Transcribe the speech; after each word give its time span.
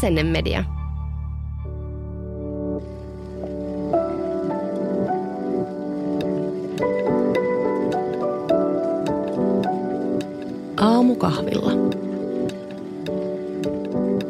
Asennemedia. 0.00 0.64
Aamukahvilla. 10.76 11.72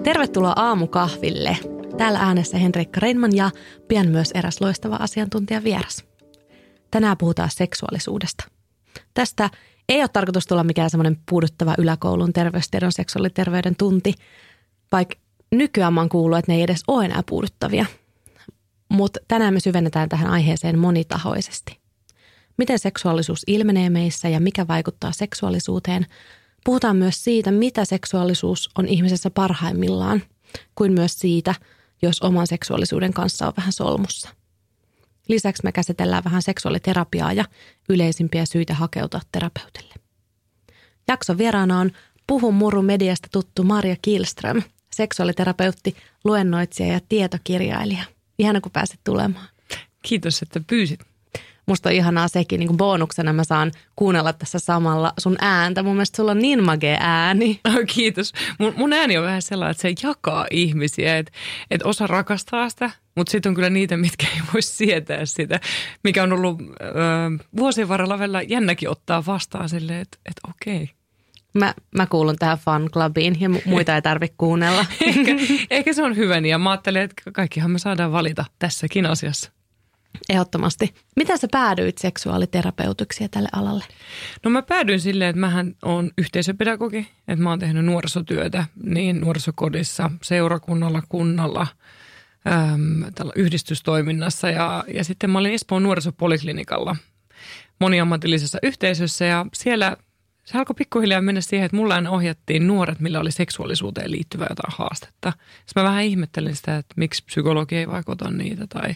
Tervetuloa 0.02 0.52
aamukahville. 0.56 1.59
Täällä 1.98 2.18
äänessä 2.18 2.59
Henrikka 2.59 3.00
Reinman 3.00 3.37
ja 3.37 3.50
pian 3.89 4.09
myös 4.09 4.30
eräs 4.34 4.61
loistava 4.61 4.96
asiantuntija 4.96 5.64
vieras. 5.64 6.05
Tänään 6.91 7.16
puhutaan 7.16 7.50
seksuaalisuudesta. 7.52 8.45
Tästä 9.14 9.50
ei 9.89 10.00
ole 10.00 10.09
tarkoitus 10.12 10.46
tulla 10.46 10.64
mikään 10.64 10.91
semmoinen 10.91 11.16
puuduttava 11.30 11.75
yläkoulun 11.79 12.32
terveystiedon 12.32 12.93
seksuaaliterveyden 12.93 13.76
tunti, 13.76 14.14
vaikka 14.93 15.29
nykyään 15.50 15.95
mä 15.95 16.00
oon 16.00 16.09
kuullut, 16.09 16.39
että 16.39 16.53
ne 16.53 16.57
ei 16.57 16.63
edes 16.63 16.82
ole 16.89 17.04
enää 17.04 17.22
puuduttavia. 17.29 17.86
Mutta 18.89 19.21
tänään 19.29 19.54
me 19.54 19.61
syvennetään 19.61 20.08
tähän 20.08 20.31
aiheeseen 20.31 20.79
monitahoisesti. 20.79 21.81
Miten 22.57 22.79
seksuaalisuus 22.79 23.43
ilmenee 23.46 23.91
meissä 23.91 24.29
ja 24.29 24.41
mikä 24.41 24.68
vaikuttaa 24.68 25.13
seksuaalisuuteen. 25.13 26.07
Puhutaan 26.64 26.96
myös 26.96 27.25
siitä, 27.25 27.50
mitä 27.50 27.85
seksuaalisuus 27.85 28.71
on 28.79 28.89
ihmisessä 28.89 29.31
parhaimmillaan, 29.31 30.22
kuin 30.75 30.93
myös 30.93 31.18
siitä, 31.18 31.55
jos 32.03 32.22
oman 32.22 32.47
seksuaalisuuden 32.47 33.12
kanssa 33.12 33.47
on 33.47 33.53
vähän 33.56 33.72
solmussa. 33.72 34.28
Lisäksi 35.28 35.64
me 35.64 35.72
käsitellään 35.72 36.25
vähän 36.25 36.42
seksuaaliterapiaa 36.42 37.33
ja 37.33 37.44
yleisimpiä 37.89 38.44
syitä 38.44 38.75
hakeutua 38.75 39.20
terapeutille. 39.33 39.94
Jakson 41.08 41.39
vieraana 41.39 41.80
on 41.80 41.91
Puhun 42.27 42.55
Muru 42.55 42.83
mediasta 42.83 43.28
tuttu 43.33 43.64
Maria 43.64 43.96
Kilström, 44.02 44.62
seksuaaliterapeutti, 44.94 45.96
luennoitsija 46.24 46.92
ja 46.92 47.00
tietokirjailija. 47.08 48.05
Ihana, 48.38 48.60
kun 48.60 48.72
pääsit 48.72 49.00
tulemaan. 49.05 49.48
Kiitos, 50.02 50.42
että 50.42 50.60
pyysit. 50.66 51.00
Musta 51.66 51.88
on 51.88 51.94
ihanaa 51.94 52.28
sekin, 52.28 52.60
niin 52.60 52.66
kuin 52.66 52.77
bonuksena 52.77 53.33
mä 53.33 53.44
saan 53.44 53.72
kuunnella 53.96 54.33
tässä 54.33 54.58
samalla 54.58 55.12
sun 55.18 55.36
ääntä. 55.41 55.83
Mun 55.83 55.94
mielestä 55.94 56.16
sulla 56.16 56.30
on 56.30 56.38
niin 56.38 56.64
magea 56.64 56.96
ääni. 57.00 57.61
Oh, 57.68 57.86
kiitos. 57.94 58.33
Mun, 58.58 58.74
mun 58.77 58.92
ääni 58.92 59.18
on 59.18 59.24
vähän 59.24 59.42
sellainen, 59.42 59.70
että 59.70 59.83
se 59.83 60.08
jakaa 60.08 60.46
ihmisiä, 60.50 61.18
että, 61.18 61.33
että 61.70 61.88
osa 61.88 62.06
rakastaa 62.06 62.68
sitä, 62.68 62.91
mutta 63.16 63.30
sitten 63.30 63.50
on 63.50 63.55
kyllä 63.55 63.70
niitä, 63.70 63.96
mitkä 63.96 64.27
ei 64.34 64.41
voi 64.55 64.62
sietää 64.62 65.27
sitä, 65.27 65.61
mikä 66.05 66.22
on 66.22 66.33
ollut 66.33 66.61
ö, 66.61 66.84
vuosien 67.56 67.88
varrella 67.88 68.18
vielä 68.18 68.42
jännäkin 68.42 68.88
ottaa 68.88 69.27
vastaan 69.27 69.68
silleen, 69.68 70.00
että, 70.00 70.18
että 70.27 70.41
okei. 70.50 70.91
Mä, 71.54 71.74
mä 71.96 72.06
kuulun 72.06 72.36
tähän 72.36 72.58
fan 72.58 72.88
clubiin 72.92 73.40
ja 73.40 73.48
muita 73.66 73.94
ei 73.94 74.02
tarvitse 74.02 74.34
kuunnella. 74.38 74.86
ehkä, 75.06 75.32
ehkä 75.70 75.92
se 75.92 76.02
on 76.02 76.16
hyvä 76.16 76.40
niin 76.40 76.50
ja 76.50 76.58
mä 76.58 76.70
ajattelen, 76.70 77.02
että 77.02 77.22
kaikkihan 77.32 77.70
me 77.70 77.78
saadaan 77.78 78.12
valita 78.12 78.44
tässäkin 78.58 79.06
asiassa. 79.06 79.52
Ehdottomasti. 80.28 80.94
Miten 81.16 81.38
sä 81.38 81.48
päädyit 81.52 81.98
seksuaaliterapeutuksi 81.98 83.28
tälle 83.28 83.48
alalle? 83.52 83.84
No 84.44 84.50
mä 84.50 84.62
päädyin 84.62 85.00
silleen, 85.00 85.30
että 85.30 85.40
mähän 85.40 85.74
on 85.82 86.10
yhteisöpedagogi, 86.18 87.08
että 87.28 87.42
mä 87.42 87.50
oon 87.50 87.58
tehnyt 87.58 87.84
nuorisotyötä 87.84 88.64
niin 88.82 89.20
nuorisokodissa, 89.20 90.10
seurakunnalla, 90.22 91.02
kunnalla, 91.08 91.66
äm, 92.52 93.12
tällä 93.14 93.32
yhdistystoiminnassa 93.36 94.50
ja, 94.50 94.84
ja 94.94 95.04
sitten 95.04 95.30
mä 95.30 95.38
olin 95.38 95.54
Espoon 95.54 95.82
nuorisopoliklinikalla 95.82 96.96
moniammatillisessa 97.80 98.58
yhteisössä 98.62 99.24
ja 99.24 99.46
siellä 99.54 99.96
se 100.44 100.58
alkoi 100.58 100.74
pikkuhiljaa 100.74 101.20
mennä 101.20 101.41
siihen, 101.41 101.66
että 101.66 101.77
mulla 101.77 102.02
ohjattiin 102.10 102.66
nuoret, 102.66 103.00
millä 103.00 103.20
oli 103.20 103.33
seksuaalisuuteen 103.33 104.10
liittyvää 104.10 104.46
jotain 104.50 104.74
haastetta. 104.77 105.33
Sitten 105.66 105.83
mä 105.83 105.88
vähän 105.88 106.05
ihmettelin 106.05 106.56
sitä, 106.56 106.77
että 106.77 106.94
miksi 106.96 107.24
psykologi 107.24 107.77
ei 107.77 107.88
vaikuta 107.88 108.30
niitä 108.30 108.67
tai 108.67 108.95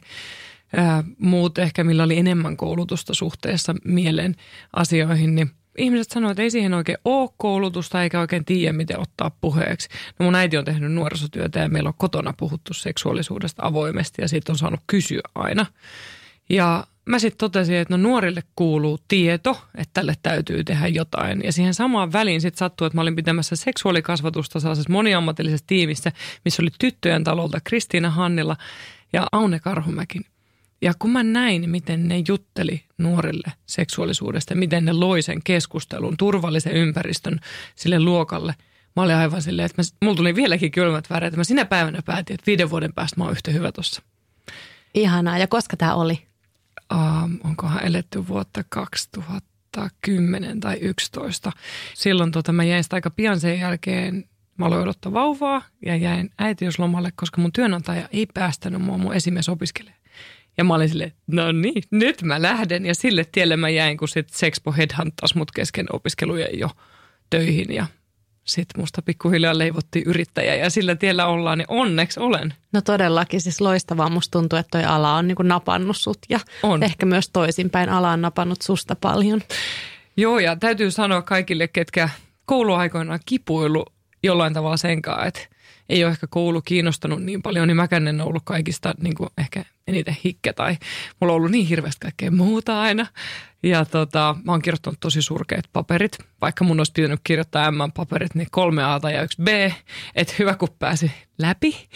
ää, 0.76 1.04
muut 1.18 1.58
ehkä, 1.58 1.84
millä 1.84 2.02
oli 2.02 2.18
enemmän 2.18 2.56
koulutusta 2.56 3.14
suhteessa 3.14 3.74
mielen 3.84 4.34
asioihin, 4.72 5.34
niin 5.34 5.50
ihmiset 5.78 6.10
sanoivat, 6.10 6.32
että 6.32 6.42
ei 6.42 6.50
siihen 6.50 6.74
oikein 6.74 6.98
ole 7.04 7.30
koulutusta 7.36 8.02
eikä 8.02 8.20
oikein 8.20 8.44
tiedä, 8.44 8.72
miten 8.72 9.00
ottaa 9.00 9.30
puheeksi. 9.40 9.88
No 10.18 10.24
mun 10.24 10.34
äiti 10.34 10.56
on 10.56 10.64
tehnyt 10.64 10.92
nuorisotyötä 10.92 11.60
ja 11.60 11.68
meillä 11.68 11.88
on 11.88 11.94
kotona 11.98 12.34
puhuttu 12.36 12.74
seksuaalisuudesta 12.74 13.62
avoimesti 13.66 14.22
ja 14.22 14.28
siitä 14.28 14.52
on 14.52 14.58
saanut 14.58 14.80
kysyä 14.86 15.20
aina. 15.34 15.66
Ja 16.48 16.86
mä 17.06 17.18
sitten 17.18 17.38
totesin, 17.38 17.76
että 17.76 17.96
no 17.96 18.02
nuorille 18.02 18.42
kuuluu 18.56 18.98
tieto, 19.08 19.60
että 19.74 19.90
tälle 19.94 20.14
täytyy 20.22 20.64
tehdä 20.64 20.88
jotain. 20.88 21.40
Ja 21.44 21.52
siihen 21.52 21.74
samaan 21.74 22.12
väliin 22.12 22.40
sitten 22.40 22.58
sattui, 22.58 22.86
että 22.86 22.96
mä 22.96 23.02
olin 23.02 23.16
pitämässä 23.16 23.56
seksuaalikasvatusta 23.56 24.60
sellaisessa 24.60 24.92
moniammatillisessa 24.92 25.66
tiimissä, 25.66 26.12
missä 26.44 26.62
oli 26.62 26.70
tyttöjen 26.78 27.24
talolta 27.24 27.60
Kristiina 27.64 28.10
Hannilla 28.10 28.56
ja 29.12 29.26
Aune 29.32 29.60
Karhumäkin. 29.60 30.24
Ja 30.82 30.92
kun 30.98 31.10
mä 31.10 31.22
näin, 31.22 31.70
miten 31.70 32.08
ne 32.08 32.22
jutteli 32.28 32.84
nuorille 32.98 33.52
seksuaalisuudesta, 33.66 34.54
miten 34.54 34.84
ne 34.84 34.92
loi 34.92 35.22
sen 35.22 35.40
keskustelun, 35.44 36.16
turvallisen 36.16 36.72
ympäristön 36.72 37.40
sille 37.74 38.00
luokalle, 38.00 38.54
mä 38.96 39.02
olin 39.02 39.16
aivan 39.16 39.42
silleen, 39.42 39.66
että 39.66 39.82
mä, 39.82 39.86
mulla 40.02 40.16
tuli 40.16 40.34
vieläkin 40.34 40.70
kylmät 40.70 41.10
väreet, 41.10 41.36
mä 41.36 41.44
sinä 41.44 41.64
päivänä 41.64 42.02
päätin, 42.04 42.34
että 42.34 42.46
viiden 42.46 42.70
vuoden 42.70 42.92
päästä 42.92 43.16
mä 43.16 43.24
oon 43.24 43.32
yhtä 43.32 43.50
hyvä 43.50 43.72
tuossa. 43.72 44.02
Ihanaa. 44.94 45.38
Ja 45.38 45.46
koska 45.46 45.76
tämä 45.76 45.94
oli? 45.94 46.33
Uh, 46.92 47.48
onkohan 47.48 47.84
eletty 47.84 48.28
vuotta 48.28 48.64
2010 48.68 50.60
tai 50.60 50.76
11. 50.80 51.52
Silloin 51.94 52.32
tota, 52.32 52.52
mä 52.52 52.64
jäin 52.64 52.84
sitä 52.84 52.96
aika 52.96 53.10
pian 53.10 53.40
sen 53.40 53.60
jälkeen 53.60 54.24
Mä 54.58 54.66
aloin 54.66 54.82
odottaa 54.82 55.12
vauvaa 55.12 55.62
ja 55.86 55.96
jäin 55.96 56.30
äitiyslomalle, 56.38 57.12
koska 57.16 57.40
mun 57.40 57.52
työnantaja 57.52 58.08
ei 58.12 58.26
päästänyt 58.34 58.82
mua 58.82 58.98
mun 58.98 59.14
esimies 59.14 59.48
opiskelemaan. 59.48 60.00
Ja 60.58 60.64
mä 60.64 60.74
olin 60.74 60.88
silleen, 60.88 61.12
no 61.26 61.52
niin, 61.52 61.82
nyt 61.90 62.22
mä 62.22 62.42
lähden. 62.42 62.86
Ja 62.86 62.94
sille 62.94 63.24
tielle 63.32 63.56
mä 63.56 63.68
jäin, 63.68 63.96
kun 63.96 64.08
sitten 64.08 64.38
Sexpo 64.38 64.72
headhuntas 64.72 65.34
mut 65.34 65.50
kesken 65.50 65.86
opiskelujen 65.92 66.58
jo 66.58 66.70
töihin. 67.30 67.74
Ja 67.74 67.86
sitten 68.44 68.82
musta 68.82 69.02
pikkuhiljaa 69.02 69.58
leivottiin 69.58 70.08
yrittäjä 70.08 70.54
ja 70.54 70.70
sillä 70.70 70.96
tiellä 70.96 71.26
ollaan, 71.26 71.58
niin 71.58 71.66
onneksi 71.68 72.20
olen. 72.20 72.54
No 72.72 72.80
todellakin, 72.80 73.40
siis 73.40 73.60
loistavaa. 73.60 74.08
Musta 74.08 74.38
tuntuu, 74.38 74.58
että 74.58 74.78
toi 74.78 74.84
ala 74.84 75.14
on 75.14 75.28
niin 75.28 75.36
kuin 75.36 75.48
napannut 75.48 75.96
sut 75.96 76.18
ja 76.28 76.40
on. 76.62 76.82
ehkä 76.82 77.06
myös 77.06 77.30
toisinpäin 77.30 77.88
ala 77.88 78.10
on 78.10 78.22
napannut 78.22 78.62
susta 78.62 78.96
paljon. 78.96 79.42
Joo, 80.16 80.38
ja 80.38 80.56
täytyy 80.56 80.90
sanoa 80.90 81.22
kaikille, 81.22 81.68
ketkä 81.68 82.08
kouluaikoina 82.44 83.18
kipuilu 83.26 83.86
jollain 84.22 84.54
tavalla 84.54 84.76
senkaan, 84.76 85.28
että 85.28 85.40
ei 85.88 86.04
ole 86.04 86.12
ehkä 86.12 86.26
koulu 86.26 86.62
kiinnostanut 86.62 87.22
niin 87.22 87.42
paljon, 87.42 87.68
niin 87.68 87.76
mäkään 87.76 88.08
en 88.08 88.20
ollut 88.20 88.42
kaikista 88.44 88.94
niin 89.00 89.14
kuin 89.14 89.30
ehkä 89.38 89.64
eniten 89.86 90.16
hikke 90.24 90.52
tai 90.52 90.76
mulla 91.20 91.32
on 91.32 91.36
ollut 91.36 91.50
niin 91.50 91.66
hirveästi 91.66 92.00
kaikkea 92.00 92.30
muuta 92.30 92.80
aina. 92.80 93.06
Ja 93.62 93.84
tota, 93.84 94.36
mä 94.44 94.52
oon 94.52 94.62
kirjoittanut 94.62 95.00
tosi 95.00 95.22
surkeat 95.22 95.64
paperit, 95.72 96.18
vaikka 96.40 96.64
mun 96.64 96.80
olisi 96.80 96.92
pitänyt 96.92 97.20
kirjoittaa 97.24 97.70
M-paperit, 97.70 98.34
niin 98.34 98.48
kolme 98.50 98.84
A 98.84 99.00
ja 99.12 99.22
yksi 99.22 99.42
B, 99.42 99.48
että 100.14 100.34
hyvä 100.38 100.54
kun 100.54 100.68
pääsi 100.78 101.12
läpi. 101.38 101.88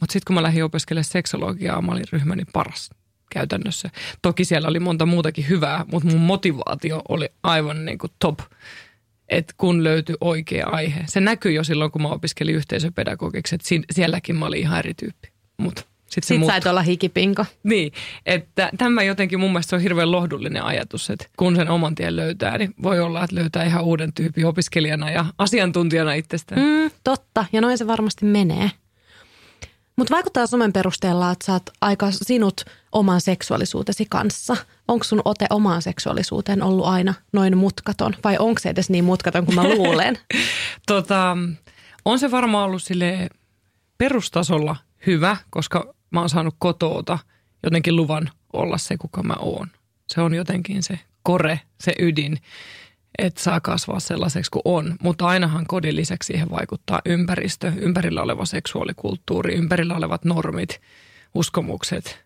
Mutta 0.00 0.12
sitten 0.12 0.26
kun 0.26 0.34
mä 0.34 0.42
lähdin 0.42 0.64
opiskelemaan 0.64 1.04
seksologiaa, 1.04 1.82
mä 1.82 1.92
olin 1.92 2.04
ryhmäni 2.12 2.42
paras 2.52 2.90
käytännössä. 3.30 3.90
Toki 4.22 4.44
siellä 4.44 4.68
oli 4.68 4.80
monta 4.80 5.06
muutakin 5.06 5.48
hyvää, 5.48 5.84
mutta 5.92 6.08
mun 6.08 6.20
motivaatio 6.20 7.02
oli 7.08 7.28
aivan 7.42 7.84
niin 7.84 7.98
kuin 7.98 8.12
top 8.18 8.38
että 9.32 9.54
kun 9.56 9.84
löytyi 9.84 10.16
oikea 10.20 10.66
aihe. 10.66 11.00
Se 11.06 11.20
näkyy 11.20 11.52
jo 11.52 11.64
silloin, 11.64 11.90
kun 11.90 12.02
mä 12.02 12.08
opiskelin 12.08 12.54
yhteisöpedagogiksi, 12.54 13.54
että 13.54 13.68
sielläkin 13.94 14.36
mä 14.36 14.46
olin 14.46 14.60
ihan 14.60 14.78
eri 14.78 14.94
tyyppi. 14.94 15.28
Mutta 15.56 15.82
sitten 16.06 16.38
Sit 16.38 16.46
sait 16.46 16.66
olla 16.66 16.82
hikipinko. 16.82 17.44
Niin, 17.62 17.92
että 18.26 18.70
tämä 18.78 19.02
jotenkin 19.02 19.40
mun 19.40 19.50
mielestä 19.52 19.76
on 19.76 19.82
hirveän 19.82 20.12
lohdullinen 20.12 20.62
ajatus, 20.62 21.10
että 21.10 21.26
kun 21.36 21.56
sen 21.56 21.70
oman 21.70 21.94
tien 21.94 22.16
löytää, 22.16 22.58
niin 22.58 22.74
voi 22.82 23.00
olla, 23.00 23.24
että 23.24 23.36
löytää 23.36 23.64
ihan 23.64 23.84
uuden 23.84 24.12
tyypin 24.12 24.46
opiskelijana 24.46 25.10
ja 25.10 25.24
asiantuntijana 25.38 26.12
itsestään. 26.12 26.60
Mm, 26.60 26.90
totta, 27.04 27.44
ja 27.52 27.60
noin 27.60 27.78
se 27.78 27.86
varmasti 27.86 28.24
menee. 28.24 28.70
Mutta 29.96 30.14
vaikuttaa 30.14 30.46
somen 30.46 30.72
perusteella, 30.72 31.30
että 31.30 31.46
sä 31.46 31.52
oot 31.52 31.70
aika 31.80 32.10
sinut 32.10 32.60
oman 32.92 33.20
seksuaalisuutesi 33.20 34.06
kanssa. 34.10 34.56
Onko 34.88 35.04
sun 35.04 35.22
ote 35.24 35.46
omaan 35.50 35.82
seksuaalisuuteen 35.82 36.62
ollut 36.62 36.86
aina 36.86 37.14
noin 37.32 37.58
mutkaton 37.58 38.16
vai 38.24 38.36
onko 38.38 38.60
se 38.60 38.68
edes 38.68 38.90
niin 38.90 39.04
mutkaton 39.04 39.44
kuin 39.46 39.54
mä 39.54 39.68
luulen? 39.68 40.18
tota, 40.86 41.36
on 42.04 42.18
se 42.18 42.30
varmaan 42.30 42.64
ollut 42.64 42.82
sille 42.82 43.28
perustasolla 43.98 44.76
hyvä, 45.06 45.36
koska 45.50 45.94
mä 46.10 46.20
oon 46.20 46.28
saanut 46.28 46.54
kotoota 46.58 47.18
jotenkin 47.62 47.96
luvan 47.96 48.30
olla 48.52 48.78
se, 48.78 48.96
kuka 48.96 49.22
mä 49.22 49.34
oon. 49.38 49.70
Se 50.08 50.20
on 50.20 50.34
jotenkin 50.34 50.82
se 50.82 50.98
kore, 51.22 51.60
se 51.80 51.94
ydin 51.98 52.38
että 53.18 53.42
saa 53.42 53.60
kasvaa 53.60 54.00
sellaiseksi 54.00 54.50
kuin 54.50 54.62
on. 54.64 54.96
Mutta 55.02 55.26
ainahan 55.26 55.66
kodin 55.66 55.96
lisäksi 55.96 56.26
siihen 56.26 56.50
vaikuttaa 56.50 57.00
ympäristö, 57.04 57.72
ympärillä 57.76 58.22
oleva 58.22 58.44
seksuaalikulttuuri, 58.44 59.54
ympärillä 59.54 59.96
olevat 59.96 60.24
normit, 60.24 60.80
uskomukset, 61.34 62.24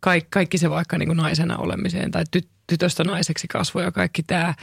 kaikki, 0.00 0.28
kaikki 0.30 0.58
se 0.58 0.70
vaikka 0.70 0.98
niin 0.98 1.08
kuin 1.08 1.16
naisena 1.16 1.56
olemiseen 1.56 2.10
tai 2.10 2.24
ty, 2.30 2.40
tytöstä 2.66 3.04
naiseksi 3.04 3.48
kasvu 3.48 3.80
ja 3.80 3.92
kaikki 3.92 4.22
tämä. 4.22 4.54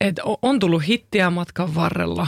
Et 0.00 0.20
on 0.42 0.58
tullut 0.58 0.86
hittiä 0.86 1.30
matkan 1.30 1.74
varrella, 1.74 2.26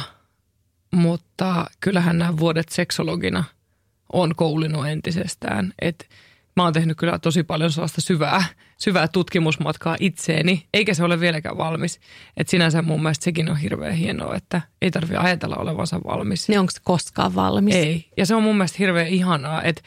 mutta 0.90 1.66
kyllähän 1.80 2.18
nämä 2.18 2.36
vuodet 2.36 2.68
seksologina 2.68 3.44
on 4.12 4.34
koulinut 4.36 4.86
entisestään. 4.86 5.72
Et 5.82 6.08
mä 6.56 6.62
oon 6.62 6.72
tehnyt 6.72 6.96
kyllä 6.96 7.18
tosi 7.18 7.42
paljon 7.42 7.72
sellaista 7.72 8.00
syvää, 8.00 8.44
syvää 8.78 9.08
tutkimusmatkaa 9.08 9.96
itseeni, 10.00 10.66
eikä 10.74 10.94
se 10.94 11.04
ole 11.04 11.20
vieläkään 11.20 11.58
valmis. 11.58 12.00
Et 12.36 12.48
sinänsä 12.48 12.82
mun 12.82 13.02
mielestä 13.02 13.24
sekin 13.24 13.50
on 13.50 13.56
hirveän 13.56 13.94
hienoa, 13.94 14.36
että 14.36 14.60
ei 14.82 14.90
tarvitse 14.90 15.16
ajatella 15.16 15.56
olevansa 15.56 16.00
valmis. 16.04 16.48
Niin 16.48 16.60
onko 16.60 16.70
se 16.70 16.80
koskaan 16.84 17.34
valmis? 17.34 17.74
Ei. 17.74 18.08
Ja 18.16 18.26
se 18.26 18.34
on 18.34 18.42
mun 18.42 18.56
mielestä 18.56 18.76
hirveän 18.78 19.08
ihanaa, 19.08 19.62
että 19.62 19.82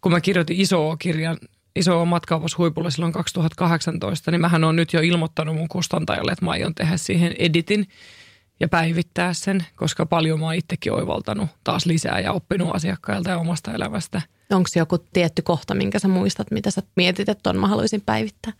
kun 0.00 0.12
mä 0.12 0.20
kirjoitin 0.20 0.60
isoa 0.60 0.96
kirjan, 0.96 1.36
isoa 1.76 2.04
matkaopashuipulla 2.04 2.90
silloin 2.90 3.12
2018, 3.12 4.30
niin 4.30 4.40
mähän 4.40 4.64
on 4.64 4.76
nyt 4.76 4.92
jo 4.92 5.00
ilmoittanut 5.00 5.56
mun 5.56 5.68
kustantajalle, 5.68 6.32
että 6.32 6.44
mä 6.44 6.50
aion 6.50 6.74
tehdä 6.74 6.96
siihen 6.96 7.34
editin 7.38 7.86
ja 8.60 8.68
päivittää 8.68 9.34
sen, 9.34 9.66
koska 9.76 10.06
paljon 10.06 10.40
mä 10.40 10.46
oon 10.46 10.54
itsekin 10.54 10.92
oivaltanut 10.92 11.48
taas 11.64 11.86
lisää 11.86 12.20
ja 12.20 12.32
oppinut 12.32 12.74
asiakkailta 12.74 13.30
ja 13.30 13.38
omasta 13.38 13.72
elämästä. 13.72 14.22
Onko 14.50 14.68
joku 14.76 14.98
tietty 14.98 15.42
kohta, 15.42 15.74
minkä 15.74 15.98
sä 15.98 16.08
muistat, 16.08 16.50
mitä 16.50 16.70
sä 16.70 16.82
mietit, 16.96 17.28
että 17.28 17.50
on 17.50 17.58
mä 17.58 17.68
haluaisin 17.68 18.02
päivittää? 18.06 18.52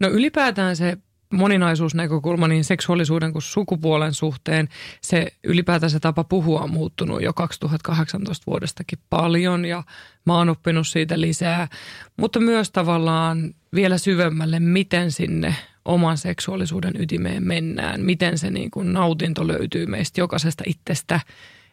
No 0.00 0.08
ylipäätään 0.08 0.76
se 0.76 0.98
moninaisuusnäkökulma 1.32 2.48
niin 2.48 2.64
seksuaalisuuden 2.64 3.32
kuin 3.32 3.42
sukupuolen 3.42 4.14
suhteen, 4.14 4.68
se 5.02 5.32
ylipäätään 5.44 5.90
se 5.90 6.00
tapa 6.00 6.24
puhua 6.24 6.60
on 6.60 6.70
muuttunut 6.70 7.22
jo 7.22 7.32
2018 7.32 8.44
vuodestakin 8.46 8.98
paljon 9.10 9.64
ja 9.64 9.82
mä 10.26 10.34
oon 10.34 10.48
oppinut 10.48 10.88
siitä 10.88 11.20
lisää, 11.20 11.68
mutta 12.16 12.40
myös 12.40 12.70
tavallaan 12.70 13.54
vielä 13.74 13.98
syvemmälle, 13.98 14.60
miten 14.60 15.12
sinne 15.12 15.56
oman 15.84 16.18
seksuaalisuuden 16.18 16.92
ytimeen 16.98 17.46
mennään, 17.46 18.00
miten 18.00 18.38
se 18.38 18.50
niin 18.50 18.70
kuin 18.70 18.92
nautinto 18.92 19.48
löytyy 19.48 19.86
meistä 19.86 20.20
jokaisesta 20.20 20.64
itsestä, 20.66 21.20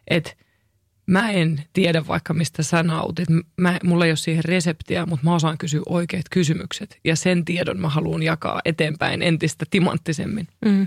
että 0.08 0.30
mä 1.06 1.30
en 1.30 1.64
tiedä 1.72 2.06
vaikka 2.06 2.34
mistä 2.34 2.62
sä 2.62 2.82
nautit. 2.82 3.28
Mä, 3.56 3.78
mulla 3.84 4.04
ei 4.04 4.10
ole 4.10 4.16
siihen 4.16 4.44
reseptiä, 4.44 5.06
mutta 5.06 5.24
mä 5.24 5.34
osaan 5.34 5.58
kysyä 5.58 5.80
oikeat 5.86 6.24
kysymykset. 6.30 6.98
Ja 7.04 7.16
sen 7.16 7.44
tiedon 7.44 7.80
mä 7.80 7.88
haluan 7.88 8.22
jakaa 8.22 8.60
eteenpäin 8.64 9.22
entistä 9.22 9.64
timanttisemmin. 9.70 10.48
Mm. 10.64 10.86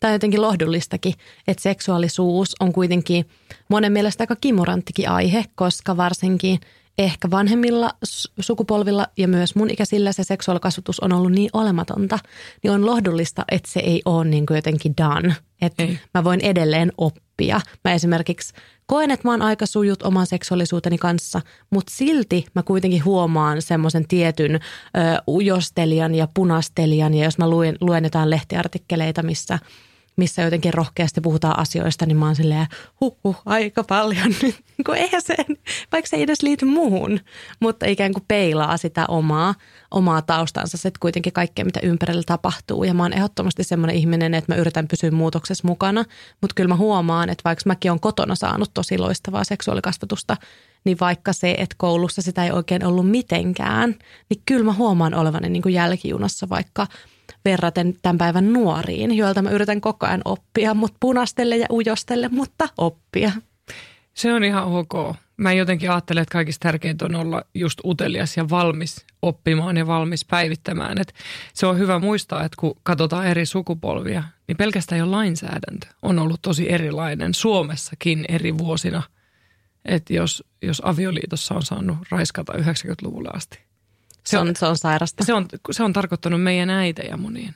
Tämä 0.00 0.10
on 0.10 0.14
jotenkin 0.14 0.42
lohdullistakin, 0.42 1.14
että 1.48 1.62
seksuaalisuus 1.62 2.54
on 2.60 2.72
kuitenkin 2.72 3.28
monen 3.68 3.92
mielestä 3.92 4.22
aika 4.22 4.36
kimuranttikin 4.36 5.08
aihe, 5.08 5.44
koska 5.54 5.96
varsinkin 5.96 6.60
ehkä 6.98 7.30
vanhemmilla 7.30 7.90
sukupolvilla 8.40 9.06
ja 9.16 9.28
myös 9.28 9.54
mun 9.54 9.70
ikäisillä 9.70 10.12
se 10.12 10.24
seksuaalikasvatus 10.24 11.00
on 11.00 11.12
ollut 11.12 11.32
niin 11.32 11.50
olematonta, 11.52 12.18
niin 12.62 12.70
on 12.70 12.86
lohdullista, 12.86 13.44
että 13.50 13.70
se 13.70 13.80
ei 13.80 14.02
ole 14.04 14.24
niin 14.24 14.46
kuin 14.46 14.56
jotenkin 14.56 14.94
done. 14.96 15.36
Että 15.62 15.82
ei. 15.82 15.98
mä 16.14 16.24
voin 16.24 16.40
edelleen 16.40 16.92
oppia. 16.98 17.60
Mä 17.84 17.92
esimerkiksi 17.92 18.54
koen, 18.86 19.10
että 19.10 19.28
mä 19.28 19.32
oon 19.32 19.42
aika 19.42 19.66
sujut 19.66 20.02
oman 20.02 20.26
seksuaalisuuteni 20.26 20.98
kanssa, 20.98 21.40
mutta 21.70 21.92
silti 21.96 22.46
mä 22.54 22.62
kuitenkin 22.62 23.04
huomaan 23.04 23.62
semmoisen 23.62 24.08
tietyn 24.08 24.54
ö, 24.54 24.58
ujostelijan 25.26 26.14
ja 26.14 26.28
punastelijan. 26.34 27.14
Ja 27.14 27.24
jos 27.24 27.38
mä 27.38 27.50
luen, 27.50 27.76
luen 27.80 28.04
jotain 28.04 28.30
lehtiartikkeleita, 28.30 29.22
missä– 29.22 29.58
missä 30.16 30.42
jotenkin 30.42 30.74
rohkeasti 30.74 31.20
puhutaan 31.20 31.58
asioista, 31.58 32.06
niin 32.06 32.16
mä 32.16 32.26
oon 32.26 32.36
silleen, 32.36 32.66
huh, 33.00 33.36
aika 33.46 33.84
paljon 33.84 34.34
nyt. 34.42 34.56
kun 34.86 34.96
eihän 34.96 35.22
se, 35.22 35.36
vaikka 35.92 36.08
se 36.08 36.16
ei 36.16 36.22
edes 36.22 36.42
liity 36.42 36.64
muuhun, 36.64 37.20
mutta 37.60 37.86
ikään 37.86 38.12
kuin 38.12 38.24
peilaa 38.28 38.76
sitä 38.76 39.04
omaa, 39.08 39.54
omaa 39.90 40.22
taustansa, 40.22 40.76
se 40.76 40.90
kuitenkin 41.00 41.32
kaikkea, 41.32 41.64
mitä 41.64 41.80
ympärillä 41.82 42.22
tapahtuu. 42.26 42.84
Ja 42.84 42.94
mä 42.94 43.02
oon 43.02 43.12
ehdottomasti 43.12 43.64
semmoinen 43.64 43.96
ihminen, 43.96 44.34
että 44.34 44.52
mä 44.52 44.60
yritän 44.60 44.88
pysyä 44.88 45.10
muutoksessa 45.10 45.68
mukana, 45.68 46.04
mutta 46.40 46.54
kyllä 46.54 46.68
mä 46.68 46.76
huomaan, 46.76 47.28
että 47.28 47.42
vaikka 47.44 47.62
mäkin 47.66 47.92
on 47.92 48.00
kotona 48.00 48.34
saanut 48.34 48.70
tosi 48.74 48.98
loistavaa 48.98 49.44
seksuaalikasvatusta, 49.44 50.36
niin 50.84 50.96
vaikka 51.00 51.32
se, 51.32 51.54
että 51.58 51.76
koulussa 51.78 52.22
sitä 52.22 52.44
ei 52.44 52.50
oikein 52.50 52.84
ollut 52.84 53.10
mitenkään, 53.10 53.94
niin 54.28 54.42
kyllä 54.46 54.64
mä 54.64 54.72
huomaan 54.72 55.14
olevani 55.14 55.48
niin 55.48 55.62
kuin 55.62 55.74
jälkijunassa, 55.74 56.48
vaikka– 56.48 56.86
verraten 57.46 57.94
tämän 58.02 58.18
päivän 58.18 58.52
nuoriin, 58.52 59.16
joilta 59.16 59.42
mä 59.42 59.50
yritän 59.50 59.80
koko 59.80 60.06
ajan 60.06 60.22
oppia, 60.24 60.74
mutta 60.74 60.96
punastelle 61.00 61.56
ja 61.56 61.66
ujostelle, 61.70 62.28
mutta 62.28 62.68
oppia. 62.78 63.32
Se 64.14 64.32
on 64.32 64.44
ihan 64.44 64.64
ok. 64.64 65.16
Mä 65.36 65.52
jotenkin 65.52 65.90
ajattelen, 65.90 66.22
että 66.22 66.32
kaikista 66.32 66.68
tärkeintä 66.68 67.04
on 67.04 67.14
olla 67.14 67.42
just 67.54 67.80
utelias 67.84 68.36
ja 68.36 68.48
valmis 68.48 69.06
oppimaan 69.22 69.76
ja 69.76 69.86
valmis 69.86 70.24
päivittämään. 70.24 70.98
Et 71.00 71.14
se 71.54 71.66
on 71.66 71.78
hyvä 71.78 71.98
muistaa, 71.98 72.44
että 72.44 72.56
kun 72.58 72.76
katsotaan 72.82 73.26
eri 73.26 73.46
sukupolvia, 73.46 74.22
niin 74.48 74.56
pelkästään 74.56 74.98
jo 74.98 75.10
lainsäädäntö 75.10 75.86
on 76.02 76.18
ollut 76.18 76.42
tosi 76.42 76.72
erilainen 76.72 77.34
Suomessakin 77.34 78.24
eri 78.28 78.58
vuosina. 78.58 79.02
Että 79.84 80.14
jos, 80.14 80.44
jos 80.62 80.82
avioliitossa 80.84 81.54
on 81.54 81.62
saanut 81.62 81.98
raiskata 82.10 82.52
90-luvulle 82.52 83.28
asti, 83.32 83.58
se 84.26 84.38
on, 84.38 84.56
se 84.56 84.66
on 84.66 84.76
sairasta. 84.76 85.24
Se 85.24 85.34
on, 85.34 85.46
se 85.70 85.82
on 85.82 85.92
tarkoittanut 85.92 86.42
meidän 86.42 86.70
äitejä 86.70 87.16
monien, 87.16 87.54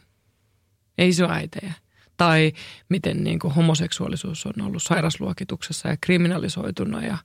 ei 0.98 1.08
isoäitejä. 1.08 1.72
Tai 2.16 2.52
miten 2.88 3.24
niin 3.24 3.38
kuin 3.38 3.54
homoseksuaalisuus 3.54 4.46
on 4.46 4.62
ollut 4.62 4.82
sairasluokituksessa 4.82 5.88
ja 5.88 5.96
kriminalisoituna 6.00 7.06
ja 7.06 7.18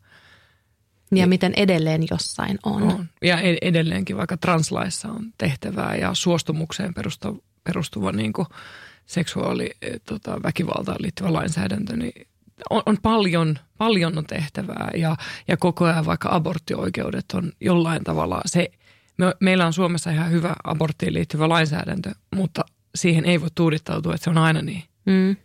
ja 1.12 1.18
niin, 1.18 1.30
miten 1.30 1.54
edelleen 1.56 2.04
jossain 2.12 2.60
on. 2.64 2.84
on. 2.84 3.10
Ja 3.22 3.42
e- 3.42 3.58
edelleenkin 3.62 4.18
vaikka 4.18 4.38
translaissa 4.38 5.08
on 5.08 5.34
tehtävää 5.38 5.96
ja 5.96 6.14
suostumukseen 6.14 6.94
perustuva, 6.94 7.42
perustuva 7.64 8.12
niin 8.12 8.34
kuin 8.34 8.48
seksuaali, 9.06 9.72
e, 9.82 10.00
tota, 10.00 10.44
väkivaltaan 10.44 10.98
liittyvä 11.00 11.34
lainsäädäntö, 11.34 11.96
niin 11.96 12.28
on, 12.70 12.82
on 12.86 12.98
paljon, 13.02 13.60
paljon 13.78 14.18
on 14.18 14.26
tehtävää 14.26 14.92
ja, 14.96 15.16
ja 15.48 15.58
koko 15.58 15.86
ajan 15.86 16.06
vaikka 16.06 16.30
aborttioikeudet 16.32 17.26
on 17.34 17.52
jollain 17.62 18.04
tavalla 18.04 18.42
se– 18.46 18.70
me, 19.18 19.34
meillä 19.40 19.66
on 19.66 19.74
Suomessa 19.74 20.12
ihan 20.12 20.32
hyvä 20.32 20.56
aborttiin 20.64 21.14
liittyvä 21.14 21.50
lainsäädäntö, 21.50 22.12
mutta 22.36 22.66
siihen 22.96 23.26
ei 23.26 23.42
voi 23.42 23.50
tuudittautua, 23.56 24.14
että 24.16 24.24
se 24.24 24.30
on 24.30 24.38
aina 24.38 24.62
niin. 24.62 24.84
Mm. 25.06 25.36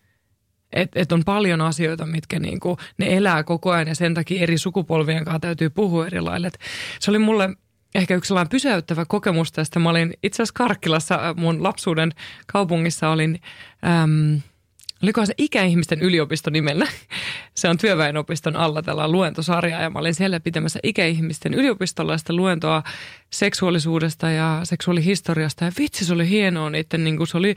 Että 0.73 1.01
et 1.01 1.13
on 1.13 1.25
paljon 1.25 1.61
asioita, 1.61 2.07
mitkä 2.07 2.39
niinku, 2.39 2.77
ne 2.99 3.17
elää 3.17 3.45
koko 3.45 3.71
ajan 3.71 3.89
ja 3.89 3.95
sen 3.95 4.15
takia 4.15 4.43
eri 4.43 4.59
sukupolvien 4.59 5.25
kanssa 5.25 5.41
täytyy 5.41 5.71
puhua 5.71 6.07
eri 6.07 6.21
lailla. 6.21 6.47
Et 6.47 6.59
se 7.01 7.11
oli 7.11 7.19
mulle 7.19 7.51
ehkä 7.95 8.15
yksi 8.15 8.29
sellainen 8.29 8.51
pysäyttävä 8.51 9.05
kokemus 9.05 9.53
tästä. 9.53 9.79
Mä 9.79 9.91
olin 9.91 10.15
itse 10.23 10.43
asiassa 10.43 10.55
Karkkilassa 10.59 11.35
mun 11.37 11.63
lapsuuden 11.63 12.13
kaupungissa 12.47 13.09
olin 13.09 13.41
äm, 14.03 14.41
Oliko 15.03 15.27
se 15.27 15.35
ikäihmisten 15.39 16.01
yliopisto 16.01 16.51
nimellä? 16.51 16.87
Se 17.55 17.69
on 17.69 17.79
työväenopiston 17.79 18.57
alla 18.57 18.83
tällä 18.83 19.09
luentosarja 19.09 19.81
ja 19.81 19.91
mä 19.91 19.99
olin 19.99 20.15
siellä 20.15 20.41
pitämässä 20.41 20.81
ikäihmisten 20.83 21.55
yliopistollaista 21.55 22.33
luentoa 22.33 22.83
seksuaalisuudesta 23.31 24.31
ja 24.31 24.61
seksuaalihistoriasta. 24.65 25.65
Ja 25.65 25.73
vitsi, 25.79 26.05
se 26.05 26.13
oli 26.13 26.29
hienoa 26.29 26.71
niiden, 26.71 27.05
niin 27.05 27.17
kuin 27.17 27.27
se 27.27 27.37
oli 27.37 27.55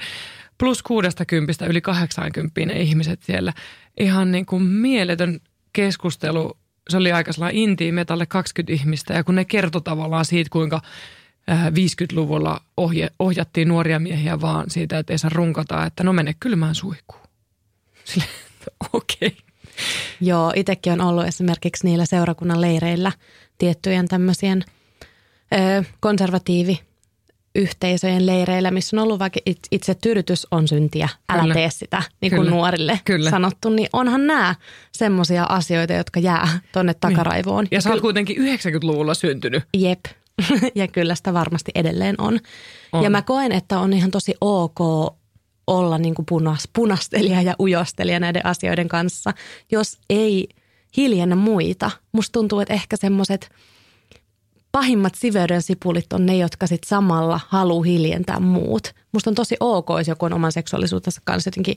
plus 0.57 0.83
60 0.83 1.65
yli 1.65 1.81
80 1.81 2.65
ne 2.65 2.81
ihmiset 2.81 3.23
siellä. 3.23 3.53
Ihan 3.99 4.31
niin 4.31 4.45
kuin 4.45 4.63
mieletön 4.63 5.39
keskustelu. 5.73 6.57
Se 6.89 6.97
oli 6.97 7.11
aika 7.11 7.33
sellainen 7.33 7.61
intiimi, 7.61 8.01
alle 8.09 8.25
20 8.25 8.73
ihmistä 8.73 9.13
ja 9.13 9.23
kun 9.23 9.35
ne 9.35 9.45
kertoi 9.45 9.81
tavallaan 9.81 10.25
siitä, 10.25 10.49
kuinka 10.49 10.81
50-luvulla 11.51 12.51
äh, 12.51 12.61
ohje, 12.77 13.09
ohjattiin 13.19 13.67
nuoria 13.67 13.99
miehiä 13.99 14.41
vaan 14.41 14.69
siitä, 14.69 14.99
että 14.99 15.13
ei 15.13 15.17
saa 15.17 15.31
runkata, 15.33 15.85
että 15.85 16.03
no 16.03 16.13
mene 16.13 16.35
kylmään 16.39 16.75
suihkuun. 16.75 17.22
Okei. 18.93 19.27
Okay. 19.27 19.31
Joo, 20.21 20.53
itsekin 20.55 20.93
on 20.93 21.01
ollut 21.01 21.25
esimerkiksi 21.25 21.87
niillä 21.87 22.05
seurakunnan 22.05 22.61
leireillä 22.61 23.11
tiettyjen 23.57 24.07
tämmöisien 24.07 24.63
ö, 25.53 25.83
konservatiivi 25.99 26.79
yhteisöjen 27.55 28.25
leireillä, 28.25 28.71
missä 28.71 28.97
on 28.97 29.03
ollut 29.03 29.19
vaikka 29.19 29.39
itse 29.71 29.95
tyydytys 29.95 30.47
on 30.51 30.67
syntiä, 30.67 31.09
älä 31.29 31.41
Kyllä. 31.41 31.53
tee 31.53 31.69
sitä, 31.69 32.03
niin 32.21 32.31
kuin 32.31 32.39
Kyllä. 32.39 32.51
nuorille 32.51 32.99
Kyllä. 33.05 33.29
sanottu, 33.29 33.69
niin 33.69 33.89
onhan 33.93 34.27
nämä 34.27 34.55
semmoisia 34.91 35.43
asioita, 35.43 35.93
jotka 35.93 36.19
jää 36.19 36.59
tonne 36.71 36.91
niin. 36.91 36.99
takaraivoon. 36.99 37.67
Ja 37.71 37.81
sä 37.81 37.89
oot 37.89 38.01
kuitenkin 38.01 38.37
90-luvulla 38.37 39.13
syntynyt. 39.13 39.63
Jep, 39.77 39.99
ja 40.75 40.87
kyllä 40.87 41.15
sitä 41.15 41.33
varmasti 41.33 41.71
edelleen 41.75 42.15
on. 42.17 42.39
on. 42.93 43.03
Ja 43.03 43.09
mä 43.09 43.21
koen, 43.21 43.51
että 43.51 43.79
on 43.79 43.93
ihan 43.93 44.11
tosi 44.11 44.33
ok 44.41 44.79
olla 45.67 45.97
niin 45.97 46.15
kuin 46.15 46.25
punas, 46.25 46.69
punastelija 46.73 47.41
ja 47.41 47.55
ujostelija 47.59 48.19
näiden 48.19 48.45
asioiden 48.45 48.87
kanssa, 48.87 49.33
jos 49.71 49.97
ei 50.09 50.47
hiljennä 50.97 51.35
muita. 51.35 51.91
Musta 52.11 52.31
tuntuu, 52.31 52.59
että 52.59 52.73
ehkä 52.73 52.97
semmoiset 52.97 53.49
pahimmat 54.71 55.15
siveyden 55.15 55.61
sipulit 55.61 56.13
on 56.13 56.25
ne, 56.25 56.37
jotka 56.37 56.67
sitten 56.67 56.87
samalla 56.89 57.39
haluaa 57.47 57.83
hiljentää 57.83 58.39
muut. 58.39 58.93
Musta 59.11 59.29
on 59.29 59.35
tosi 59.35 59.55
ok, 59.59 59.87
jos 59.97 60.07
joku 60.07 60.25
on 60.25 60.33
oman 60.33 60.51
seksuaalisuutensa 60.51 61.21
kanssa 61.23 61.47
jotenkin 61.47 61.75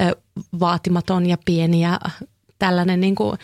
ö, 0.00 0.16
vaatimaton 0.60 1.26
ja 1.26 1.36
pieni 1.44 1.82
ja 1.82 2.00
tällainen 2.58 3.00
niin 3.00 3.14
kuin, 3.14 3.38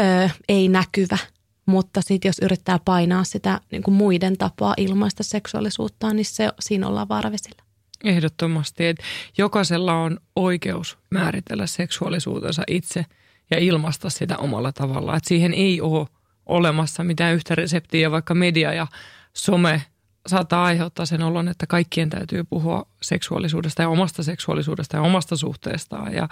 ö, 0.00 0.30
ei 0.48 0.68
näkyvä. 0.68 1.18
Mutta 1.66 2.02
sitten 2.02 2.28
jos 2.28 2.38
yrittää 2.42 2.78
painaa 2.84 3.24
sitä 3.24 3.60
niin 3.70 3.82
kuin 3.82 3.94
muiden 3.94 4.38
tapaa 4.38 4.74
ilmaista 4.76 5.22
seksuaalisuuttaan, 5.22 6.16
niin 6.16 6.24
se, 6.24 6.52
siinä 6.60 6.88
ollaan 6.88 7.08
vaaravesillä. 7.08 7.69
Ehdottomasti, 8.04 8.86
että 8.86 9.04
jokaisella 9.38 9.94
on 9.94 10.18
oikeus 10.36 10.98
määritellä 11.10 11.66
seksuaalisuutensa 11.66 12.62
itse 12.66 13.06
ja 13.50 13.58
ilmaista 13.58 14.10
sitä 14.10 14.36
omalla 14.36 14.72
tavallaan. 14.72 15.16
Että 15.16 15.28
siihen 15.28 15.54
ei 15.54 15.80
ole 15.80 16.06
olemassa 16.46 17.04
mitään 17.04 17.34
yhtä 17.34 17.54
reseptiä, 17.54 18.10
vaikka 18.10 18.34
media 18.34 18.72
ja 18.72 18.86
some 19.32 19.82
saattaa 20.26 20.64
aiheuttaa 20.64 21.06
sen 21.06 21.22
olon, 21.22 21.48
että 21.48 21.66
kaikkien 21.66 22.10
täytyy 22.10 22.44
puhua 22.44 22.86
seksuaalisuudesta 23.02 23.82
ja 23.82 23.88
omasta 23.88 24.22
seksuaalisuudesta 24.22 24.96
ja 24.96 25.02
omasta 25.02 25.36
suhteestaan 25.36 26.14
ja 26.14 26.28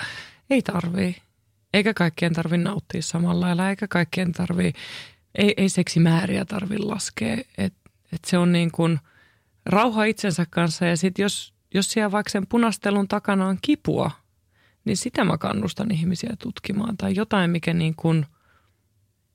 ei 0.51 0.63
tarvii. 0.63 1.17
Eikä 1.75 1.95
kaikkien 1.95 2.33
tarvi 2.33 2.59
nauttia 2.59 3.03
samalla 3.03 3.47
lailla, 3.47 3.71
eikä 3.71 3.89
kaikkien 3.89 4.33
tarvi, 4.33 4.73
ei, 5.35 5.55
ei 5.57 5.69
seksimääriä 5.69 6.45
tarvi 6.45 6.79
laskea. 6.79 7.37
Et, 7.59 7.75
et 8.13 8.25
se 8.27 8.39
on 8.39 8.53
niin 8.53 8.71
kuin 8.73 8.99
rauha 9.67 10.05
itsensä 10.05 10.47
kanssa 10.51 10.87
ja 10.87 10.97
sitten 10.97 11.23
jos, 11.23 11.55
jos 11.75 11.91
siellä 11.91 12.13
vaikka 12.13 12.31
sen 12.31 12.47
punastelun 12.47 13.09
takana 13.09 13.47
on 13.47 13.59
kipua, 13.63 14.11
niin 14.85 14.97
sitä 14.97 15.25
mä 15.25 15.39
kannustan 15.39 15.91
ihmisiä 15.91 16.37
tutkimaan. 16.39 16.97
Tai 16.97 17.15
jotain, 17.15 17.51
mikä 17.51 17.75
niin 17.75 17.95
kuin 17.97 18.27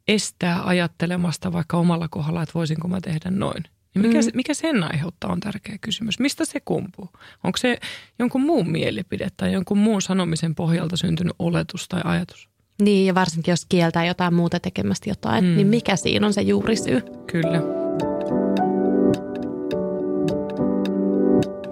estää 0.08 0.68
ajattelemasta 0.68 1.54
vaikka 1.54 1.78
omalla 1.78 2.08
kohdalla, 2.08 2.44
että 2.44 2.54
voisinko 2.54 2.88
mä 2.88 3.02
tehdä 3.02 3.32
noin. 3.32 3.64
Niin 3.96 4.08
mikä, 4.08 4.20
mm. 4.20 4.32
mikä 4.34 4.54
sen 4.54 4.84
aiheuttaa 4.84 5.32
on 5.32 5.40
tärkeä 5.40 5.78
kysymys. 5.82 6.20
Mistä 6.20 6.46
se 6.46 6.60
kumpuu? 6.60 7.10
Onko 7.44 7.58
se 7.58 7.78
jonkun 8.20 8.42
muun 8.42 8.72
mielipide 8.72 9.28
tai 9.38 9.54
jonkun 9.54 9.78
muun 9.78 10.02
sanomisen 10.02 10.56
pohjalta 10.56 10.98
syntynyt 10.98 11.36
oletus 11.40 11.88
tai 11.88 12.02
ajatus? 12.04 12.50
Niin, 12.82 13.08
ja 13.08 13.16
varsinkin 13.16 13.52
jos 13.52 13.66
kieltää 13.66 14.06
jotain 14.06 14.34
muuta 14.34 14.60
tekemästä 14.60 15.10
jotain, 15.10 15.46
mm. 15.46 15.56
niin 15.56 15.68
mikä 15.68 15.96
siinä 15.96 16.28
on 16.28 16.34
se 16.34 16.42
juurisyy? 16.42 17.02
Kyllä. 17.32 17.83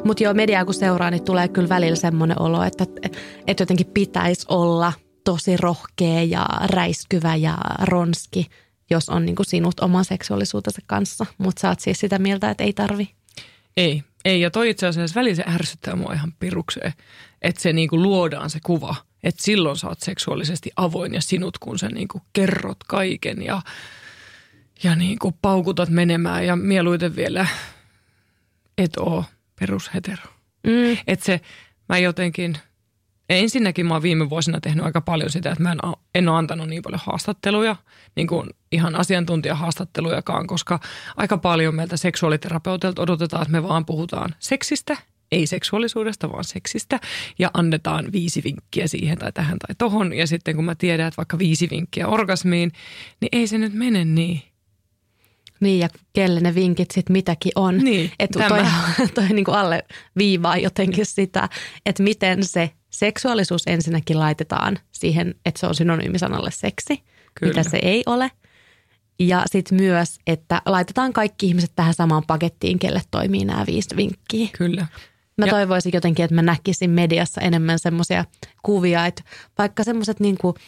Mutta 0.05 0.23
joo, 0.23 0.33
mediaa 0.33 0.65
kun 0.65 0.73
seuraa, 0.73 1.11
niin 1.11 1.23
tulee 1.23 1.47
kyllä 1.47 1.69
välillä 1.69 1.95
semmoinen 1.95 2.41
olo, 2.41 2.63
että, 2.63 2.85
että 3.47 3.61
jotenkin 3.63 3.87
pitäisi 3.87 4.45
olla 4.49 4.93
tosi 5.23 5.57
rohkea 5.57 6.23
ja 6.23 6.47
räiskyvä 6.65 7.35
ja 7.35 7.57
ronski– 7.81 8.47
jos 8.91 9.09
on 9.09 9.25
niin 9.25 9.35
kuin 9.35 9.45
sinut 9.45 9.79
oman 9.79 10.05
seksuaalisuutensa 10.05 10.81
kanssa. 10.87 11.25
Mutta 11.37 11.59
sä 11.59 11.69
oot 11.69 11.79
siis 11.79 11.99
sitä 11.99 12.19
mieltä, 12.19 12.49
että 12.49 12.63
ei 12.63 12.73
tarvi. 12.73 13.09
Ei, 13.77 14.03
ei. 14.25 14.41
Ja 14.41 14.51
toi 14.51 14.69
itse 14.69 14.87
asiassa 14.87 15.19
väliin 15.19 15.35
se 15.35 15.43
ärsyttää 15.47 15.95
mua 15.95 16.13
ihan 16.13 16.33
pirukseen, 16.39 16.93
että 17.41 17.61
se 17.61 17.73
niin 17.73 17.89
kuin 17.89 18.01
luodaan 18.01 18.49
se 18.49 18.59
kuva, 18.63 18.95
että 19.23 19.43
silloin 19.43 19.77
sä 19.77 19.87
oot 19.87 19.99
seksuaalisesti 19.99 20.71
avoin 20.75 21.13
ja 21.13 21.21
sinut, 21.21 21.57
kun 21.57 21.79
sä 21.79 21.89
niin 21.89 22.07
kuin 22.07 22.21
kerrot 22.33 22.83
kaiken 22.87 23.41
ja, 23.41 23.61
ja 24.83 24.95
niin 24.95 25.19
kuin 25.19 25.35
paukutat 25.41 25.89
menemään 25.89 26.45
ja 26.45 26.55
mieluiten 26.55 27.15
vielä 27.15 27.47
et 28.77 28.97
oo 28.97 29.25
perushetero. 29.61 30.23
Mm. 30.67 30.97
Että 31.07 31.25
se, 31.25 31.41
mä 31.89 31.97
jotenkin– 31.97 32.57
ensinnäkin 33.39 33.85
mä 33.85 33.93
oon 33.93 34.03
viime 34.03 34.29
vuosina 34.29 34.61
tehnyt 34.61 34.85
aika 34.85 35.01
paljon 35.01 35.29
sitä, 35.29 35.51
että 35.51 35.63
mä 35.63 35.71
en, 35.71 35.79
en 36.15 36.29
ole 36.29 36.37
antanut 36.37 36.69
niin 36.69 36.81
paljon 36.81 37.01
haastatteluja, 37.03 37.75
niin 38.15 38.27
kuin 38.27 38.49
ihan 38.71 38.95
asiantuntijahaastattelujakaan, 38.95 40.47
koska 40.47 40.79
aika 41.17 41.37
paljon 41.37 41.75
meiltä 41.75 41.97
seksuaaliterapeutilta 41.97 43.01
odotetaan, 43.01 43.41
että 43.41 43.51
me 43.51 43.63
vaan 43.63 43.85
puhutaan 43.85 44.35
seksistä, 44.39 44.97
ei 45.31 45.47
seksuaalisuudesta, 45.47 46.31
vaan 46.31 46.43
seksistä, 46.43 46.99
ja 47.39 47.51
annetaan 47.53 48.11
viisi 48.11 48.43
vinkkiä 48.43 48.87
siihen 48.87 49.17
tai 49.17 49.31
tähän 49.31 49.59
tai 49.59 49.75
tohon. 49.77 50.13
Ja 50.13 50.27
sitten 50.27 50.55
kun 50.55 50.65
mä 50.65 50.75
tiedän, 50.75 51.07
että 51.07 51.17
vaikka 51.17 51.37
viisi 51.37 51.69
vinkkiä 51.69 52.07
orgasmiin, 52.07 52.71
niin 53.21 53.29
ei 53.31 53.47
se 53.47 53.57
nyt 53.57 53.73
mene 53.73 54.05
niin. 54.05 54.41
Niin, 55.61 55.79
ja 55.79 55.89
kelle 56.13 56.39
ne 56.39 56.55
vinkit 56.55 56.91
sitten 56.91 57.13
mitäkin 57.13 57.51
on. 57.55 57.77
Niin, 57.77 58.11
että 58.19 58.47
toi, 58.49 58.59
toi 59.15 59.29
niin 59.29 59.45
kuin 59.45 59.55
alle 59.55 59.83
viivaa 60.17 60.57
jotenkin 60.57 61.05
sitä, 61.05 61.49
että 61.85 62.03
miten 62.03 62.45
se 62.45 62.71
seksuaalisuus 62.89 63.63
ensinnäkin 63.67 64.19
laitetaan 64.19 64.79
siihen, 64.91 65.35
että 65.45 65.59
se 65.59 65.67
on 65.67 65.75
synonyymisanalle 65.75 66.51
seksi, 66.51 67.03
Kyllä. 67.35 67.53
mitä 67.53 67.69
se 67.69 67.79
ei 67.81 68.03
ole. 68.05 68.31
Ja 69.19 69.43
sitten 69.45 69.81
myös, 69.81 70.19
että 70.27 70.61
laitetaan 70.65 71.13
kaikki 71.13 71.45
ihmiset 71.45 71.71
tähän 71.75 71.93
samaan 71.93 72.23
pakettiin, 72.27 72.79
kelle 72.79 73.01
toimii 73.11 73.45
nämä 73.45 73.65
viisi 73.67 73.95
vinkkiä. 73.95 74.47
Kyllä. 74.57 74.87
Mä 75.37 75.45
ja. 75.45 75.51
toivoisin 75.51 75.91
jotenkin, 75.93 76.25
että 76.25 76.35
mä 76.35 76.41
näkisin 76.41 76.89
mediassa 76.89 77.41
enemmän 77.41 77.79
semmoisia 77.79 78.25
kuvia, 78.63 79.05
että 79.05 79.23
vaikka 79.57 79.83
semmoiset 79.83 80.19
niin 80.19 80.37
kuin– 80.37 80.55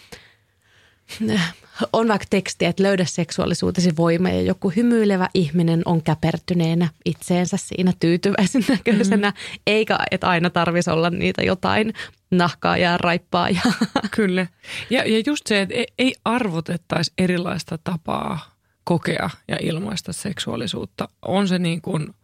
on 1.94 2.08
vaikka 2.08 2.28
teksti, 2.30 2.66
että 2.66 2.84
löydä 2.84 3.06
seksuaalisuutesi 3.06 3.98
voima 3.98 4.30
ja 4.30 4.42
joku 4.42 4.70
hymyilevä 4.70 5.30
ihminen 5.34 5.82
on 5.86 6.04
käpertyneenä 6.04 6.90
itseensä 7.06 7.58
siinä 7.58 7.94
tyytyväisen 8.00 8.66
näköisenä, 8.70 9.30
mm-hmm. 9.30 9.60
eikä 9.68 9.98
että 10.12 10.28
aina 10.28 10.50
tarvitsisi 10.50 10.92
olla 10.92 11.10
niitä 11.10 11.42
jotain 11.42 11.94
nahkaa 12.32 12.78
ja 12.78 12.98
raippaa. 12.98 13.50
Ja 13.50 13.62
Kyllä. 14.16 14.48
Ja, 14.90 15.10
ja 15.10 15.24
just 15.26 15.48
se, 15.48 15.62
että 15.62 15.76
ei 16.00 16.16
arvotettaisi 16.26 17.14
erilaista 17.18 17.78
tapaa 17.84 18.54
kokea 18.84 19.30
ja 19.48 19.58
ilmaista 19.62 20.14
seksuaalisuutta. 20.14 21.10
On 21.22 21.48
se 21.48 21.60
niin 21.60 21.82
kuin– 21.82 22.08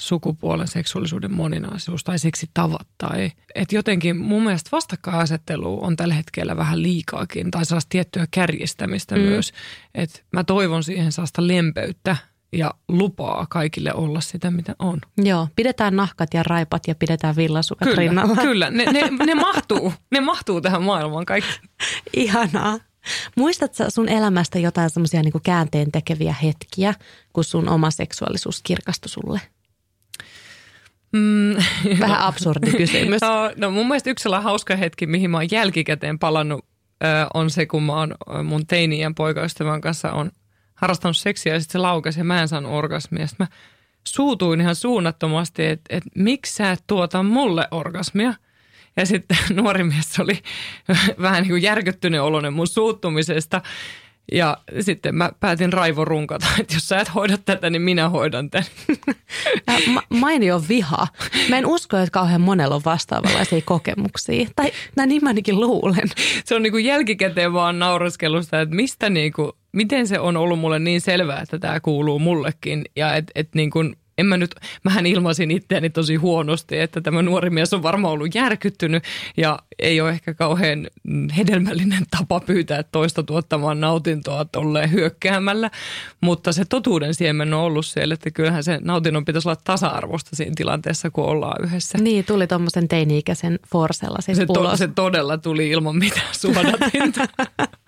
sukupuolen 0.00 0.68
seksuaalisuuden 0.68 1.32
moninaisuus 1.32 2.04
tai 2.04 2.18
seksitavat. 2.18 2.86
Tai, 2.98 3.32
että 3.54 3.74
jotenkin 3.74 4.16
mun 4.16 4.42
mielestä 4.42 4.68
vastakkainasettelu 4.72 5.84
on 5.84 5.96
tällä 5.96 6.14
hetkellä 6.14 6.56
vähän 6.56 6.82
liikaakin 6.82 7.50
tai 7.50 7.64
sellaista 7.64 7.88
tiettyä 7.88 8.26
kärjistämistä 8.30 9.14
mm. 9.14 9.20
myös. 9.20 9.52
Että 9.94 10.20
mä 10.32 10.44
toivon 10.44 10.84
siihen 10.84 11.12
sellaista 11.12 11.46
lempeyttä 11.46 12.16
ja 12.52 12.74
lupaa 12.88 13.46
kaikille 13.50 13.94
olla 13.94 14.20
sitä, 14.20 14.50
mitä 14.50 14.76
on. 14.78 15.00
Joo, 15.16 15.48
pidetään 15.56 15.96
nahkat 15.96 16.34
ja 16.34 16.42
raipat 16.42 16.82
ja 16.88 16.94
pidetään 16.94 17.36
villasukat 17.36 17.88
kyllä, 17.88 18.00
rinnalla. 18.00 18.36
Kyllä, 18.42 18.70
ne, 18.70 18.84
ne, 18.84 19.02
ne, 19.26 19.34
mahtuu, 19.34 19.92
ne 20.10 20.20
mahtuu 20.20 20.60
tähän 20.60 20.82
maailmaan 20.82 21.26
kaikki. 21.26 21.60
Ihanaa. 22.16 22.78
Muistatko 23.36 23.84
sun 23.88 24.08
elämästä 24.08 24.58
jotain 24.58 24.90
semmoisia 24.90 25.22
niin 25.22 25.42
käänteen 25.42 25.92
tekeviä 25.92 26.34
hetkiä, 26.42 26.94
kun 27.32 27.44
sun 27.44 27.68
oma 27.68 27.90
seksuaalisuus 27.90 28.60
kirkastui 28.62 29.08
sulle? 29.08 29.40
Mm, 31.12 31.56
Vähän 32.00 32.20
absurdi 32.20 32.70
kysymys. 32.70 33.20
No, 33.26 33.52
no 33.56 33.70
mun 33.70 33.88
mielestä 33.88 34.10
yksi 34.10 34.22
sellainen 34.22 34.44
hauska 34.44 34.76
hetki, 34.76 35.06
mihin 35.06 35.30
mä 35.30 35.36
oon 35.36 35.50
jälkikäteen 35.50 36.18
palannut, 36.18 36.64
on 37.34 37.50
se, 37.50 37.66
kun 37.66 37.82
mä 37.82 37.92
oon 37.92 38.14
mun 38.44 38.66
teinien 38.66 39.14
poikaystävän 39.14 39.80
kanssa 39.80 40.12
on 40.12 40.30
harrastanut 40.74 41.16
seksiä 41.16 41.52
ja 41.52 41.60
sitten 41.60 41.72
se 41.72 41.78
laukesi 41.78 42.20
ja 42.20 42.24
mä 42.24 42.42
en 42.42 42.48
saanut 42.48 42.72
orgasmia. 42.72 43.26
Sitten 43.26 43.46
mä 43.46 43.56
suutuin 44.06 44.60
ihan 44.60 44.74
suunnattomasti, 44.74 45.66
että, 45.66 45.96
että 45.96 46.10
miksi 46.14 46.54
sä 46.54 46.70
et 46.70 46.84
tuota 46.86 47.22
mulle 47.22 47.68
orgasmia– 47.70 48.34
ja 48.96 49.06
sitten 49.06 49.36
nuori 49.56 49.84
mies 49.84 50.20
oli 50.20 50.38
vähän 51.22 51.42
niin 51.42 51.50
kuin 51.50 51.62
järkyttynyt 51.62 52.20
oloinen 52.20 52.52
mun 52.52 52.66
suuttumisesta. 52.66 53.62
Ja 54.32 54.58
sitten 54.80 55.14
mä 55.14 55.30
päätin 55.40 55.72
raivorunkata, 55.72 56.46
että 56.60 56.74
jos 56.74 56.88
sä 56.88 57.00
et 57.00 57.14
hoida 57.14 57.38
tätä, 57.38 57.70
niin 57.70 57.82
minä 57.82 58.08
hoidan 58.08 58.50
tämän. 58.50 58.66
Ma- 59.94 60.02
mainio 60.08 60.62
viha. 60.68 61.06
Mä 61.48 61.58
en 61.58 61.66
usko, 61.66 61.96
että 61.96 62.10
kauhean 62.10 62.40
monella 62.40 62.74
on 62.74 62.82
vastaavanlaisia 62.84 63.60
kokemuksia. 63.64 64.46
Tai 64.56 64.72
näin 64.96 65.08
niin 65.08 65.22
mä 65.22 65.30
ainakin 65.30 65.60
luulen. 65.60 66.08
Se 66.44 66.54
on 66.54 66.62
niin 66.62 66.72
kuin 66.72 66.84
jälkikäteen 66.84 67.52
vaan 67.52 67.78
nauraskelusta, 67.78 68.60
että 68.60 68.74
mistä 68.74 69.10
niin 69.10 69.32
kuin, 69.32 69.52
miten 69.72 70.06
se 70.06 70.18
on 70.18 70.36
ollut 70.36 70.58
mulle 70.58 70.78
niin 70.78 71.00
selvää, 71.00 71.40
että 71.40 71.58
tämä 71.58 71.80
kuuluu 71.80 72.18
mullekin. 72.18 72.84
Ja 72.96 73.16
että 73.16 73.32
et 73.34 73.48
niin 73.54 73.70
kuin 73.70 73.96
en 74.20 74.26
mä 74.26 74.36
nyt, 74.36 74.54
mähän 74.84 75.06
ilmaisin 75.06 75.50
itseäni 75.50 75.90
tosi 75.90 76.16
huonosti, 76.16 76.78
että 76.78 77.00
tämä 77.00 77.22
nuori 77.22 77.50
mies 77.50 77.74
on 77.74 77.82
varmaan 77.82 78.12
ollut 78.14 78.34
järkyttynyt 78.34 79.04
ja 79.36 79.58
ei 79.78 80.00
ole 80.00 80.10
ehkä 80.10 80.34
kauhean 80.34 80.86
hedelmällinen 81.36 82.02
tapa 82.10 82.40
pyytää 82.40 82.82
toista 82.82 83.22
tuottamaan 83.22 83.80
nautintoa 83.80 84.44
tolleen 84.44 84.92
hyökkäämällä, 84.92 85.70
mutta 86.20 86.52
se 86.52 86.64
totuuden 86.64 87.14
siemen 87.14 87.54
on 87.54 87.60
ollut 87.60 87.86
siellä, 87.86 88.14
että 88.14 88.30
kyllähän 88.30 88.64
se 88.64 88.78
nautinnon 88.82 89.24
pitäisi 89.24 89.48
olla 89.48 89.60
tasa-arvosta 89.64 90.36
siinä 90.36 90.52
tilanteessa, 90.56 91.10
kun 91.10 91.24
ollaan 91.24 91.64
yhdessä. 91.64 91.98
Niin, 91.98 92.24
tuli 92.24 92.46
tuommoisen 92.46 92.88
teini-ikäisen 92.88 93.58
forsella 93.68 94.18
siis 94.20 94.38
se, 94.38 94.46
to, 94.46 94.76
se 94.76 94.88
todella 94.88 95.38
tuli 95.38 95.70
ilman 95.70 95.96
mitään 95.96 96.34
suodatinta. 96.34 97.28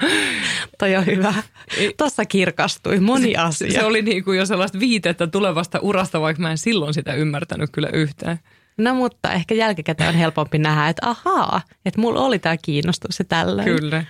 Toi 0.78 0.96
on 0.96 1.06
hyvä. 1.06 1.34
Tuossa 1.96 2.24
kirkastui 2.24 3.00
moni 3.00 3.36
asia. 3.36 3.72
Se, 3.72 3.74
se 3.74 3.84
oli 3.84 4.02
niin 4.02 4.24
kuin 4.24 4.38
jo 4.38 4.46
sellaista 4.46 4.80
viitettä 4.80 5.26
tulevasta 5.26 5.78
urasta 5.78 6.20
vaikka 6.20 6.42
mä 6.42 6.50
en 6.50 6.58
silloin 6.58 6.94
sitä 6.94 7.14
ymmärtänyt 7.14 7.70
kyllä 7.72 7.88
yhtään. 7.92 8.38
No 8.78 8.94
mutta 8.94 9.32
ehkä 9.32 9.54
jälkikäteen 9.54 10.08
on 10.08 10.14
helpompi 10.14 10.58
nähdä, 10.58 10.88
että 10.88 11.08
ahaa, 11.08 11.60
että 11.84 12.00
mulla 12.00 12.20
oli 12.20 12.38
tämä 12.38 12.56
kiinnostus 12.56 13.18
ja 13.18 13.24
tällöin. 13.24 13.68
Kyllä. 13.68 14.04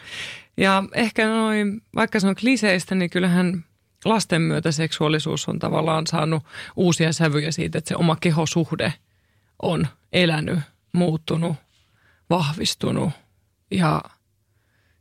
Ja 0.56 0.84
ehkä 0.94 1.26
noin, 1.28 1.82
vaikka 1.94 2.20
se 2.20 2.26
on 2.26 2.34
kliseistä, 2.34 2.94
niin 2.94 3.10
kyllähän 3.10 3.64
lasten 4.04 4.42
myötä 4.42 4.72
seksuaalisuus 4.72 5.48
on 5.48 5.58
tavallaan 5.58 6.06
saanut 6.06 6.42
uusia 6.76 7.12
sävyjä 7.12 7.52
siitä, 7.52 7.78
että 7.78 7.88
se 7.88 7.96
oma 7.96 8.16
kehosuhde 8.20 8.92
on 9.62 9.86
elänyt, 10.12 10.58
muuttunut, 10.92 11.56
vahvistunut 12.30 13.10
ja, 13.70 14.02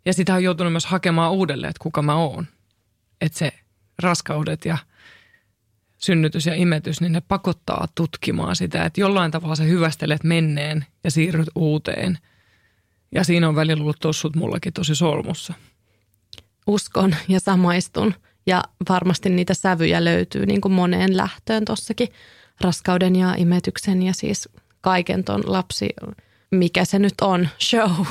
ja 0.05 0.13
sitä 0.13 0.33
on 0.33 0.43
joutunut 0.43 0.73
myös 0.73 0.85
hakemaan 0.85 1.31
uudelleen, 1.31 1.69
että 1.69 1.83
kuka 1.83 2.01
mä 2.01 2.15
oon. 2.15 2.47
Että 3.21 3.37
se 3.37 3.51
raskaudet 4.01 4.65
ja 4.65 4.77
synnytys 5.97 6.45
ja 6.45 6.55
imetys, 6.55 7.01
niin 7.01 7.11
ne 7.11 7.21
pakottaa 7.21 7.87
tutkimaan 7.95 8.55
sitä, 8.55 8.85
että 8.85 9.01
jollain 9.01 9.31
tavalla 9.31 9.55
sä 9.55 9.63
hyvästelet 9.63 10.23
menneen 10.23 10.85
ja 11.03 11.11
siirryt 11.11 11.49
uuteen. 11.55 12.17
Ja 13.11 13.23
siinä 13.23 13.49
on 13.49 13.55
välillä 13.55 13.81
ollut 13.81 13.99
tossut 13.99 14.35
mullakin 14.35 14.73
tosi 14.73 14.95
solmussa. 14.95 15.53
uskon 16.67 17.15
ja 17.27 17.39
samaistun. 17.39 18.13
Ja 18.45 18.63
varmasti 18.89 19.29
niitä 19.29 19.53
sävyjä 19.53 20.03
löytyy 20.03 20.45
niin 20.45 20.61
kuin 20.61 20.71
moneen 20.71 21.17
lähtöön 21.17 21.65
tossakin 21.65 22.07
raskauden 22.61 23.15
ja 23.15 23.35
imetyksen 23.37 24.03
ja 24.03 24.13
siis 24.13 24.49
kaiken 24.81 25.23
ton 25.23 25.43
lapsi, 25.45 25.89
mikä 26.51 26.85
se 26.85 26.99
nyt 26.99 27.13
on, 27.21 27.49
show. 27.61 28.05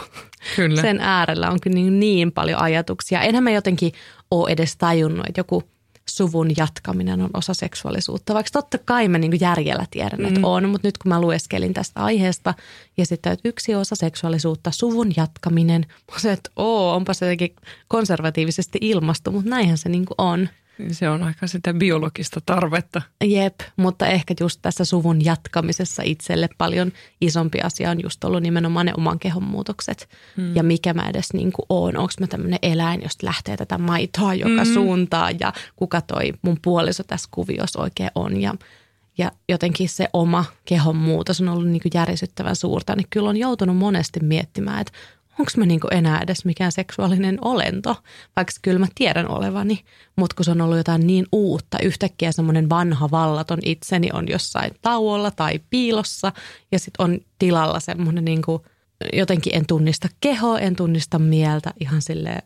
Kyllä. 0.57 0.83
Sen 0.83 1.01
äärellä 1.01 1.51
on 1.51 1.61
kyllä 1.61 1.75
niin, 1.75 2.01
niin 2.01 2.33
paljon 2.33 2.61
ajatuksia. 2.61 3.23
Enhän 3.23 3.45
mä 3.45 3.51
jotenkin 3.51 3.93
ole 4.31 4.51
edes 4.51 4.77
tajunnut, 4.77 5.27
että 5.29 5.41
joku– 5.41 5.63
suvun 6.11 6.51
jatkaminen 6.57 7.21
on 7.21 7.31
osa 7.35 7.55
seksuaalisuutta. 7.55 8.35
Vaikka 8.35 8.51
totta 8.53 8.79
kai 8.79 9.09
mä 9.09 9.19
niin 9.19 9.41
järjellä 9.41 9.87
tiedän, 9.91 10.25
että 10.27 10.41
mm. 10.41 10.45
on, 10.45 10.69
mutta 10.69 10.89
nyt 10.89 10.99
kun 10.99 11.09
mä 11.09 11.21
lueskelin 11.21 11.75
tästä 11.75 12.01
aiheesta 12.01 12.55
ja 12.97 13.07
sitten, 13.07 13.33
että 13.33 13.49
yksi 13.49 13.75
osa 13.75 13.97
seksuaalisuutta, 13.97 14.71
suvun 14.71 15.13
jatkaminen, 15.17 15.87
mä 16.13 16.19
se, 16.19 16.33
että 16.33 16.51
oo, 16.57 16.95
onpa 16.95 17.15
se 17.15 17.27
jotenkin 17.27 17.57
konservatiivisesti 17.89 18.79
ilmastu, 18.81 19.33
mutta 19.33 19.51
näinhän 19.51 19.79
se 19.79 19.89
niin 19.89 20.07
on. 20.19 20.49
Se 20.93 21.09
on 21.09 21.23
aika 21.23 21.47
sitä 21.47 21.75
biologista 21.75 22.41
tarvetta. 22.47 23.03
Jep, 23.25 23.61
mutta 23.77 24.07
ehkä 24.07 24.35
just 24.41 24.59
tässä 24.63 24.85
suvun 24.85 25.25
jatkamisessa 25.25 26.03
itselle 26.03 26.49
paljon 26.59 26.93
isompi 27.21 27.61
asia 27.61 27.91
on 27.91 28.03
just 28.03 28.25
ollut 28.25 28.43
nimenomaan 28.43 28.87
ne 28.87 28.93
oman 28.97 29.19
kehon 29.19 29.43
muutokset. 29.43 30.09
Hmm. 30.37 30.57
Ja 30.57 30.63
mikä 30.63 30.95
mä 30.95 31.09
edes 31.09 31.33
niin 31.33 31.53
kuin 31.53 31.67
oon. 31.69 31.97
Onko 31.97 32.13
mä 32.21 32.27
tämmöinen 32.27 32.59
eläin, 32.63 33.03
josta 33.03 33.27
lähtee 33.27 33.57
tätä 33.57 33.79
maitoa 33.79 34.35
joka 34.35 34.65
hmm. 34.65 34.75
suuntaan 34.75 35.41
ja 35.41 35.53
kuka 35.77 36.01
toi 36.01 36.33
mun 36.43 36.59
puoliso 36.63 37.03
tässä 37.03 37.29
kuviossa 37.31 37.81
oikein 37.81 38.11
on. 38.15 38.41
Ja, 38.41 38.55
ja 39.19 39.33
jotenkin 39.49 39.89
se 39.89 40.09
oma 40.13 40.45
kehon 40.65 40.97
muutos 40.97 41.41
on 41.41 41.49
ollut 41.49 41.69
niin 41.69 41.83
kuin 41.83 41.93
järisyttävän 41.95 42.57
suurta. 42.57 42.97
Niin 42.97 43.07
kyllä 43.11 43.29
on 43.29 43.37
joutunut 43.37 43.77
monesti 43.77 44.21
miettimään, 44.21 44.81
että 44.81 44.93
onko 45.41 45.53
mä 45.57 45.67
niinku 45.67 45.89
enää 45.91 46.21
edes 46.21 46.45
mikään 46.45 46.73
seksuaalinen 46.73 47.39
olento, 47.41 47.97
vaikka 48.37 48.53
kyllä 48.63 48.79
mä 48.79 48.87
tiedän 48.95 49.29
olevani, 49.29 49.81
mutta 50.17 50.37
kun 50.37 50.45
se 50.45 50.51
on 50.51 50.61
ollut 50.61 50.77
jotain 50.77 51.07
niin 51.07 51.27
uutta, 51.33 51.79
yhtäkkiä 51.83 52.33
semmoinen 52.33 52.71
vanha 52.71 53.11
vallaton 53.11 53.59
itseni 53.65 54.09
on 54.13 54.29
jossain 54.29 54.71
tauolla 54.83 55.31
tai 55.31 55.61
piilossa 55.71 56.33
ja 56.73 56.79
sitten 56.79 57.05
on 57.05 57.19
tilalla 57.39 57.81
semmoinen 57.81 58.25
niinku, 58.25 58.67
jotenkin 59.13 59.57
en 59.57 59.67
tunnista 59.67 60.09
kehoa, 60.21 60.59
en 60.59 60.77
tunnista 60.77 61.19
mieltä 61.19 61.73
ihan 61.81 62.03
silleen, 62.03 62.43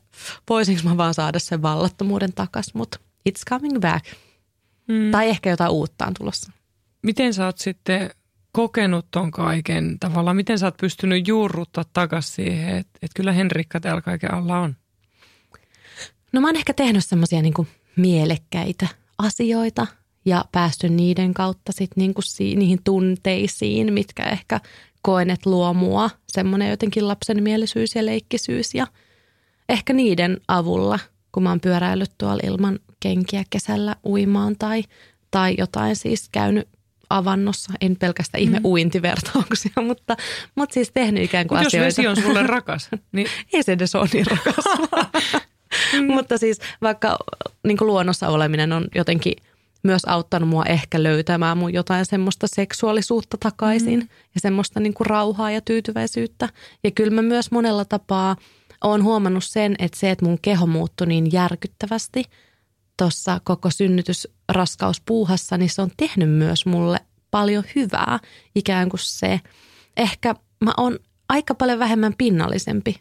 voisinko 0.51 0.83
mä 0.85 0.97
vaan 0.97 1.15
saada 1.15 1.39
sen 1.39 1.63
vallattomuuden 1.63 2.33
takas, 2.33 2.75
mutta 2.75 2.99
it's 3.29 3.43
coming 3.51 3.81
back. 3.81 4.07
Mm. 4.89 5.11
Tai 5.11 5.29
ehkä 5.29 5.51
jotain 5.51 5.71
uutta 5.71 6.07
on 6.07 6.15
tulossa. 6.19 6.53
Miten 7.03 7.35
sä 7.35 7.47
oot 7.47 7.59
sitten 7.59 8.11
kokenut 8.55 9.07
ton 9.11 9.31
kaiken 9.31 9.99
tavallaan? 10.01 10.37
Miten 10.37 10.59
sä 10.59 10.67
oot 10.67 10.77
pystynyt 10.77 11.29
juurruttaa 11.29 11.85
takaisin 11.93 12.35
siihen, 12.35 12.77
että, 12.77 12.99
että 13.03 13.17
kyllä 13.17 13.33
Henrikka 13.33 13.81
täällä 13.81 14.03
kaiken 14.03 14.35
alla 14.35 14.59
on? 14.59 14.77
No 16.33 16.41
mä 16.41 16.49
oon 16.49 16.57
ehkä 16.57 16.75
tehnyt 16.75 17.05
semmoisia 17.05 17.43
niin 17.43 17.55
mielekkäitä 17.97 18.87
asioita 19.19 19.87
ja 20.25 20.45
päästy 20.53 20.89
niiden 20.89 21.35
kautta 21.35 21.73
sitten 21.73 22.03
niin 22.03 22.15
si- 22.25 22.57
niihin 22.57 22.81
tunteisiin, 22.85 23.93
mitkä 23.93 24.23
ehkä 24.23 24.61
koen, 25.03 25.31
että 25.31 25.51
luo 25.51 25.75
mua 25.75 26.11
semmoinen 26.29 26.71
jotenkin 26.71 27.09
lapsenmielisyys 27.09 27.95
ja 27.95 28.07
leikkisyys 28.07 28.75
ja 28.75 28.87
ehkä 29.69 29.93
niiden 29.93 30.41
avulla, 30.49 30.99
kun 31.33 31.43
mä 31.43 31.49
oon 31.49 31.61
pyöräillyt 31.61 32.13
tuolla 32.19 32.43
ilman 32.47 32.79
kenkiä 33.01 33.45
kesällä 33.51 33.97
uimaan 34.05 34.57
tai, 34.59 34.85
tai 35.31 35.55
jotain 35.59 35.97
siis 35.97 36.29
käynyt 36.33 36.69
avannossa, 37.11 37.73
en 37.81 37.97
pelkästään 37.97 38.43
ihme 38.43 38.59
mm. 38.59 38.65
uintivertauksia, 38.65 39.83
mutta, 39.87 40.17
mutta 40.55 40.75
siis 40.75 40.91
tehnyt 40.95 41.25
ikään 41.25 41.47
kuin 41.47 41.59
Mut 41.59 41.67
asioita. 41.67 41.87
jos 41.87 41.97
vesi 41.99 42.09
on 42.09 42.17
sulle 42.17 42.43
rakas, 42.43 42.89
niin... 43.13 43.27
Ei 43.53 43.63
se 43.63 43.73
edes 43.73 43.95
ole 43.95 44.09
niin 44.13 44.27
rakas. 44.27 44.65
mm. 45.93 46.13
mutta 46.13 46.39
siis 46.39 46.61
vaikka 46.83 47.19
niin 47.65 47.79
luonnossa 47.81 48.29
oleminen 48.29 48.73
on 48.73 48.87
jotenkin 48.95 49.35
myös 49.83 50.03
auttanut 50.07 50.49
mua 50.49 50.65
ehkä 50.65 51.03
löytämään 51.03 51.59
mun 51.59 51.73
jotain 51.73 52.07
semmoista 52.07 52.47
seksuaalisuutta 52.47 53.37
takaisin 53.41 54.01
mm. 54.01 54.09
ja 54.35 54.41
semmoista 54.41 54.81
niin 54.81 54.95
kuin 54.95 55.07
rauhaa 55.07 55.51
ja 55.51 55.61
tyytyväisyyttä. 55.61 56.49
Ja 56.85 56.91
kyllä 56.91 57.11
mä 57.11 57.23
myös 57.23 57.51
monella 57.51 57.85
tapaa 57.85 58.37
olen 58.85 59.05
huomannut 59.05 59.45
sen, 59.45 59.75
että 59.79 59.99
se, 59.99 60.11
että 60.11 60.25
mun 60.25 60.39
keho 60.43 60.67
muuttui 60.67 61.07
niin 61.07 61.33
järkyttävästi– 61.33 62.25
tuossa 62.97 63.41
koko 63.45 63.71
synnytysraskauspuuhassa, 63.71 65.59
niin 65.59 65.71
se 65.71 65.83
on 65.83 65.91
tehnyt 65.97 66.31
myös 66.31 66.67
mulle 66.67 66.99
paljon 67.31 67.65
hyvää. 67.75 68.19
Ikään 68.55 68.89
kuin 68.89 69.01
se, 69.01 69.41
ehkä 69.97 70.35
mä 70.65 70.73
oon 70.77 70.99
aika 71.29 71.55
paljon 71.55 71.79
vähemmän 71.79 72.15
pinnallisempi 72.19 73.01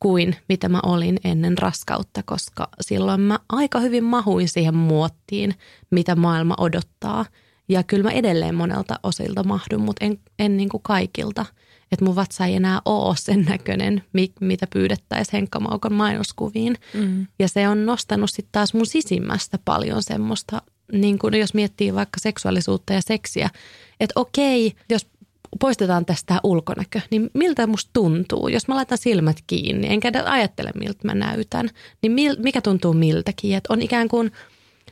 kuin 0.00 0.36
mitä 0.48 0.68
mä 0.68 0.80
olin 0.82 1.18
ennen 1.24 1.58
raskautta, 1.58 2.22
koska 2.22 2.68
silloin 2.80 3.20
mä 3.20 3.38
aika 3.48 3.80
hyvin 3.80 4.04
mahuin 4.04 4.48
siihen 4.48 4.74
muottiin, 4.74 5.54
mitä 5.90 6.16
maailma 6.16 6.54
odottaa. 6.58 7.24
Ja 7.68 7.82
kyllä 7.82 8.02
mä 8.02 8.10
edelleen 8.10 8.54
monelta 8.54 9.00
osilta 9.02 9.44
mahdun, 9.44 9.80
mutta 9.80 10.04
en, 10.04 10.18
en 10.38 10.56
niin 10.56 10.68
kuin 10.68 10.82
kaikilta– 10.82 11.46
että 11.92 12.04
mun 12.04 12.16
vatsa 12.16 12.46
ei 12.46 12.54
enää 12.54 12.80
ole 12.84 13.16
sen 13.16 13.42
näköinen, 13.48 14.02
mitä 14.40 14.66
pyydettäisiin 14.66 15.32
Henkka 15.32 15.60
Maukon 15.60 15.92
mainoskuviin. 15.92 16.76
Mm. 16.94 17.26
Ja 17.38 17.48
se 17.48 17.68
on 17.68 17.86
nostanut 17.86 18.30
sitten 18.30 18.52
taas 18.52 18.74
mun 18.74 18.86
sisimmästä 18.86 19.58
paljon 19.64 20.02
semmoista, 20.02 20.62
niin 20.92 21.18
kuin 21.18 21.34
jos 21.34 21.54
miettii 21.54 21.94
vaikka 21.94 22.20
seksuaalisuutta 22.20 22.92
ja 22.92 23.00
seksiä, 23.02 23.50
että 24.00 24.20
okei, 24.20 24.72
jos 24.90 25.06
poistetaan 25.60 26.04
tästä 26.04 26.40
ulkonäkö, 26.42 27.00
niin 27.10 27.30
miltä 27.34 27.66
musta 27.66 27.90
tuntuu? 27.92 28.48
Jos 28.48 28.68
mä 28.68 28.74
laitan 28.74 28.98
silmät 28.98 29.36
kiinni, 29.46 29.88
enkä 29.88 30.12
ajattele 30.24 30.70
miltä 30.74 31.00
mä 31.04 31.14
näytän, 31.14 31.70
niin 32.02 32.12
mil, 32.12 32.36
mikä 32.38 32.60
tuntuu 32.60 32.92
miltäkin? 32.92 33.56
Että 33.56 33.72
on 33.72 33.82
ikään 33.82 34.08
kuin, 34.08 34.32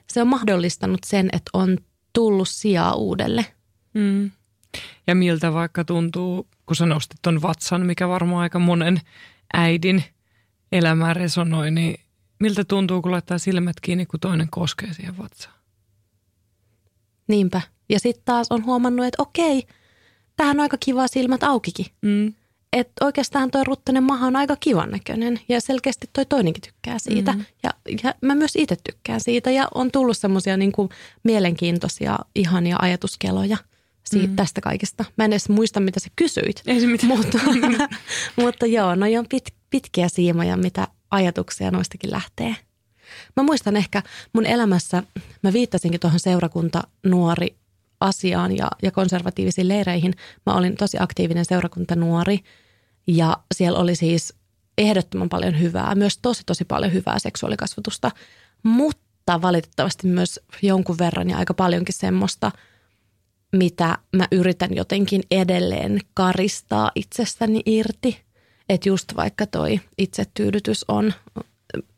se 0.07 0.23
on 0.23 0.29
mahdollistanut 0.29 1.01
sen, 1.07 1.29
että 1.33 1.51
on 1.53 1.79
tullut 2.13 2.49
sijaa 2.49 2.95
uudelle. 2.95 3.47
Mm. 3.95 4.31
Ja 5.07 5.15
miltä 5.15 5.53
vaikka 5.53 5.85
tuntuu, 5.85 6.47
kun 6.67 6.77
sä 6.77 6.87
nostit 6.87 7.19
ton 7.23 7.43
vatsan, 7.43 7.87
mikä 7.87 8.09
varmaan 8.09 8.43
aika 8.43 8.59
monen 8.59 9.01
äidin 9.53 10.05
elämään 10.73 11.17
resonoi, 11.17 11.71
niin 11.71 12.01
miltä 12.41 12.65
tuntuu, 12.65 13.03
kun 13.03 13.13
laittaa 13.13 13.39
silmät 13.39 13.81
kiinni, 13.83 14.07
kun 14.07 14.21
toinen 14.21 14.49
koskee 14.51 14.95
siihen 14.95 15.19
vatsaan? 15.19 15.55
Niinpä. 17.29 17.61
Ja 17.89 18.01
sitten 18.01 18.25
taas 18.25 18.47
on 18.51 18.65
huomannut, 18.65 19.07
että 19.07 19.23
okei, 19.23 19.67
tähän 20.37 20.57
on 20.57 20.61
aika 20.61 20.77
kiva 20.85 21.07
silmät 21.07 21.43
aukikin. 21.43 21.87
Mm. 22.03 22.35
Että 22.73 23.05
oikeastaan 23.05 23.51
toi 23.51 23.65
ruttainen 23.65 24.03
maha 24.03 24.27
on 24.27 24.37
aika 24.37 24.57
kivan 24.61 24.91
näköinen 24.91 25.41
ja 25.49 25.61
selkeästi 25.61 26.11
toi 26.13 26.27
toinenkin 26.27 26.63
tykkää 26.63 26.99
siitä. 26.99 27.33
Mm. 27.33 27.45
Ja, 27.63 27.71
ja 28.05 28.15
mä 28.21 28.35
myös 28.35 28.57
itse 28.57 28.77
tykkään 28.85 29.21
siitä 29.21 29.51
ja 29.51 29.69
on 29.75 29.91
tullut 29.91 30.17
semmoisia 30.17 30.57
niinku 30.57 30.89
mielenkiintoisia, 31.23 32.19
ihania 32.35 32.77
ajatuskeloja– 32.81 33.57
siitä, 34.05 34.29
mm. 34.29 34.37
tästä 34.37 34.61
kaikesta. 34.61 35.05
Mä 35.17 35.25
en 35.25 35.33
edes 35.33 35.49
muista, 35.49 35.81
mitä 35.81 36.01
sä 36.01 36.09
kysyit. 36.17 36.63
Ei 36.67 36.81
se 36.81 36.87
mitään. 36.87 37.17
Mutta, 37.17 37.39
mutta 38.43 38.67
joo, 38.67 38.95
no 38.95 39.07
on 39.19 39.27
pit, 39.29 39.55
pitkiä 39.71 40.09
siimoja, 40.09 40.57
mitä 40.57 40.89
ajatuksia 41.11 41.71
noistakin 41.71 42.11
lähtee. 42.11 42.57
Mä 43.37 43.43
muistan 43.43 43.77
ehkä 43.77 44.03
mun 44.33 44.47
elämässä, 44.47 45.03
mä 45.43 45.53
viittasinkin 45.53 46.01
tuohon 46.01 46.21
seurakunta 46.21 46.83
nuori 47.07 47.57
asiaan 48.01 48.57
ja, 48.57 48.71
ja 48.83 48.91
konservatiivisiin 48.91 49.69
leireihin. 49.69 50.15
Mä 50.47 50.55
olin 50.55 50.77
tosi 50.77 50.97
aktiivinen 51.01 51.45
seurakunta 51.45 51.97
nuori 51.97 52.39
ja 53.07 53.37
siellä 53.55 53.79
oli 53.79 53.97
siis 53.97 54.35
ehdottoman 54.79 55.29
paljon 55.29 55.61
hyvää, 55.61 55.95
myös 55.95 56.19
tosi 56.23 56.43
tosi 56.47 56.65
paljon 56.65 56.93
hyvää 56.93 57.19
seksuaalikasvatusta, 57.19 58.11
mutta 58.63 59.43
valitettavasti 59.43 60.07
myös 60.07 60.41
jonkun 60.63 60.99
verran 60.99 61.31
ja 61.31 61.37
aika 61.37 61.55
paljonkin 61.55 61.95
semmoista– 61.95 62.53
mitä 63.53 63.99
mä 64.17 64.29
yritän 64.33 64.77
jotenkin 64.77 65.23
edelleen 65.31 66.01
karistaa 66.15 66.91
itsestäni 66.95 67.63
irti. 67.67 68.21
Että 68.69 68.89
just 68.89 69.17
vaikka 69.17 69.47
toi 69.47 69.81
itsetyydytys 69.99 70.85
on 70.89 71.13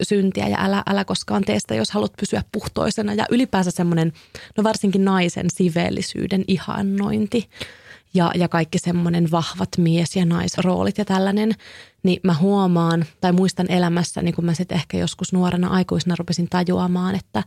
syntiä 0.02 0.48
ja 0.48 0.56
älä, 0.60 0.82
älä 0.86 1.04
koskaan 1.04 1.44
tee 1.44 1.60
sitä, 1.60 1.74
jos 1.74 1.90
haluat 1.90 2.12
pysyä 2.20 2.42
puhtoisena. 2.52 3.14
Ja 3.14 3.26
ylipäänsä 3.30 3.70
semmoinen, 3.70 4.12
no 4.56 4.64
varsinkin 4.64 5.04
naisen 5.04 5.50
siveellisyyden 5.50 6.44
ihannointi 6.48 7.48
ja, 8.14 8.30
ja 8.34 8.48
kaikki 8.48 8.78
semmoinen 8.78 9.30
vahvat 9.30 9.68
mies- 9.78 10.16
ja 10.16 10.24
naisroolit 10.24 10.98
ja 10.98 11.04
tällainen, 11.04 11.52
niin 12.02 12.20
mä 12.22 12.34
huomaan 12.34 13.04
tai 13.20 13.32
muistan 13.32 13.70
elämässä, 13.70 14.22
niin 14.22 14.34
kun 14.34 14.44
mä 14.44 14.54
sitten 14.54 14.76
ehkä 14.76 14.98
joskus 14.98 15.32
nuorena 15.32 15.68
aikuisena 15.68 16.14
rupesin 16.18 16.48
tajuamaan, 16.50 17.14
että 17.14 17.42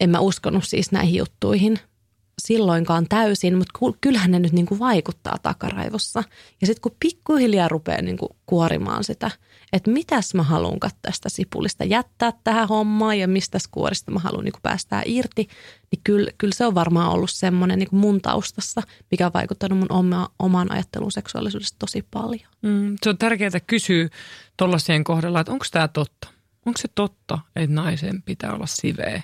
en 0.00 0.10
mä 0.10 0.18
uskonut 0.18 0.64
siis 0.64 0.92
näihin 0.92 1.14
juttuihin– 1.14 1.78
silloinkaan 2.38 3.06
täysin, 3.08 3.58
mutta 3.58 3.78
kyllähän 4.00 4.30
ne 4.30 4.38
nyt 4.38 4.52
niin 4.52 4.66
kuin 4.66 4.78
vaikuttaa 4.78 5.38
takaraivossa. 5.42 6.24
Ja 6.60 6.66
sitten 6.66 6.80
kun 6.82 6.96
pikkuhiljaa 7.00 7.68
rupeaa 7.68 8.02
niin 8.02 8.16
kuin 8.16 8.30
kuorimaan 8.46 9.04
sitä, 9.04 9.30
että 9.72 9.90
mitäs 9.90 10.34
mä 10.34 10.42
haluan 10.42 10.78
tästä 11.02 11.28
sipulista 11.28 11.84
jättää 11.84 12.32
tähän 12.44 12.68
hommaan 12.68 13.18
ja 13.18 13.28
mistä 13.28 13.58
kuorista 13.70 14.10
mä 14.10 14.18
haluan 14.18 14.44
niin 14.44 14.54
päästää 14.62 15.02
irti, 15.06 15.48
niin 15.90 16.00
kyllä, 16.04 16.30
kyllä 16.38 16.54
se 16.54 16.66
on 16.66 16.74
varmaan 16.74 17.10
ollut 17.10 17.30
semmoinen 17.30 17.78
niin 17.78 17.88
mun 17.92 18.20
taustassa, 18.20 18.82
mikä 19.10 19.26
on 19.26 19.32
vaikuttanut 19.34 19.78
mun 19.78 19.92
oma, 19.92 20.28
omaan 20.38 20.72
ajatteluun 20.72 21.12
seksuaalisuudesta 21.12 21.78
tosi 21.78 22.06
paljon. 22.10 22.50
Mm, 22.62 22.96
se 23.02 23.10
on 23.10 23.18
tärkeää 23.18 23.60
kysyä 23.66 24.08
tuollaisien 24.56 25.04
kohdalla, 25.04 25.40
että 25.40 25.52
onko 25.52 25.64
tämä 25.70 25.88
totta? 25.88 26.28
Onko 26.66 26.78
se 26.78 26.88
totta, 26.94 27.38
että 27.56 27.74
naisen 27.74 28.22
pitää 28.22 28.52
olla 28.52 28.66
siveä? 28.66 29.22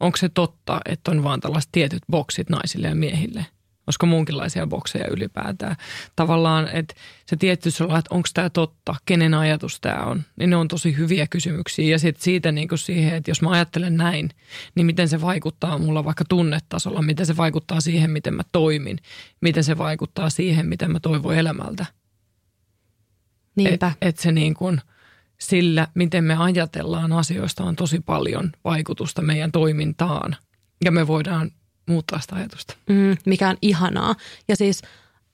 Onko 0.00 0.16
se 0.16 0.28
totta, 0.28 0.80
että 0.84 1.10
on 1.10 1.24
vaan 1.24 1.40
tällaiset 1.40 1.72
tietyt 1.72 2.02
boksit 2.10 2.50
naisille 2.50 2.88
ja 2.88 2.94
miehille? 2.94 3.46
Olisiko 3.86 4.06
muunkinlaisia 4.06 4.66
bokseja 4.66 5.06
ylipäätään? 5.10 5.76
Tavallaan, 6.16 6.68
että 6.72 6.94
se 7.26 7.36
tietty 7.36 7.70
sellainen, 7.70 7.98
että 7.98 8.14
onko 8.14 8.28
tämä 8.34 8.50
totta, 8.50 8.94
kenen 9.06 9.34
ajatus 9.34 9.80
tämä 9.80 10.02
on, 10.02 10.22
niin 10.36 10.50
ne 10.50 10.56
on 10.56 10.68
tosi 10.68 10.96
hyviä 10.96 11.26
kysymyksiä. 11.26 11.90
Ja 11.90 11.98
sitten 11.98 12.24
siitä 12.24 12.52
niin 12.52 12.68
kuin 12.68 12.78
siihen, 12.78 13.14
että 13.14 13.30
jos 13.30 13.42
mä 13.42 13.50
ajattelen 13.50 13.96
näin, 13.96 14.30
niin 14.74 14.86
miten 14.86 15.08
se 15.08 15.20
vaikuttaa 15.20 15.78
mulla 15.78 16.04
vaikka 16.04 16.24
tunnetasolla, 16.28 17.02
miten 17.02 17.26
se 17.26 17.36
vaikuttaa 17.36 17.80
siihen, 17.80 18.10
miten 18.10 18.34
mä 18.34 18.42
toimin, 18.52 18.98
miten 19.40 19.64
se 19.64 19.78
vaikuttaa 19.78 20.30
siihen, 20.30 20.66
miten 20.66 20.90
mä 20.90 21.00
toivon 21.00 21.34
elämältä. 21.34 21.86
Niinpä. 23.56 23.74
Että 23.74 23.92
et 24.00 24.18
se 24.18 24.32
niin 24.32 24.54
kuin, 24.54 24.80
sillä, 25.38 25.88
miten 25.94 26.24
me 26.24 26.36
ajatellaan 26.36 27.12
asioista, 27.12 27.64
on 27.64 27.76
tosi 27.76 28.00
paljon 28.00 28.52
vaikutusta 28.64 29.22
meidän 29.22 29.52
toimintaan. 29.52 30.36
Ja 30.84 30.90
me 30.90 31.06
voidaan 31.06 31.50
muuttaa 31.88 32.20
sitä 32.20 32.36
ajatusta. 32.36 32.74
Mm, 32.88 33.16
mikä 33.26 33.48
on 33.48 33.56
ihanaa. 33.62 34.14
Ja 34.48 34.56
siis 34.56 34.82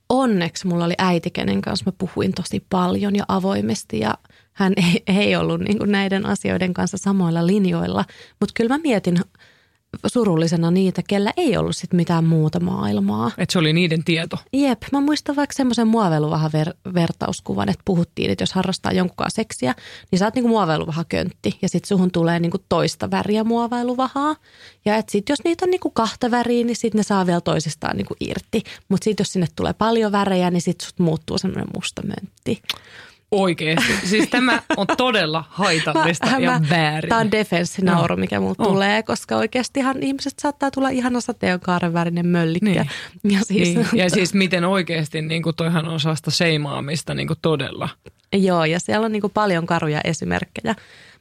onneksi 0.08 0.66
mulla 0.66 0.84
oli 0.84 0.94
äiti, 0.98 1.30
kenen 1.30 1.60
kanssa 1.60 1.84
mä 1.86 1.92
puhuin 1.98 2.32
tosi 2.32 2.66
paljon 2.70 3.16
ja 3.16 3.24
avoimesti 3.28 3.98
ja 3.98 4.18
hän 4.52 4.72
ei, 4.76 5.02
ei 5.06 5.36
ollut 5.36 5.60
niin 5.60 5.78
näiden 5.86 6.26
asioiden 6.26 6.74
kanssa 6.74 6.96
samoilla 6.96 7.46
linjoilla. 7.46 8.04
Mutta 8.40 8.52
kyllä 8.56 8.74
mä 8.74 8.78
mietin 8.78 9.20
surullisena 10.06 10.70
niitä, 10.70 11.02
kellä 11.08 11.32
ei 11.36 11.56
ollut 11.56 11.76
sit 11.76 11.92
mitään 11.92 12.24
muuta 12.24 12.60
maailmaa. 12.60 13.30
Että 13.38 13.52
se 13.52 13.58
oli 13.58 13.72
niiden 13.72 14.04
tieto. 14.04 14.36
Jep, 14.52 14.82
mä 14.92 15.00
muistan 15.00 15.36
vaikka 15.36 15.54
semmoisen 15.56 15.88
muoveiluvahan 15.88 16.50
ver- 16.50 16.94
vertauskuvan, 16.94 17.68
että 17.68 17.82
puhuttiin, 17.84 18.30
että 18.30 18.42
jos 18.42 18.52
harrastaa 18.52 18.92
jonkun 18.92 19.26
seksiä, 19.28 19.74
niin 20.10 20.18
sä 20.18 20.24
oot 20.24 20.34
niinku 20.34 20.48
muoveiluvaha 20.48 21.04
köntti 21.04 21.58
ja 21.62 21.68
sit 21.68 21.84
suhun 21.84 22.10
tulee 22.10 22.40
niinku 22.40 22.58
toista 22.68 23.10
väriä 23.10 23.44
muoveiluvahaa. 23.44 24.36
Ja 24.84 24.96
et 24.96 25.08
sit 25.08 25.28
jos 25.28 25.44
niitä 25.44 25.64
on 25.64 25.70
niinku 25.70 25.90
kahta 25.90 26.30
väriä, 26.30 26.64
niin 26.64 26.76
sit 26.76 26.94
ne 26.94 27.02
saa 27.02 27.26
vielä 27.26 27.40
toisistaan 27.40 27.96
niinku 27.96 28.14
irti. 28.20 28.62
Mutta 28.88 29.04
sit 29.04 29.18
jos 29.18 29.32
sinne 29.32 29.46
tulee 29.56 29.72
paljon 29.72 30.12
värejä, 30.12 30.50
niin 30.50 30.62
sit 30.62 30.80
sut 30.80 30.98
muuttuu 30.98 31.38
semmoinen 31.38 31.68
musta 31.74 32.02
möntti. 32.02 32.62
Oikeasti. 33.32 33.92
Siis 34.04 34.28
tämä 34.28 34.62
on 34.76 34.86
todella 34.96 35.44
haitallista 35.50 36.26
mä, 36.26 36.38
ja 36.38 36.50
mä, 36.50 36.66
väärin. 36.70 37.08
Tämä 37.08 37.20
on 37.20 37.30
defenssinauru, 37.30 38.16
mikä 38.16 38.40
mulla 38.40 38.54
oh. 38.58 38.66
tulee, 38.66 39.02
koska 39.02 39.36
oikeastihan 39.36 40.02
ihmiset 40.02 40.34
saattaa 40.38 40.70
tulla 40.70 40.88
ihana 40.88 41.20
sateenkaaren 41.20 41.92
värinen 41.92 42.26
möllikkä. 42.26 42.66
Niin. 43.22 43.34
Ja, 43.34 43.40
siis, 43.44 43.74
niin. 43.74 43.86
ja 43.92 44.10
siis 44.10 44.34
miten 44.34 44.64
oikeasti, 44.64 45.22
niin 45.22 45.42
kuin 45.42 45.56
toihan 45.56 45.88
on 45.88 46.00
sellaista 46.00 46.30
seimaamista 46.30 47.14
niin 47.14 47.26
kuin 47.26 47.38
todella. 47.42 47.88
Joo, 48.32 48.64
ja 48.64 48.80
siellä 48.80 49.04
on 49.04 49.12
niin 49.12 49.20
kuin 49.20 49.32
paljon 49.32 49.66
karuja 49.66 50.00
esimerkkejä. 50.04 50.74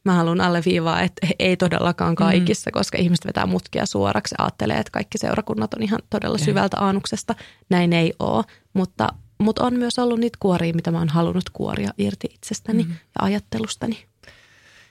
Mä 0.05 0.13
haluan 0.13 0.41
alleviivaa, 0.41 1.01
että 1.01 1.27
ei 1.39 1.57
todellakaan 1.57 2.15
kaikissa, 2.15 2.69
mm. 2.69 2.73
koska 2.73 2.97
ihmiset 2.97 3.25
vetää 3.25 3.45
mutkia 3.45 3.85
suoraksi 3.85 4.35
ja 4.39 4.45
ajattelee, 4.45 4.77
että 4.77 4.91
kaikki 4.91 5.17
seurakunnat 5.17 5.73
on 5.73 5.83
ihan 5.83 5.99
todella 6.09 6.37
syvältä 6.37 6.77
aanuksesta. 6.79 7.35
Näin 7.69 7.93
ei 7.93 8.13
ole, 8.19 8.43
mutta 8.73 9.07
mutta 9.41 9.63
on 9.63 9.73
myös 9.73 9.99
ollut 9.99 10.19
niitä 10.19 10.37
kuoria, 10.39 10.73
mitä 10.73 10.91
mä 10.91 10.97
oon 10.97 11.09
halunnut 11.09 11.49
kuoria 11.53 11.91
irti 11.97 12.27
itsestäni 12.33 12.83
mm. 12.83 12.89
ja 12.89 13.25
ajattelustani. 13.25 13.97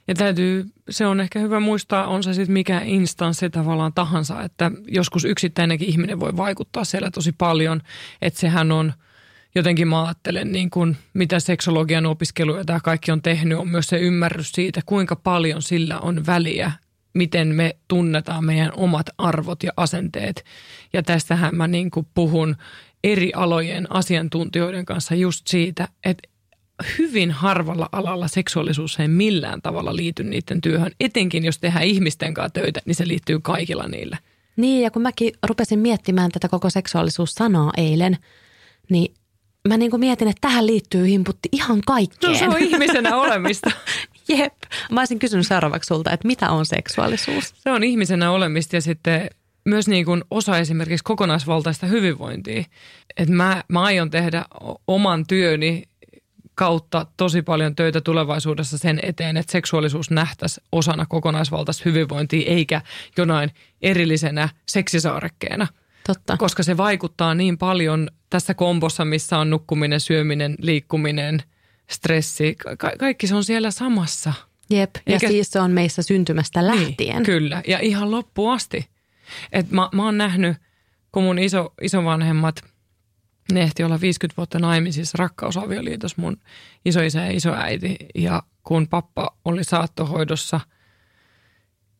Ja 0.09 0.15
täytyy, 0.15 0.67
se 0.91 1.07
on 1.07 1.21
ehkä 1.21 1.39
hyvä 1.39 1.61
muistaa, 1.61 2.07
on 2.07 2.23
se 2.23 2.35
sitten 2.35 2.53
mikä 2.53 2.81
instanssi 2.85 3.51
tavallaan 3.51 3.93
tahansa, 3.93 4.43
että 4.43 4.71
joskus 4.89 5.25
yksittäinenkin 5.25 5.89
ihminen 5.89 6.21
voi 6.21 6.37
vaikuttaa 6.37 6.85
siellä 6.85 7.11
tosi 7.11 7.33
paljon, 7.33 7.81
että 8.23 8.41
sehän 8.41 8.73
on 8.73 8.93
jotenkin 9.55 9.89
mä 9.89 10.05
ajattelen 10.05 10.53
niin 10.53 10.71
kuin, 10.71 10.97
mitä 11.15 11.41
seksologian 11.41 12.07
opiskelu 12.07 12.57
ja 12.57 12.65
tämä 12.65 12.81
kaikki 12.81 13.13
on 13.13 13.23
tehnyt, 13.23 13.59
on 13.59 13.69
myös 13.69 13.87
se 13.87 13.99
ymmärrys 13.99 14.53
siitä, 14.53 14.81
kuinka 14.87 15.17
paljon 15.17 15.63
sillä 15.63 15.99
on 16.01 16.27
väliä, 16.27 16.73
miten 17.15 17.49
me 17.49 17.77
tunnetaan 17.89 18.45
meidän 18.45 18.73
omat 18.77 19.07
arvot 19.19 19.63
ja 19.63 19.73
asenteet. 19.77 20.45
Ja 20.93 21.03
tästähän 21.03 21.57
mä 21.57 21.69
niin 21.69 21.91
kuin 21.91 22.07
puhun 22.15 22.57
eri 23.05 23.33
alojen 23.35 23.93
asiantuntijoiden 23.93 24.85
kanssa 24.85 25.15
just 25.15 25.47
siitä, 25.47 25.89
että 26.05 26.29
hyvin 26.99 27.31
harvalla 27.31 27.89
alalla 27.93 28.29
seksuaalisuus 28.29 29.01
ei 29.01 29.09
millään 29.09 29.63
tavalla 29.63 29.97
liity 29.97 30.25
niiden 30.25 30.61
työhön. 30.61 30.93
Etenkin 31.01 31.45
jos 31.45 31.59
tehdään 31.59 31.85
ihmisten 31.85 32.35
kanssa 32.35 32.61
töitä, 32.61 32.81
niin 32.85 32.95
se 32.95 33.09
liittyy 33.09 33.41
kaikilla 33.41 33.89
niille. 33.89 34.19
Niin 34.57 34.83
ja 34.83 34.91
kun 34.91 35.03
mäkin 35.03 35.33
rupesin 35.47 35.79
miettimään 35.79 36.31
tätä 36.31 36.49
koko 36.49 36.71
seksuaalisuussanaa 36.71 37.73
eilen, 37.77 38.17
niin 38.91 39.15
mä 39.69 39.77
niin 39.77 39.91
kuin 39.91 40.01
mietin, 40.01 40.29
että 40.29 40.41
tähän 40.41 40.67
liittyy 40.67 41.07
himputti 41.07 41.49
ihan 41.53 41.81
kaikkeen. 41.87 42.33
No 42.33 42.39
se 42.39 42.49
on 42.49 42.59
ihmisenä 42.59 43.17
olemista. 43.27 43.71
Jep. 44.29 44.55
Mä 44.91 45.01
olisin 45.01 45.19
kysynyt 45.19 45.47
seuraavaksi 45.47 45.89
sulta, 45.89 46.11
että 46.11 46.27
mitä 46.27 46.51
on 46.51 46.67
seksuaalisuus? 46.67 47.55
Se 47.57 47.71
on 47.71 47.85
ihmisenä 47.85 48.31
olemista 48.31 48.77
ja 48.77 48.83
sitten 48.83 49.31
myös 49.65 49.89
niin 49.89 50.05
kuin 50.05 50.25
osa 50.31 50.59
esimerkiksi 50.59 51.05
kokonaisvaltaista 51.05 51.87
hyvinvointia. 51.87 52.65
Että 53.17 53.35
mä, 53.35 53.65
mä 53.69 53.83
aion 53.83 54.11
tehdä 54.11 54.45
oman 54.87 55.27
työni 55.27 55.83
kautta 56.55 57.07
tosi 57.17 57.43
paljon 57.43 57.75
töitä 57.75 58.01
tulevaisuudessa 58.01 58.79
sen 58.79 59.01
eteen, 59.03 59.37
että 59.37 59.53
seksuaalisuus 59.53 60.11
nähtäisi 60.11 60.61
osana 60.73 61.07
kokonaisvaltaista 61.07 61.83
hyvinvointia 61.85 62.51
eikä 62.51 62.81
jonain 63.17 63.51
erillisenä 63.83 64.49
seksisaarekkeena. 64.67 65.67
Totta. 66.07 66.37
Koska 66.37 66.63
se 66.63 66.77
vaikuttaa 66.77 67.35
niin 67.35 67.59
paljon 67.59 68.09
tässä 68.31 68.55
kombossa, 68.55 69.05
missä 69.05 69.39
on 69.39 69.51
nukkuminen, 69.51 70.01
syöminen, 70.01 70.55
liikkuminen, 70.59 71.43
stressi. 71.91 72.57
Ka- 72.79 72.93
kaikki 72.99 73.27
se 73.27 73.35
on 73.35 73.45
siellä 73.45 73.71
samassa. 73.71 74.33
Jep, 74.71 74.91
ja 75.07 75.13
Eikä... 75.13 75.29
siis 75.29 75.51
se 75.51 75.61
on 75.61 75.71
meissä 75.71 76.03
syntymästä 76.03 76.63
niin, 76.63 76.67
lähtien. 76.67 77.17
Niin, 77.17 77.23
kyllä, 77.23 77.63
ja 77.67 77.79
ihan 77.79 78.11
loppuun 78.11 78.53
asti. 78.53 78.90
Et 79.53 79.71
mä, 79.71 79.89
mä 79.95 80.05
oon 80.05 80.19
nähnyt, 80.19 80.57
kun 81.13 81.23
mun 81.23 81.39
iso, 81.39 81.75
isovanhemmat, 81.83 82.63
ne 83.53 83.61
ehti 83.61 83.85
olla 83.85 84.01
50 84.01 84.37
vuotta 84.37 84.59
naimisissa 84.59 85.19
rakkausavioliitossa 85.19 86.23
mun 86.23 86.37
isoisä 86.85 87.21
ja 87.21 87.31
isoäiti. 87.31 87.97
Ja 88.15 88.43
kun 88.63 88.89
pappa 88.89 89.37
oli 89.45 89.65
saattohoidossa, 89.65 90.61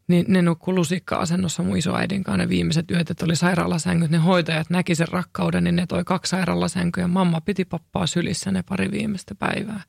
niin 0.09 0.25
ne 0.29 0.43
nukkui 0.43 0.75
lusikka-asennossa 0.75 1.63
mun 1.63 1.77
isoäidin 1.77 2.25
kanssa 2.25 2.37
ne 2.37 2.49
viimeiset 2.49 2.91
yöt, 2.91 3.11
että 3.11 3.25
oli 3.25 3.37
sairaalasängyt. 3.37 4.11
Ne 4.11 4.19
hoitajat 4.19 4.71
näki 4.71 4.95
sen 4.95 5.09
rakkauden, 5.09 5.65
niin 5.65 5.77
ne 5.77 5.87
toi 5.87 6.05
kaksi 6.05 6.31
sairaalasänkyä. 6.31 7.09
Mamma 7.09 7.41
piti 7.41 7.65
pappaa 7.65 8.07
sylissä 8.07 8.51
ne 8.51 8.63
pari 8.63 8.91
viimeistä 8.91 9.35
päivää. 9.35 9.83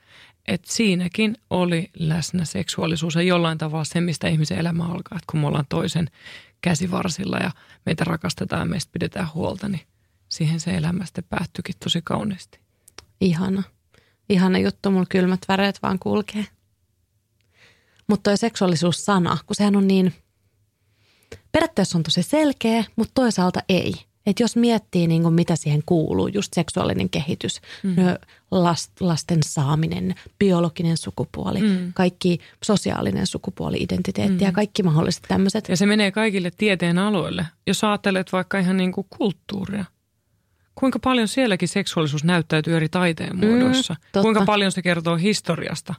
Et 0.47 0.65
siinäkin 0.65 1.37
oli 1.49 1.89
läsnä 1.99 2.45
seksuaalisuus 2.45 3.15
ja 3.15 3.21
jollain 3.21 3.57
tavalla 3.57 3.83
se, 3.83 4.01
mistä 4.01 4.27
ihmisen 4.27 4.57
elämä 4.57 4.83
alkaa. 4.83 5.17
Että 5.17 5.31
kun 5.31 5.39
me 5.39 5.47
ollaan 5.47 5.65
toisen 5.69 6.07
käsivarsilla 6.61 7.37
ja 7.37 7.51
meitä 7.85 8.03
rakastetaan 8.03 8.61
ja 8.61 8.65
meistä 8.65 8.91
pidetään 8.91 9.33
huolta, 9.33 9.69
niin 9.69 9.81
siihen 10.29 10.59
se 10.59 10.77
elämä 10.77 11.05
sitten 11.05 11.23
päättyikin 11.29 11.75
tosi 11.83 12.01
kauniisti. 12.03 12.59
Ihana. 13.21 13.63
Ihana 14.29 14.57
juttu, 14.59 14.91
mulla 14.91 15.05
kylmät 15.09 15.39
väreet 15.47 15.79
vaan 15.83 15.99
kulkee. 15.99 16.45
Mutta 18.07 18.29
toi 18.29 18.37
seksuaalisuus-sana, 18.37 19.37
kun 19.45 19.55
sehän 19.55 19.75
on 19.75 19.87
niin, 19.87 20.13
periaatteessa 21.51 21.97
on 21.97 22.03
tosi 22.03 22.23
selkeä, 22.23 22.83
mutta 22.95 23.11
toisaalta 23.13 23.59
ei– 23.69 23.93
että 24.25 24.43
jos 24.43 24.55
miettii 24.55 25.07
niin 25.07 25.21
kuin 25.21 25.33
mitä 25.33 25.55
siihen 25.55 25.83
kuuluu, 25.85 26.27
just 26.27 26.53
seksuaalinen 26.53 27.09
kehitys, 27.09 27.61
mm. 27.83 27.95
last, 28.51 29.01
lasten 29.01 29.39
saaminen, 29.43 30.15
biologinen 30.39 30.97
sukupuoli, 30.97 31.61
mm. 31.61 31.93
kaikki 31.93 32.39
sosiaalinen 32.63 33.27
sukupuoli-identiteetti 33.27 34.43
mm. 34.43 34.45
ja 34.45 34.51
kaikki 34.51 34.83
mahdolliset 34.83 35.23
tämmöiset. 35.27 35.69
Ja 35.69 35.77
se 35.77 35.85
menee 35.85 36.11
kaikille 36.11 36.51
tieteen 36.57 36.97
aloille. 36.97 37.45
Jos 37.67 37.83
ajattelet 37.83 38.33
vaikka 38.33 38.59
ihan 38.59 38.77
niin 38.77 38.91
kuin 38.91 39.07
kulttuuria, 39.09 39.85
kuinka 40.75 40.99
paljon 40.99 41.27
sielläkin 41.27 41.67
seksuaalisuus 41.67 42.23
näyttäytyy 42.23 42.75
eri 42.75 42.89
taiteen 42.89 43.35
mm, 43.35 43.47
muodoissa? 43.47 43.93
Mm, 43.93 44.21
kuinka 44.21 44.45
paljon 44.45 44.71
se 44.71 44.81
kertoo 44.81 45.15
historiasta? 45.15 45.95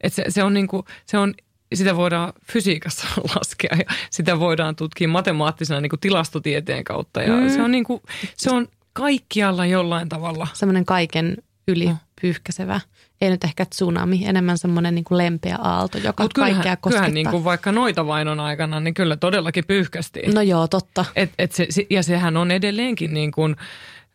Et 0.00 0.12
se, 0.12 0.24
se, 0.28 0.42
on 0.42 0.54
niin 0.54 0.68
kuin, 0.68 0.82
se 1.06 1.18
on 1.18 1.34
sitä 1.76 1.96
voidaan 1.96 2.32
fysiikassa 2.52 3.06
laskea 3.36 3.76
ja 3.78 3.94
sitä 4.10 4.40
voidaan 4.40 4.76
tutkia 4.76 5.08
matemaattisena 5.08 5.80
niin 5.80 5.90
kuin 5.90 6.00
tilastotieteen 6.00 6.84
kautta. 6.84 7.22
Ja 7.22 7.36
mm. 7.36 7.48
se, 7.48 7.62
on 7.62 7.70
niin 7.70 7.84
kuin, 7.84 8.02
se 8.36 8.50
on 8.50 8.68
kaikkialla 8.92 9.66
jollain 9.66 10.08
tavalla. 10.08 10.46
Semmoinen 10.52 10.84
kaiken 10.84 11.36
yli 11.68 11.86
no. 11.86 11.96
pyyhkäsevä. 12.20 12.80
Ei 13.20 13.30
nyt 13.30 13.44
ehkä 13.44 13.64
tsunami, 13.64 14.26
enemmän 14.26 14.58
semmoinen 14.58 14.94
niin 14.94 15.04
kuin 15.04 15.18
lempeä 15.18 15.56
aalto, 15.56 15.98
joka 15.98 16.22
Mut 16.22 16.34
kyllähän, 16.34 16.54
kaikkea 16.54 16.76
koskettaa. 16.76 16.90
Kyllähän 16.90 17.14
niin 17.14 17.30
kuin 17.30 17.44
vaikka 17.44 17.72
noita 17.72 18.06
vainon 18.06 18.40
aikana, 18.40 18.80
niin 18.80 18.94
kyllä 18.94 19.16
todellakin 19.16 19.64
pyyhkästiin. 19.66 20.34
No 20.34 20.42
joo, 20.42 20.68
totta. 20.68 21.04
Et, 21.16 21.30
et 21.38 21.52
se, 21.52 21.66
ja 21.90 22.02
sehän 22.02 22.36
on 22.36 22.50
edelleenkin 22.50 23.14
niin 23.14 23.32
kuin– 23.32 23.56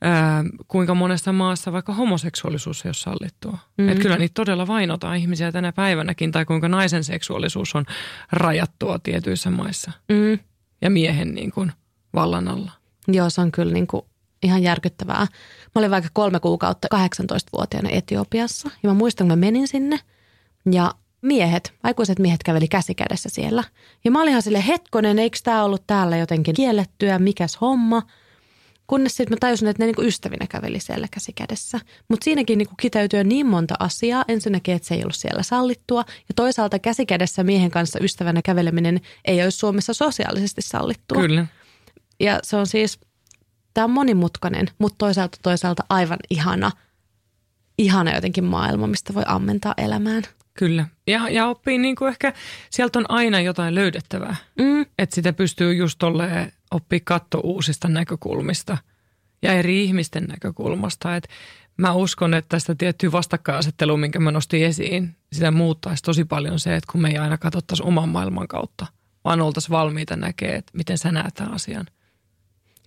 ää, 0.03 0.43
kuinka 0.67 0.93
monessa 0.93 1.33
maassa 1.33 1.71
vaikka 1.71 1.93
homoseksuaalisuus 1.93 2.85
ei 2.85 2.89
ole 2.89 2.93
sallittua. 2.93 3.51
Mm-hmm. 3.51 3.89
Että 3.89 4.01
kyllä 4.01 4.17
niitä 4.17 4.33
todella 4.33 4.67
vainotaan 4.67 5.17
ihmisiä 5.17 5.51
tänä 5.51 5.71
päivänäkin, 5.71 6.31
tai 6.31 6.45
kuinka 6.45 6.67
naisen 6.67 7.03
seksuaalisuus 7.03 7.75
on 7.75 7.85
rajattua 8.31 8.99
tietyissä 8.99 9.49
maissa. 9.49 9.91
Mm-hmm. 10.09 10.39
Ja 10.81 10.89
miehen 10.89 11.35
niin 11.35 11.51
kuin 11.51 11.71
vallan 12.13 12.47
alla. 12.47 12.71
Joo, 13.07 13.29
se 13.29 13.41
on 13.41 13.51
kyllä 13.51 13.73
niin 13.73 13.87
kuin 13.87 14.05
ihan 14.43 14.63
järkyttävää. 14.63 15.27
Mä 15.75 15.79
olin 15.79 15.91
vaikka 15.91 16.09
kolme 16.13 16.39
kuukautta 16.39 16.87
18-vuotiaana 16.95 17.89
Etiopiassa, 17.89 18.69
ja 18.83 18.89
mä 18.89 18.93
muistan, 18.93 19.27
kun 19.27 19.39
mä 19.39 19.45
menin 19.45 19.67
sinne, 19.67 19.99
ja 20.71 20.93
miehet, 21.21 21.73
aikuiset 21.83 22.19
miehet 22.19 22.43
käveli 22.43 22.67
käsi 22.67 22.95
kädessä 22.95 23.29
siellä. 23.29 23.63
Ja 24.03 24.11
mä 24.11 24.21
olin 24.21 24.29
ihan 24.29 24.41
sille 24.41 24.67
hetkonen, 24.67 25.19
eikö 25.19 25.37
tämä 25.43 25.63
ollut 25.63 25.87
täällä 25.87 26.17
jotenkin 26.17 26.55
kiellettyä, 26.55 27.19
mikäs 27.19 27.61
homma. 27.61 28.01
Kunnes 28.87 29.17
sitten 29.17 29.35
mä 29.35 29.37
tajusin, 29.39 29.67
että 29.67 29.83
ne 29.83 29.85
niinku 29.85 30.01
ystävinä 30.01 30.47
käveli 30.49 30.79
siellä 30.79 31.07
käsi 31.11 31.33
kädessä. 31.33 31.79
Mutta 32.09 32.23
siinäkin 32.23 32.57
niinku 32.57 32.73
kiteytyy 32.81 33.23
niin 33.23 33.45
monta 33.45 33.75
asiaa. 33.79 34.25
Ensinnäkin, 34.27 34.75
että 34.75 34.87
se 34.87 34.95
ei 34.95 35.01
ollut 35.01 35.15
siellä 35.15 35.43
sallittua. 35.43 36.03
Ja 36.07 36.33
toisaalta 36.35 36.79
käsi 36.79 37.05
kädessä 37.05 37.43
miehen 37.43 37.71
kanssa 37.71 37.99
ystävänä 38.01 38.41
käveleminen 38.41 39.01
ei 39.25 39.43
olisi 39.43 39.57
Suomessa 39.57 39.93
sosiaalisesti 39.93 40.61
sallittua. 40.61 41.21
Kyllä. 41.21 41.45
Ja 42.19 42.39
se 42.43 42.57
on 42.57 42.67
siis, 42.67 42.99
tämä 43.73 43.85
on 43.85 43.91
monimutkainen, 43.91 44.67
mutta 44.77 44.95
toisaalta 44.97 45.37
toisaalta 45.43 45.83
aivan 45.89 46.19
ihana, 46.29 46.71
ihana 47.77 48.15
jotenkin 48.15 48.43
maailma, 48.43 48.87
mistä 48.87 49.13
voi 49.13 49.23
ammentaa 49.25 49.73
elämään. 49.77 50.23
Kyllä. 50.53 50.85
Ja, 51.07 51.29
ja 51.29 51.47
oppii 51.47 51.77
niin 51.77 51.95
kuin 51.95 52.09
ehkä, 52.09 52.33
sieltä 52.69 52.99
on 52.99 53.05
aina 53.09 53.41
jotain 53.41 53.75
löydettävää. 53.75 54.35
Mm. 54.59 54.85
Että 54.99 55.15
sitä 55.15 55.33
pystyy 55.33 55.73
just 55.73 55.99
tolleen 55.99 56.51
oppii 56.73 56.99
katto 56.99 57.39
uusista 57.43 57.87
näkökulmista 57.87 58.77
ja 59.41 59.53
eri 59.53 59.83
ihmisten 59.83 60.23
näkökulmasta. 60.23 61.15
Et 61.15 61.27
mä 61.77 61.93
uskon, 61.93 62.33
että 62.33 62.49
tästä 62.49 62.75
tiettyä 62.75 63.11
vastakkainasettelua, 63.11 63.97
minkä 63.97 64.19
mä 64.19 64.31
nostin 64.31 64.65
esiin, 64.65 65.15
sitä 65.33 65.51
muuttaisi 65.51 66.03
tosi 66.03 66.25
paljon 66.25 66.59
se, 66.59 66.75
että 66.75 66.91
kun 66.91 67.01
me 67.01 67.09
ei 67.09 67.17
aina 67.17 67.37
katsottaisi 67.37 67.83
oman 67.83 68.09
maailman 68.09 68.47
kautta, 68.47 68.85
vaan 69.25 69.41
oltaisiin 69.41 69.71
valmiita 69.71 70.15
näkemään, 70.15 70.57
että 70.57 70.71
miten 70.75 70.97
sä 70.97 71.11
näet 71.11 71.33
tämän 71.33 71.53
asian– 71.53 71.85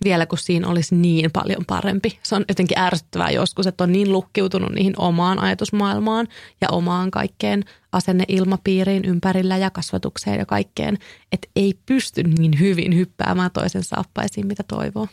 vielä 0.03 0.25
kun 0.25 0.37
siinä 0.37 0.67
olisi 0.67 0.95
niin 0.95 1.31
paljon 1.31 1.65
parempi. 1.67 2.19
Se 2.23 2.35
on 2.35 2.45
jotenkin 2.49 2.79
ärsyttävää 2.79 3.31
joskus, 3.31 3.67
että 3.67 3.83
on 3.83 3.91
niin 3.91 4.11
lukkiutunut 4.11 4.71
niihin 4.71 4.93
omaan 4.97 5.39
ajatusmaailmaan 5.39 6.27
ja 6.61 6.67
omaan 6.71 7.11
kaikkeen 7.11 7.63
asenneilmapiiriin 7.91 9.05
ympärillä 9.05 9.57
ja 9.57 9.69
kasvatukseen 9.69 10.39
ja 10.39 10.45
kaikkeen, 10.45 10.97
että 11.31 11.47
ei 11.55 11.73
pysty 11.85 12.23
niin 12.23 12.59
hyvin 12.59 12.95
hyppäämään 12.95 13.51
toisen 13.51 13.83
saappaisiin, 13.83 14.47
mitä 14.47 14.63
toivoo. 14.63 15.07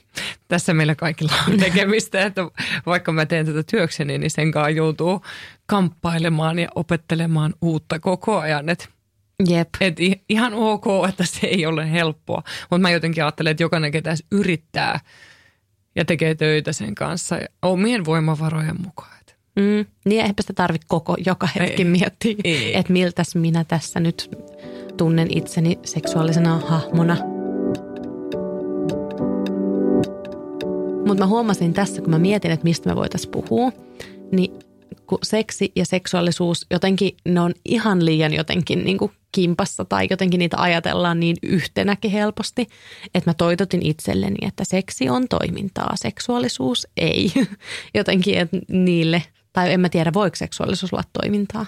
Tässä 0.49 0.75
meillä 0.75 0.95
kaikilla 0.95 1.33
on 1.49 1.59
tekemistä, 1.59 2.27
että 2.27 2.43
vaikka 2.87 3.13
mä 3.13 3.27
teen 3.27 3.47
tätä 3.47 3.63
työkseni, 3.63 4.19
niin 4.19 4.31
sen 4.31 4.53
kanssa 4.53 4.71
joutuu 4.71 5.23
kamppailemaan 5.67 6.59
ja 6.59 6.69
opettelemaan 6.75 7.55
uutta 7.63 7.99
koko 7.99 8.39
ajan, 8.39 8.69
että 8.69 8.89
Jep. 9.49 9.69
Et 9.81 9.97
ihan 10.29 10.55
ok, 10.55 10.85
että 11.09 11.25
se 11.27 11.47
ei 11.47 11.67
ole 11.67 11.93
helppoa, 11.93 12.43
mutta 12.71 12.83
mä 12.83 12.91
jotenkin 12.91 13.25
ajattelen, 13.25 13.51
että 13.51 13.63
jokainen 13.63 13.93
ketä 13.93 14.15
yrittää 14.33 15.01
ja 15.97 16.05
tekee 16.05 16.35
töitä 16.35 16.73
sen 16.73 16.95
kanssa 16.95 17.37
omien 17.63 18.05
voimavarojen 18.05 18.81
mukaan. 18.85 19.15
Mm, 19.57 19.87
niin 20.05 20.25
ehkä 20.25 20.43
sitä 20.43 20.53
tarvitse 20.53 20.87
koko 20.89 21.17
joka 21.27 21.47
hetki 21.47 21.83
ei, 21.83 21.89
miettiä, 21.89 22.35
että 22.75 22.93
miltäs 22.93 23.35
minä 23.35 23.65
tässä 23.65 24.01
nyt 24.01 24.31
tunnen 24.97 25.39
itseni 25.39 25.79
seksuaalisena 25.85 26.59
hahmona. 26.59 27.17
Mutta 31.07 31.25
mä 31.25 31.27
huomasin 31.27 31.73
tässä, 31.75 32.03
kun 32.03 32.11
mä 32.11 32.19
mietin, 32.19 32.51
että 32.51 32.65
mistä 32.65 32.91
me 32.91 32.97
voitaisiin 32.97 33.31
puhua, 33.31 33.73
niin 34.33 34.59
kun 35.07 35.19
seksi 35.23 35.73
ja 35.77 35.87
seksuaalisuus 35.87 36.67
jotenkin, 36.71 37.17
ne 37.29 37.41
on 37.41 37.55
ihan 37.65 38.05
liian 38.05 38.35
jotenkin 38.35 38.85
niin 38.85 38.99
kuin 38.99 39.13
kimpassa 39.33 39.85
tai 39.85 40.07
jotenkin 40.11 40.39
niitä 40.39 40.57
ajatellaan 40.59 41.21
niin 41.21 41.37
yhtenäkin 41.43 42.11
helposti, 42.11 42.67
että 43.15 43.31
mä 43.31 43.35
toitotin 43.35 43.87
itselleni, 43.87 44.47
että 44.47 44.65
seksi 44.65 45.09
on 45.09 45.29
toimintaa, 45.29 45.93
seksuaalisuus 45.97 46.89
ei. 46.97 47.33
Jotenkin, 47.95 48.39
että 48.39 48.59
niille, 48.69 49.23
tai 49.53 49.73
en 49.73 49.81
mä 49.81 49.89
tiedä 49.89 50.13
voiko 50.15 50.37
seksuaalisuus 50.37 50.93
olla 50.93 51.05
toimintaa. 51.23 51.67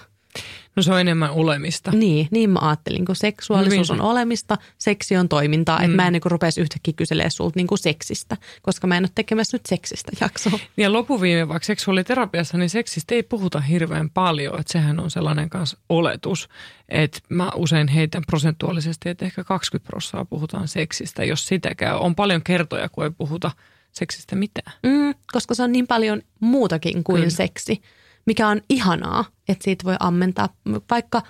No 0.75 0.83
se 0.83 0.93
on 0.93 1.01
enemmän 1.01 1.31
olemista. 1.31 1.91
Niin, 1.91 2.27
niin 2.31 2.49
mä 2.49 2.59
ajattelin, 2.61 3.05
kun 3.05 3.15
seksuaalisuus 3.15 3.91
on 3.91 4.01
olemista, 4.01 4.57
seksi 4.77 5.17
on 5.17 5.29
toimintaa, 5.29 5.77
mm. 5.77 5.85
että 5.85 5.95
mä 5.95 6.07
en 6.07 6.13
niin 6.13 6.21
rupesi 6.25 6.61
yhtäkkiä 6.61 6.93
kyselemään 6.97 7.31
sulta 7.31 7.53
niin 7.55 7.67
kuin 7.67 7.79
seksistä, 7.79 8.37
koska 8.61 8.87
mä 8.87 8.97
en 8.97 9.03
ole 9.03 9.09
tekemässä 9.15 9.55
nyt 9.55 9.65
seksistä 9.65 10.11
jaksoa. 10.21 10.59
Ja 10.77 10.93
lopuviime 10.93 11.47
vaikka 11.47 11.65
seksuaaliterapiassa, 11.65 12.57
niin 12.57 12.69
seksistä 12.69 13.15
ei 13.15 13.23
puhuta 13.23 13.59
hirveän 13.59 14.09
paljon, 14.09 14.59
että 14.59 14.71
sehän 14.71 14.99
on 14.99 15.11
sellainen 15.11 15.49
kanssa 15.49 15.77
oletus, 15.89 16.49
että 16.89 17.19
mä 17.29 17.51
usein 17.55 17.87
heitän 17.87 18.23
prosentuaalisesti, 18.27 19.09
että 19.09 19.25
ehkä 19.25 19.43
20 19.43 19.87
prosenttia 19.87 20.25
puhutaan 20.25 20.67
seksistä, 20.67 21.23
jos 21.23 21.47
sitäkään. 21.47 21.99
On 21.99 22.15
paljon 22.15 22.43
kertoja, 22.43 22.89
kun 22.89 23.03
ei 23.03 23.11
puhuta 23.17 23.51
seksistä 23.91 24.35
mitään. 24.35 24.73
Mm, 24.83 25.13
koska 25.31 25.55
se 25.55 25.63
on 25.63 25.71
niin 25.71 25.87
paljon 25.87 26.21
muutakin 26.39 27.03
kuin 27.03 27.21
Kyllä. 27.21 27.29
seksi 27.29 27.81
mikä 28.27 28.47
on 28.47 28.61
ihanaa, 28.69 29.25
että 29.49 29.63
siitä 29.63 29.83
voi 29.83 29.95
ammentaa 29.99 30.49
vaikka 30.91 31.21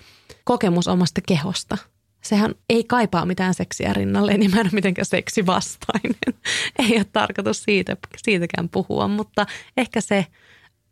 kokemus 0.44 0.88
omasta 0.88 1.20
kehosta. 1.28 1.78
Sehän 2.22 2.54
ei 2.68 2.84
kaipaa 2.84 3.26
mitään 3.26 3.54
seksiä 3.54 3.92
rinnalle, 3.92 4.36
niin 4.36 4.50
mä 4.50 4.60
en 4.60 4.66
ole 4.66 4.72
mitenkään 4.72 5.06
seksivastainen. 5.06 6.14
ei 6.78 6.96
ole 6.96 7.06
tarkoitus 7.12 7.62
siitä, 7.62 7.96
siitäkään 8.16 8.68
puhua, 8.68 9.08
mutta 9.08 9.46
ehkä 9.76 10.00
se 10.00 10.26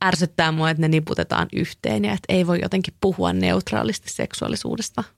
ärsyttää 0.05 0.53
mua, 0.53 0.71
että 0.71 0.81
ne 0.81 0.88
niputetaan 0.88 1.49
yhteen 1.53 2.05
ja 2.05 2.12
että 2.12 2.33
ei 2.33 2.47
voi 2.47 2.59
jotenkin 2.62 2.95
puhua 3.01 3.33
neutraalisti 3.33 4.11
seksuaalisuudesta– 4.12 5.05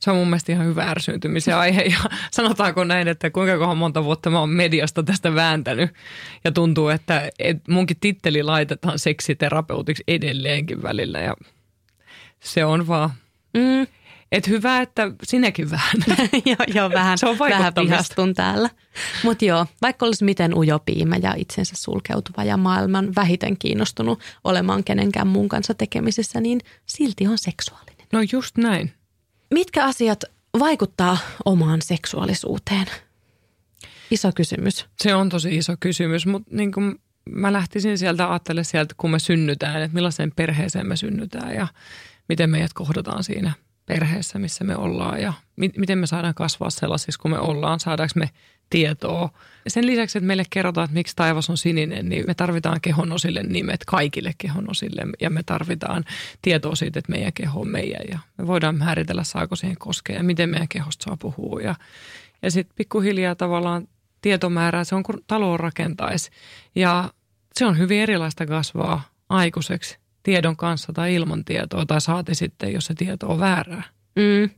se 0.00 0.10
on 0.10 0.16
mun 0.16 0.26
mielestä 0.26 0.52
ihan 0.52 0.66
hyvä 0.66 0.90
ärsyyntymisen 0.90 1.56
aihe. 1.56 1.82
Ja 1.82 1.98
sanotaanko 2.30 2.84
näin, 2.84 3.08
että 3.08 3.30
kuinka 3.30 3.74
monta 3.74 4.04
vuotta 4.04 4.30
mä 4.30 4.40
oon 4.40 4.50
mediasta 4.50 5.02
tästä 5.02 5.34
vääntänyt. 5.34 5.90
Ja 6.44 6.52
tuntuu, 6.52 6.88
että 6.88 7.30
et 7.38 7.68
munkin 7.68 7.96
titteli 8.00 8.42
laitetaan 8.42 8.98
seksiterapeutiksi 8.98 10.04
edelleenkin 10.08 10.82
välillä. 10.82 11.18
Ja 11.18 11.34
se 12.40 12.64
on 12.64 12.86
vaan... 12.86 13.10
Mm. 13.54 13.86
Et 14.32 14.48
hyvä, 14.48 14.80
että 14.80 15.12
sinäkin 15.22 15.70
vähän. 15.70 15.94
joo, 16.46 16.56
joo, 16.74 16.90
vähän, 16.90 17.18
se 17.18 17.26
on 17.26 17.38
vähän 17.38 17.72
vihastun 17.74 18.34
täällä. 18.34 18.70
Mutta 19.24 19.44
joo, 19.44 19.66
vaikka 19.82 20.06
olisi 20.06 20.24
miten 20.24 20.54
ujopiimä 20.54 21.16
ja 21.22 21.34
itsensä 21.36 21.74
sulkeutuva 21.76 22.44
ja 22.44 22.56
maailman 22.56 23.14
vähiten 23.16 23.56
kiinnostunut 23.56 24.20
olemaan 24.44 24.84
kenenkään 24.84 25.26
muun 25.26 25.48
kanssa 25.48 25.74
tekemisissä, 25.74 26.40
niin 26.40 26.60
silti 26.86 27.26
on 27.26 27.38
seksuaalinen. 27.38 28.06
No 28.12 28.20
just 28.32 28.56
näin. 28.58 28.92
Mitkä 29.54 29.84
asiat 29.84 30.24
vaikuttaa 30.58 31.18
omaan 31.44 31.82
seksuaalisuuteen? 31.82 32.86
Iso 34.10 34.32
kysymys. 34.34 34.86
Se 34.98 35.14
on 35.14 35.28
tosi 35.28 35.56
iso 35.56 35.74
kysymys, 35.80 36.26
mutta 36.26 36.56
niin 36.56 36.72
kuin 36.72 37.00
mä 37.30 37.52
lähtisin 37.52 37.98
sieltä 37.98 38.30
ajattelemaan 38.30 38.64
sieltä, 38.64 38.94
kun 38.96 39.10
me 39.10 39.18
synnytään, 39.18 39.82
että 39.82 39.94
millaiseen 39.94 40.32
perheeseen 40.36 40.86
me 40.86 40.96
synnytään 40.96 41.54
ja 41.54 41.66
miten 42.28 42.50
meidät 42.50 42.72
kohdataan 42.72 43.24
siinä 43.24 43.52
perheessä, 43.92 44.38
missä 44.38 44.64
me 44.64 44.76
ollaan 44.76 45.22
ja 45.22 45.32
mi- 45.56 45.72
miten 45.76 45.98
me 45.98 46.06
saadaan 46.06 46.34
kasvaa 46.34 46.70
sellaisissa, 46.70 47.22
kun 47.22 47.30
me 47.30 47.38
ollaan. 47.38 47.80
Saadaanko 47.80 48.12
me 48.16 48.30
tietoa. 48.70 49.30
Sen 49.66 49.86
lisäksi, 49.86 50.18
että 50.18 50.26
meille 50.26 50.44
kerrotaan, 50.50 50.84
että 50.84 50.94
miksi 50.94 51.16
taivas 51.16 51.50
on 51.50 51.56
sininen, 51.56 52.08
niin 52.08 52.24
me 52.26 52.34
tarvitaan 52.34 52.80
kehonosille 52.80 53.42
nimet 53.42 53.84
kaikille 53.84 54.32
kehonosille 54.38 55.02
ja 55.20 55.30
me 55.30 55.42
tarvitaan 55.42 56.04
tietoa 56.42 56.74
siitä, 56.74 56.98
että 56.98 57.12
meidän 57.12 57.32
keho 57.32 57.60
on 57.60 57.68
meidän 57.68 58.02
ja 58.10 58.18
me 58.38 58.46
voidaan 58.46 58.78
määritellä, 58.78 59.24
saako 59.24 59.56
siihen 59.56 59.76
koskea 59.78 60.16
ja 60.16 60.22
miten 60.22 60.50
meidän 60.50 60.68
kehosta 60.68 61.04
saa 61.04 61.16
puhua. 61.16 61.60
Ja, 61.60 61.74
ja 62.42 62.50
sitten 62.50 62.74
pikkuhiljaa 62.76 63.34
tavallaan 63.34 63.88
tietomäärää, 64.22 64.84
se 64.84 64.94
on 64.94 65.02
kuin 65.02 65.18
taloon 65.26 65.60
rakentaisi 65.60 66.30
ja 66.74 67.10
se 67.54 67.66
on 67.66 67.78
hyvin 67.78 68.00
erilaista 68.00 68.46
kasvaa 68.46 69.02
aikuiseksi 69.28 69.99
tiedon 70.22 70.56
kanssa 70.56 70.92
tai 70.92 71.14
ilman 71.14 71.44
tietoa 71.44 71.86
tai 71.86 72.00
saati 72.00 72.34
sitten, 72.34 72.72
jos 72.72 72.84
se 72.84 72.94
tieto 72.94 73.26
on 73.28 73.40
väärää. 73.40 73.82
Mm. 74.16 74.50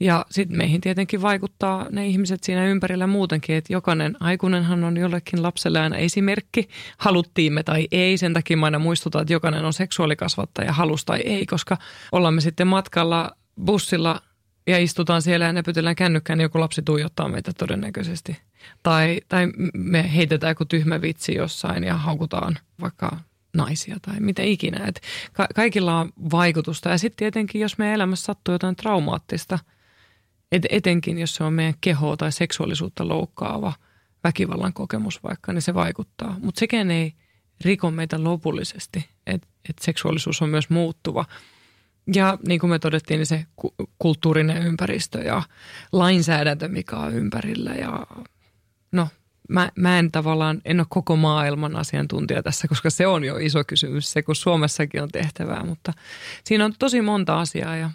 Ja 0.00 0.26
sitten 0.30 0.58
meihin 0.58 0.80
tietenkin 0.80 1.22
vaikuttaa 1.22 1.86
ne 1.90 2.06
ihmiset 2.06 2.44
siinä 2.44 2.66
ympärillä 2.66 3.06
muutenkin, 3.06 3.56
että 3.56 3.72
jokainen 3.72 4.16
aikuinenhan 4.20 4.84
on 4.84 4.96
jollekin 4.96 5.42
lapselle 5.42 5.80
aina 5.80 5.96
esimerkki, 5.96 6.68
haluttiin 6.98 7.52
me 7.52 7.62
tai 7.62 7.88
ei. 7.92 8.18
Sen 8.18 8.34
takia 8.34 8.56
mä 8.56 8.66
aina 8.66 8.78
muistutan, 8.78 9.22
että 9.22 9.32
jokainen 9.32 9.64
on 9.64 9.72
seksuaalikasvattaja, 9.72 10.72
halus 10.72 11.04
tai 11.04 11.20
ei, 11.20 11.46
koska 11.46 11.76
ollaan 12.12 12.34
me 12.34 12.40
sitten 12.40 12.66
matkalla 12.66 13.30
bussilla 13.64 14.22
ja 14.66 14.78
istutaan 14.78 15.22
siellä 15.22 15.46
ja 15.46 15.52
näpytellään 15.52 15.96
kännykkään, 15.96 16.38
niin 16.38 16.44
joku 16.44 16.60
lapsi 16.60 16.82
tuijottaa 16.82 17.28
meitä 17.28 17.52
todennäköisesti. 17.58 18.36
Tai, 18.82 19.20
tai 19.28 19.48
me 19.74 20.14
heitetään 20.14 20.50
joku 20.50 20.64
tyhmä 20.64 21.00
vitsi 21.00 21.34
jossain 21.34 21.84
ja 21.84 21.96
haukutaan 21.96 22.58
vaikka 22.80 23.16
naisia 23.58 23.96
tai 24.02 24.20
mitä 24.20 24.42
ikinä. 24.42 24.86
Et 24.86 25.00
ka- 25.32 25.48
kaikilla 25.54 26.00
on 26.00 26.12
vaikutusta 26.30 26.88
ja 26.88 26.98
sitten 26.98 27.16
tietenkin, 27.16 27.60
jos 27.60 27.78
meidän 27.78 27.94
elämässä 27.94 28.24
sattuu 28.24 28.54
jotain 28.54 28.76
traumaattista– 28.76 29.58
et 30.52 30.66
etenkin, 30.70 31.18
jos 31.18 31.34
se 31.34 31.44
on 31.44 31.52
meidän 31.52 31.74
kehoa 31.80 32.16
tai 32.16 32.32
seksuaalisuutta 32.32 33.08
loukkaava 33.08 33.72
väkivallan 34.24 34.72
kokemus 34.72 35.22
vaikka, 35.22 35.52
niin 35.52 35.62
se 35.62 35.74
vaikuttaa. 35.74 36.36
Mutta 36.42 36.58
sekään 36.58 36.90
ei 36.90 37.14
riko 37.60 37.90
meitä 37.90 38.24
lopullisesti, 38.24 39.08
että 39.26 39.48
et 39.68 39.76
seksuaalisuus 39.80 40.42
on 40.42 40.48
myös 40.48 40.70
muuttuva. 40.70 41.24
Ja 42.14 42.38
niin 42.46 42.60
kuin 42.60 42.70
me 42.70 42.78
todettiin, 42.78 43.18
niin 43.18 43.26
se 43.26 43.46
kulttuurinen 43.98 44.62
ympäristö 44.62 45.18
ja 45.18 45.42
lainsäädäntö, 45.92 46.68
mikä 46.68 46.96
on 46.96 47.14
ympärillä 47.14 47.70
ja 47.70 48.06
no 48.92 49.08
mä, 49.48 49.70
mä 49.76 49.98
en 49.98 50.12
tavallaan, 50.12 50.60
en 50.64 50.80
ole 50.80 50.86
koko 50.90 51.16
maailman 51.16 51.76
asiantuntija 51.76 52.42
tässä, 52.42 52.68
koska 52.68 52.90
se 52.90 53.06
on 53.06 53.24
jo 53.24 53.36
iso 53.36 53.64
kysymys, 53.64 54.12
se 54.12 54.22
kun 54.22 54.36
Suomessakin 54.36 55.02
on 55.02 55.08
tehtävää, 55.08 55.64
mutta 55.64 55.92
siinä 56.44 56.64
on 56.64 56.74
tosi 56.78 57.02
monta 57.02 57.40
asiaa 57.40 57.76
ja 57.76 57.90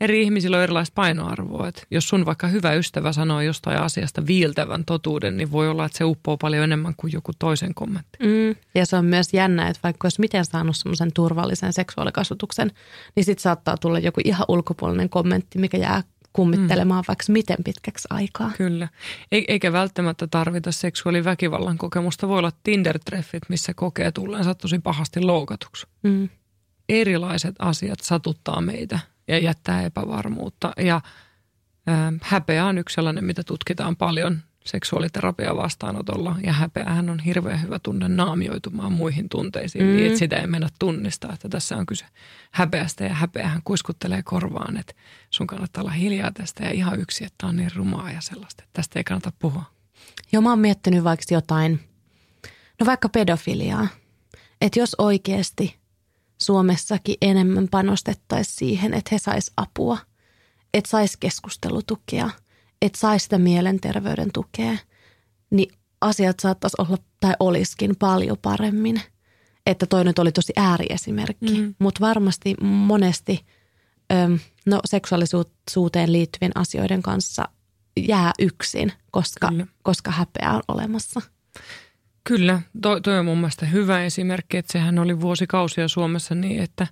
eri 0.00 0.22
ihmisillä 0.22 0.56
on 0.56 0.62
erilaista 0.62 0.94
painoarvoa. 0.94 1.68
Että 1.68 1.82
jos 1.90 2.08
sun 2.08 2.26
vaikka 2.26 2.48
hyvä 2.48 2.72
ystävä 2.72 3.12
sanoo 3.12 3.40
jostain 3.40 3.78
asiasta 3.78 4.26
viiltävän 4.26 4.84
totuuden, 4.84 5.36
niin 5.36 5.52
voi 5.52 5.68
olla, 5.68 5.84
että 5.84 5.98
se 5.98 6.04
uppoo 6.04 6.36
paljon 6.36 6.64
enemmän 6.64 6.94
kuin 6.96 7.12
joku 7.12 7.32
toisen 7.38 7.74
kommentti. 7.74 8.18
Mm. 8.22 8.56
Ja 8.74 8.86
se 8.86 8.96
on 8.96 9.04
myös 9.04 9.34
jännä, 9.34 9.68
että 9.68 9.80
vaikka 9.82 10.06
olisi 10.06 10.20
miten 10.20 10.44
saanut 10.44 10.76
semmoisen 10.76 11.12
turvallisen 11.14 11.72
seksuaalikasvatuksen, 11.72 12.72
niin 13.16 13.24
sitten 13.24 13.42
saattaa 13.42 13.76
tulla 13.76 13.98
joku 13.98 14.20
ihan 14.24 14.44
ulkopuolinen 14.48 15.08
kommentti, 15.08 15.58
mikä 15.58 15.78
jää 15.78 16.02
kummittelemaan 16.38 17.02
mm. 17.02 17.08
vaikka 17.08 17.24
miten 17.28 17.56
pitkäksi 17.64 18.08
aikaa. 18.10 18.50
Kyllä. 18.56 18.88
Eikä 19.32 19.72
välttämättä 19.72 20.26
tarvita 20.26 20.72
seksuaaliväkivallan 20.72 21.78
kokemusta. 21.78 22.28
Voi 22.28 22.38
olla 22.38 22.52
Tinder-treffit, 22.62 23.42
missä 23.48 23.74
kokee 23.74 24.12
tulleensa 24.12 24.54
tosi 24.54 24.78
pahasti 24.78 25.20
loukatuksi. 25.20 25.86
Mm. 26.02 26.28
Erilaiset 26.88 27.54
asiat 27.58 28.00
satuttaa 28.00 28.60
meitä 28.60 28.98
ja 29.28 29.38
jättää 29.38 29.82
epävarmuutta. 29.82 30.72
Ja 30.76 31.00
ää, 31.86 32.12
häpeä 32.22 32.66
on 32.66 32.78
yksi 32.78 32.94
sellainen, 32.94 33.24
mitä 33.24 33.42
tutkitaan 33.42 33.96
paljon 33.96 34.38
seksuaaliterapia 34.68 35.56
vastaanotolla. 35.56 36.36
Ja 36.42 36.52
häpeähän 36.52 37.10
on 37.10 37.18
hirveän 37.18 37.62
hyvä 37.62 37.78
tunne 37.78 38.08
naamioitumaan 38.08 38.92
muihin 38.92 39.28
tunteisiin 39.28 39.84
mm. 39.84 39.90
niin, 39.90 40.06
että 40.06 40.18
sitä 40.18 40.36
ei 40.36 40.46
mennä 40.46 40.68
tunnistaa, 40.78 41.32
että 41.32 41.48
tässä 41.48 41.76
on 41.76 41.86
kyse 41.86 42.04
häpeästä. 42.50 43.04
Ja 43.04 43.14
häpeähän 43.14 43.62
kuiskuttelee 43.64 44.22
korvaan, 44.22 44.76
että 44.76 44.94
sun 45.30 45.46
kannattaa 45.46 45.82
olla 45.82 45.92
hiljaa 45.92 46.32
tästä 46.32 46.64
ja 46.64 46.70
ihan 46.70 47.00
yksi, 47.00 47.24
että 47.24 47.46
on 47.46 47.56
niin 47.56 47.70
rumaa 47.74 48.10
ja 48.10 48.20
sellaista, 48.20 48.62
että 48.62 48.72
tästä 48.72 48.98
ei 48.98 49.04
kannata 49.04 49.32
puhua. 49.38 49.64
Joo, 50.32 50.42
mä 50.42 50.50
oon 50.50 50.58
miettinyt 50.58 51.04
vaikka 51.04 51.24
jotain, 51.34 51.80
no 52.80 52.86
vaikka 52.86 53.08
pedofiliaa. 53.08 53.88
Että 54.60 54.80
jos 54.80 54.94
oikeasti 54.98 55.78
Suomessakin 56.42 57.16
enemmän 57.22 57.68
panostettaisiin 57.70 58.56
siihen, 58.56 58.94
että 58.94 59.08
he 59.12 59.18
sais 59.18 59.52
apua, 59.56 59.98
että 60.74 60.90
sais 60.90 61.16
keskustelutukea, 61.16 62.30
että 62.82 62.98
sais 62.98 63.22
sitä 63.24 63.38
mielenterveyden 63.38 64.32
tukea, 64.34 64.76
niin 65.50 65.74
asiat 66.00 66.40
saattaisi 66.40 66.76
olla 66.78 66.98
tai 67.20 67.34
olisikin 67.40 67.96
paljon 67.96 68.36
paremmin. 68.42 69.02
Että 69.66 69.86
toi 69.86 70.04
nyt 70.04 70.18
oli 70.18 70.32
tosi 70.32 70.52
ääriesimerkki, 70.56 71.60
mm. 71.60 71.74
mutta 71.78 72.00
varmasti 72.00 72.54
monesti 72.60 73.46
no, 74.66 74.80
seksuaalisuuteen 74.84 76.12
liittyvien 76.12 76.52
asioiden 76.54 77.02
kanssa 77.02 77.44
jää 77.96 78.32
yksin, 78.38 78.92
koska, 79.10 79.52
koska 79.82 80.10
häpeä 80.10 80.52
on 80.52 80.62
olemassa. 80.68 81.20
Kyllä, 82.24 82.62
toi, 82.82 83.00
toi 83.00 83.18
on 83.18 83.24
mun 83.24 83.38
mielestä 83.38 83.66
hyvä 83.66 84.04
esimerkki, 84.04 84.56
että 84.56 84.72
sehän 84.72 84.98
oli 84.98 85.20
vuosikausia 85.20 85.88
Suomessa 85.88 86.34
niin, 86.34 86.62
että, 86.62 86.86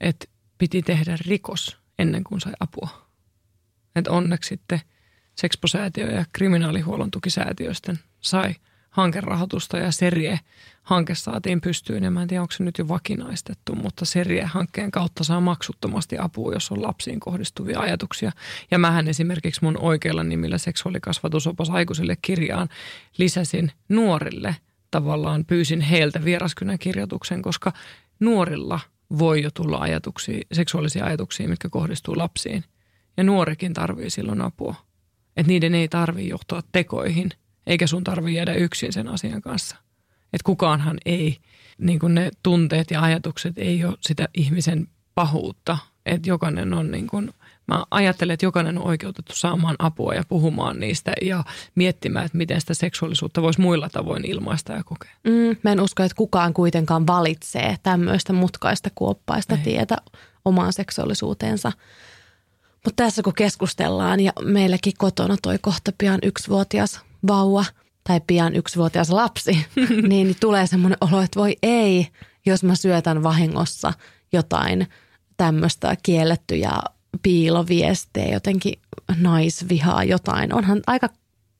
että 0.00 0.26
piti 0.58 0.82
tehdä 0.82 1.18
rikos 1.26 1.76
ennen 1.98 2.24
kuin 2.24 2.40
sai 2.40 2.52
apua. 2.60 2.88
Että 3.96 4.10
onneksi 4.10 4.48
sitten 4.48 4.80
Sexpo-säätiö 5.34 6.10
ja 6.10 6.24
kriminaalihuollon 6.32 7.10
tukisäätiöisten 7.10 7.98
sai 8.20 8.54
hankerahoitusta 8.90 9.78
ja 9.78 9.92
Serie 9.92 10.40
hanke 10.82 11.14
saatiin 11.14 11.60
pystyyn. 11.60 12.04
Ja 12.04 12.10
mä 12.10 12.22
en 12.22 12.28
tiedä, 12.28 12.42
onko 12.42 12.52
se 12.52 12.64
nyt 12.64 12.78
jo 12.78 12.88
vakinaistettu, 12.88 13.74
mutta 13.74 14.04
Serie-hankkeen 14.04 14.90
kautta 14.90 15.24
saa 15.24 15.40
maksuttomasti 15.40 16.18
apua, 16.18 16.52
jos 16.52 16.72
on 16.72 16.82
lapsiin 16.82 17.20
kohdistuvia 17.20 17.80
ajatuksia. 17.80 18.32
Ja 18.70 18.78
mähän 18.78 19.08
esimerkiksi 19.08 19.64
mun 19.64 19.78
oikealla 19.78 20.24
nimillä 20.24 20.58
seksuaalikasvatusopas 20.58 21.70
aikuisille 21.70 22.16
kirjaan 22.22 22.68
lisäsin 23.18 23.72
nuorille 23.88 24.56
tavallaan 24.90 25.44
pyysin 25.44 25.80
heiltä 25.80 26.24
vieraskynän 26.24 26.78
kirjoituksen, 26.78 27.42
koska 27.42 27.72
nuorilla 28.20 28.80
voi 29.18 29.42
jo 29.42 29.50
tulla 29.50 29.78
ajatuksia, 29.78 30.40
seksuaalisia 30.52 31.04
ajatuksia, 31.04 31.48
mitkä 31.48 31.68
kohdistuu 31.68 32.18
lapsiin. 32.18 32.64
Ja 33.16 33.24
nuorikin 33.24 33.74
tarvii 33.74 34.10
silloin 34.10 34.40
apua. 34.40 34.74
Että 35.36 35.48
niiden 35.48 35.74
ei 35.74 35.88
tarvii 35.88 36.28
johtaa 36.28 36.62
tekoihin, 36.72 37.30
eikä 37.66 37.86
sun 37.86 38.04
tarvii 38.04 38.34
jäädä 38.34 38.54
yksin 38.54 38.92
sen 38.92 39.08
asian 39.08 39.42
kanssa. 39.42 39.76
Että 40.32 40.44
kukaanhan 40.44 40.98
ei, 41.06 41.36
niin 41.78 41.98
kuin 41.98 42.14
ne 42.14 42.30
tunteet 42.42 42.90
ja 42.90 43.02
ajatukset 43.02 43.58
ei 43.58 43.84
ole 43.84 43.96
sitä 44.00 44.28
ihmisen 44.34 44.88
pahuutta. 45.14 45.78
Että 46.06 46.28
jokainen 46.28 46.74
on 46.74 46.90
niin 46.90 47.06
kuin, 47.06 47.30
mä 47.68 47.84
ajattelen, 47.90 48.34
että 48.34 48.46
jokainen 48.46 48.78
on 48.78 48.84
oikeutettu 48.84 49.32
saamaan 49.36 49.76
apua 49.78 50.14
ja 50.14 50.22
puhumaan 50.28 50.80
niistä 50.80 51.12
ja 51.22 51.44
miettimään, 51.74 52.24
että 52.24 52.38
miten 52.38 52.60
sitä 52.60 52.74
seksuaalisuutta 52.74 53.42
voisi 53.42 53.60
muilla 53.60 53.88
tavoin 53.88 54.24
ilmaista 54.24 54.72
ja 54.72 54.84
kokea. 54.84 55.10
Mm, 55.24 55.56
mä 55.62 55.72
en 55.72 55.80
usko, 55.80 56.02
että 56.02 56.16
kukaan 56.16 56.54
kuitenkaan 56.54 57.06
valitsee 57.06 57.76
tämmöistä 57.82 58.32
mutkaista 58.32 58.90
kuoppaista 58.94 59.54
ei. 59.54 59.60
tietä 59.62 59.96
omaan 60.44 60.72
seksuaalisuuteensa. 60.72 61.72
Mutta 62.84 63.04
tässä 63.04 63.22
kun 63.22 63.34
keskustellaan 63.34 64.20
ja 64.20 64.32
meilläkin 64.44 64.92
kotona 64.98 65.36
toi 65.42 65.58
kohta 65.58 65.92
pian 65.98 66.18
yksivuotias 66.22 67.00
vauva 67.26 67.64
tai 68.04 68.20
pian 68.26 68.56
yksivuotias 68.56 69.10
lapsi, 69.10 69.66
niin 70.08 70.36
tulee 70.40 70.66
semmoinen 70.66 70.98
olo, 71.00 71.20
että 71.20 71.40
voi 71.40 71.56
ei, 71.62 72.08
jos 72.46 72.64
mä 72.64 72.74
syötän 72.74 73.22
vahingossa 73.22 73.92
jotain 74.32 74.86
tämmöistä 75.36 75.96
kiellettyjä 76.02 76.72
piiloviestejä, 77.22 78.32
jotenkin 78.32 78.80
naisvihaa 79.16 80.04
jotain. 80.04 80.54
Onhan 80.54 80.80
aika 80.86 81.08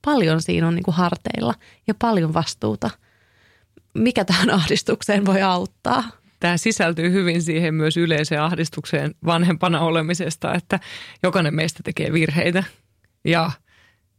paljon 0.04 0.42
siinä 0.42 0.68
on 0.68 0.74
niin 0.74 0.82
kuin 0.82 0.94
harteilla 0.94 1.54
ja 1.86 1.94
paljon 1.94 2.34
vastuuta. 2.34 2.90
Mikä 3.94 4.24
tähän 4.24 4.50
ahdistukseen 4.50 5.26
voi 5.26 5.42
auttaa? 5.42 6.04
Tämä 6.42 6.56
sisältyy 6.56 7.12
hyvin 7.12 7.42
siihen 7.42 7.74
myös 7.74 7.96
yleiseen 7.96 8.42
ahdistukseen 8.42 9.14
vanhempana 9.26 9.80
olemisesta, 9.80 10.54
että 10.54 10.80
jokainen 11.22 11.54
meistä 11.54 11.80
tekee 11.84 12.12
virheitä. 12.12 12.64
Ja 13.24 13.50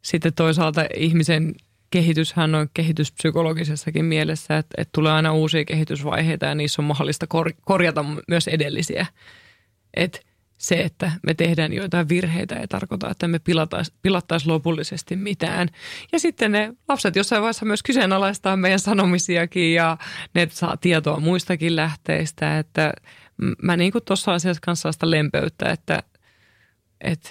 sitten 0.02 0.34
toisaalta 0.34 0.86
ihmisen 0.96 1.56
kehityshän 1.90 2.56
on 2.56 2.68
kehityspsykologisessakin 2.74 4.06
mielessä, 4.06 4.58
että, 4.58 4.76
että 4.78 4.90
tulee 4.92 5.12
aina 5.12 5.34
uusia 5.34 5.66
kehitysvaiheita 5.66 6.46
ja 6.46 6.56
niissä 6.56 6.82
on 6.82 6.86
mahdollista 6.86 7.28
kor- 7.28 7.54
korjata 7.66 8.06
myös 8.28 8.48
edellisiä. 8.48 9.06
Että 9.94 10.20
se, 10.64 10.76
että 10.76 11.12
me 11.24 11.34
tehdään 11.34 11.74
joitain 11.74 12.10
virheitä 12.10 12.56
ei 12.56 12.68
tarkoita, 12.68 13.10
että 13.10 13.28
me 13.28 13.40
pilattaisiin 13.40 13.98
pilattais 14.02 14.46
lopullisesti 14.46 15.16
mitään. 15.16 15.70
Ja 16.12 16.20
sitten 16.20 16.52
ne 16.52 16.74
lapset 16.90 17.16
jossain 17.16 17.42
vaiheessa 17.42 17.66
myös 17.66 17.84
kyseenalaistaa 17.84 18.58
meidän 18.58 18.80
sanomisiakin 18.80 19.74
ja 19.74 19.98
ne 20.36 20.48
saa 20.52 20.78
tietoa 20.78 21.20
muistakin 21.20 21.76
lähteistä. 21.76 22.60
Että 22.60 22.94
mä 23.62 23.78
niin 23.78 23.92
kuin 23.92 24.04
tuossa 24.06 24.34
asiassa 24.34 24.62
kanssa 24.66 24.92
sitä 24.92 25.12
lempeyttä, 25.12 25.70
että, 25.70 26.04
että 27.02 27.30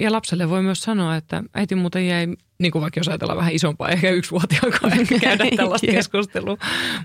ja 0.00 0.12
lapselle 0.12 0.50
voi 0.50 0.62
myös 0.62 0.80
sanoa, 0.80 1.16
että 1.16 1.42
äiti 1.54 1.74
muuten 1.74 2.06
jäi, 2.06 2.26
niin 2.58 2.72
kuin 2.72 2.82
vaikka 2.82 3.00
jos 3.00 3.08
ajatellaan 3.08 3.38
vähän 3.38 3.54
isompaa, 3.54 3.88
ehkä 3.88 4.10
yksivuotiaakaan 4.10 5.00
ehkä 5.00 5.18
käydä 5.28 5.44
tällaista 5.56 5.86
keskustelua, 5.86 6.56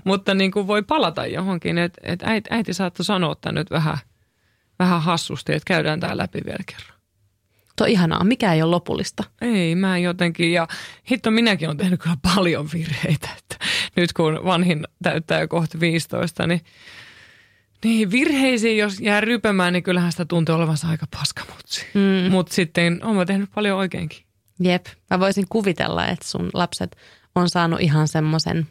mutta 0.04 0.34
niin 0.34 0.50
kuin 0.50 0.66
voi 0.66 0.82
palata 0.82 1.26
johonkin, 1.26 1.78
että, 1.78 2.00
että 2.04 2.26
äiti, 2.26 2.48
äiti 2.52 2.74
saattoi 2.74 3.04
sanoa 3.04 3.34
tämän 3.34 3.54
nyt 3.54 3.70
vähän– 3.70 3.98
vähän 4.78 5.02
hassusti, 5.02 5.52
että 5.52 5.66
käydään 5.66 6.00
tämä 6.00 6.16
läpi 6.16 6.40
vielä 6.46 6.64
kerran. 6.66 6.98
Tuo 7.76 7.86
ihanaa, 7.86 8.24
mikä 8.24 8.52
ei 8.52 8.62
ole 8.62 8.70
lopullista. 8.70 9.24
Ei, 9.40 9.74
mä 9.74 9.98
jotenkin, 9.98 10.52
ja 10.52 10.68
hitto 11.10 11.30
minäkin 11.30 11.68
olen 11.68 11.76
tehnyt 11.76 12.00
kyllä 12.00 12.16
paljon 12.22 12.68
virheitä, 12.72 13.28
että 13.38 13.56
nyt 13.96 14.12
kun 14.12 14.40
vanhin 14.44 14.86
täyttää 15.02 15.40
jo 15.40 15.48
kohta 15.48 15.80
15, 15.80 16.46
niin 16.46 16.60
niin, 17.84 18.10
virheisiin, 18.10 18.78
jos 18.78 19.00
jää 19.00 19.20
rypemään, 19.20 19.72
niin 19.72 19.82
kyllähän 19.82 20.12
sitä 20.12 20.24
tuntee 20.24 20.54
olevansa 20.54 20.88
aika 20.88 21.06
paskamutsi. 21.18 21.86
Mm. 21.94 22.30
Mutta 22.30 22.54
sitten 22.54 23.04
olen 23.04 23.26
tehnyt 23.26 23.50
paljon 23.54 23.78
oikeinkin. 23.78 24.18
Jep, 24.60 24.86
mä 25.10 25.20
voisin 25.20 25.44
kuvitella, 25.48 26.06
että 26.06 26.28
sun 26.28 26.50
lapset 26.54 26.96
on 27.34 27.50
saanut 27.50 27.80
ihan 27.80 28.08
semmoisen 28.08 28.66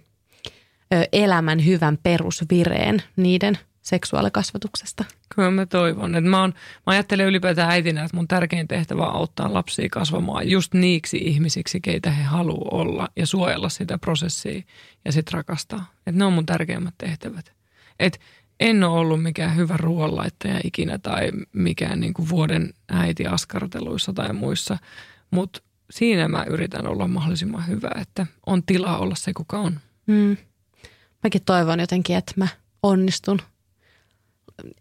elämän 1.14 1.66
hyvän 1.66 1.98
perusvireen 2.04 3.04
niiden– 3.16 3.58
seksuaalikasvatuksesta? 3.82 5.06
Kyllä 5.36 5.52
mä 5.52 5.66
toivon. 5.66 6.16
Että 6.16 6.30
mä, 6.30 6.44
on, 6.44 6.54
mä 6.88 6.94
ajattelen 6.94 7.26
ylipäätään 7.26 7.72
äitinä, 7.72 8.04
että 8.04 8.18
mun 8.18 8.28
tärkein 8.28 8.68
tehtävä 8.68 9.06
on 9.06 9.16
auttaa 9.16 9.54
lapsia 9.54 9.90
kasvamaan 9.92 10.50
just 10.50 10.74
niiksi 10.74 11.18
ihmisiksi, 11.18 11.82
keitä 11.82 12.12
he 12.12 12.24
haluaa 12.24 12.80
olla 12.80 13.08
ja 13.16 13.28
suojella 13.28 13.70
sitä 13.70 13.98
prosessia 13.98 14.62
ja 15.06 15.12
sitten 15.12 15.34
rakastaa. 15.34 15.92
Että 15.98 16.20
ne 16.20 16.26
on 16.26 16.34
mun 16.34 16.46
tärkeimmät 16.46 16.96
tehtävät. 16.98 17.54
Että 18.00 18.20
en 18.60 18.84
ole 18.84 19.00
ollut 19.00 19.24
mikään 19.24 19.56
hyvä 19.56 19.78
ruoanlaittaja 19.78 20.60
ikinä 20.64 20.98
tai 20.98 21.32
mikään 21.54 22.00
niin 22.00 22.14
kuin 22.14 22.30
vuoden 22.30 22.74
äiti 22.90 23.28
askarteluissa 23.28 24.14
tai 24.14 24.34
muissa, 24.34 24.78
mutta 25.32 25.62
siinä 25.92 26.28
mä 26.28 26.44
yritän 26.44 26.88
olla 26.88 27.08
mahdollisimman 27.08 27.68
hyvä, 27.68 27.92
että 28.02 28.28
on 28.46 28.64
tilaa 28.64 28.98
olla 28.98 29.16
se, 29.16 29.34
kuka 29.34 29.60
on. 29.60 29.80
Mm. 30.08 30.38
Mäkin 31.24 31.42
toivon 31.46 31.80
jotenkin, 31.80 32.18
että 32.18 32.34
mä 32.36 32.48
onnistun 32.84 33.40